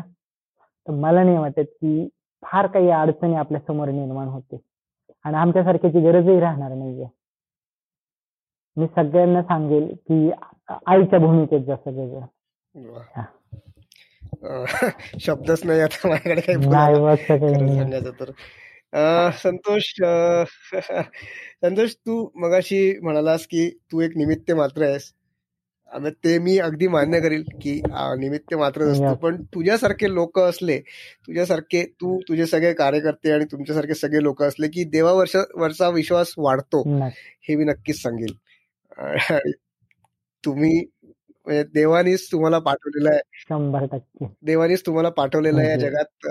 [0.87, 2.07] तर मला नाही वाटत की
[2.43, 4.59] फार काही अडचणी आपल्यासमोर निर्माण होते.
[5.23, 7.05] आणि आमच्यासारख्याची गरजही राहणार नाहीये.
[8.77, 10.31] मी सगळ्यांना सांगेल की
[10.87, 12.21] आईच्या भूमिकेत जा सगळेजण.
[15.19, 16.63] शब्दच नाही आता माझ्याकडे काही
[17.77, 18.31] सांगायचं तर.
[19.31, 19.93] संतोष
[21.61, 25.13] संतोष तू मगाशी म्हणालास की तू एक निमित्त मात्र आहेस.
[25.99, 27.81] ते मी अगदी मान्य करेल की
[28.19, 30.79] निमित्त मात्र असतो पण तुझ्यासारखे लोक असले
[31.27, 36.33] तुझ्यासारखे तू तुझे सगळे कार्यकर्ते आणि तुमच्यासारखे सगळे लोक असले की देवा वर्ष वरचा विश्वास
[36.37, 36.99] वाढतो.
[37.41, 38.33] हे मी नक्कीच सांगेल.
[40.45, 40.85] तुम्ही
[41.45, 43.21] म्हणजे देवानीच तुम्हाला पाठवलेलं आहे.
[43.33, 44.25] शंभर टक्के.
[44.41, 46.27] देवानीच तुम्हाला पाठवलेलं आहे या जगात.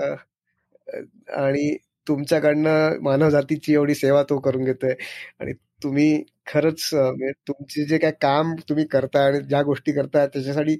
[1.29, 4.93] आणि तुमच्याकडनं मानव जातीची एवढी सेवा तो करून घेतोय.
[5.39, 10.75] आणि तुम्ही खरंच म्हणजे तुमचे जे काय काम तुम्ही करताय आणि ज्या गोष्टी करताय त्याच्यासाठी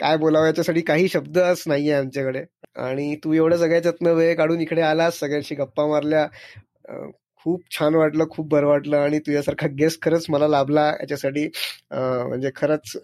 [0.00, 2.42] काय बोलावं याच्यासाठी काही शब्दच नाहीये आमच्याकडे.
[2.76, 6.26] आणि तू एवढं सगळ्याच्यातनं वेळ काढून इकडे आलास सगळ्यांशी गप्पा मारल्या.
[7.44, 11.48] खूप छान वाटलं खूप बरं वाटलं आणि तुझ्यासारखा गेस्ट खरंच मला लाभला याच्यासाठी.
[11.92, 12.96] म्हणजे खरंच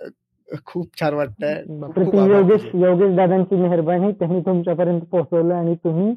[0.66, 1.62] खूप छान वाटतंय.
[2.28, 6.14] योगेश योगेश दादांची मेहरबानी त्यांनी तुमच्यापर्यंत पोहोचवलं आणि तुम्ही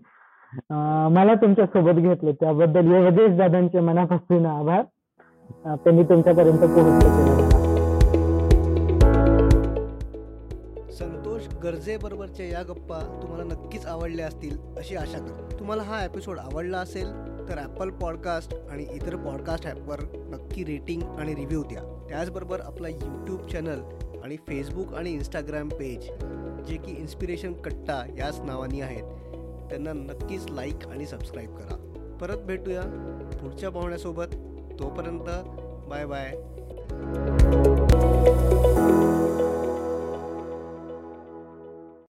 [0.72, 2.32] मला तुमच्यासोबत घेतलं.
[2.40, 4.84] त्याबद्दल योगेश दादांचे मनापासून आभार.
[5.84, 7.66] त्यांनी तुमच्यापर्यंत पोहोचले
[10.94, 15.60] संतोष गरजेबरोबरच्या या गप्पा तुम्हाला नक्कीच आवडल्या असतील अशी आशा करतो.
[15.60, 17.12] तुम्हाला हा एपिसोड आवडला असेल
[17.50, 20.02] तर ॲपल पॉडकास्ट आणि इतर पॉडकास्ट ॲपवर
[20.32, 21.82] नक्की रेटिंग आणि रिव्ह्यू द्या.
[22.10, 23.82] त्याचबरोबर आपला यूट्यूब चॅनल
[24.24, 26.10] आणि फेसबुक आणि इंस्टाग्राम पेज
[26.68, 29.04] जे की इन्स्पिरेशन कट्टा याच नावानी आहेत.
[29.70, 31.76] त्यांना नक्कीच लाईक आणि सबस्क्राईब करा.
[32.22, 32.82] परत भेटूया
[33.42, 34.26] पुढच्या पाहुण्यासोबत.
[34.80, 35.30] तोपर्यंत
[35.90, 36.36] बाय बाय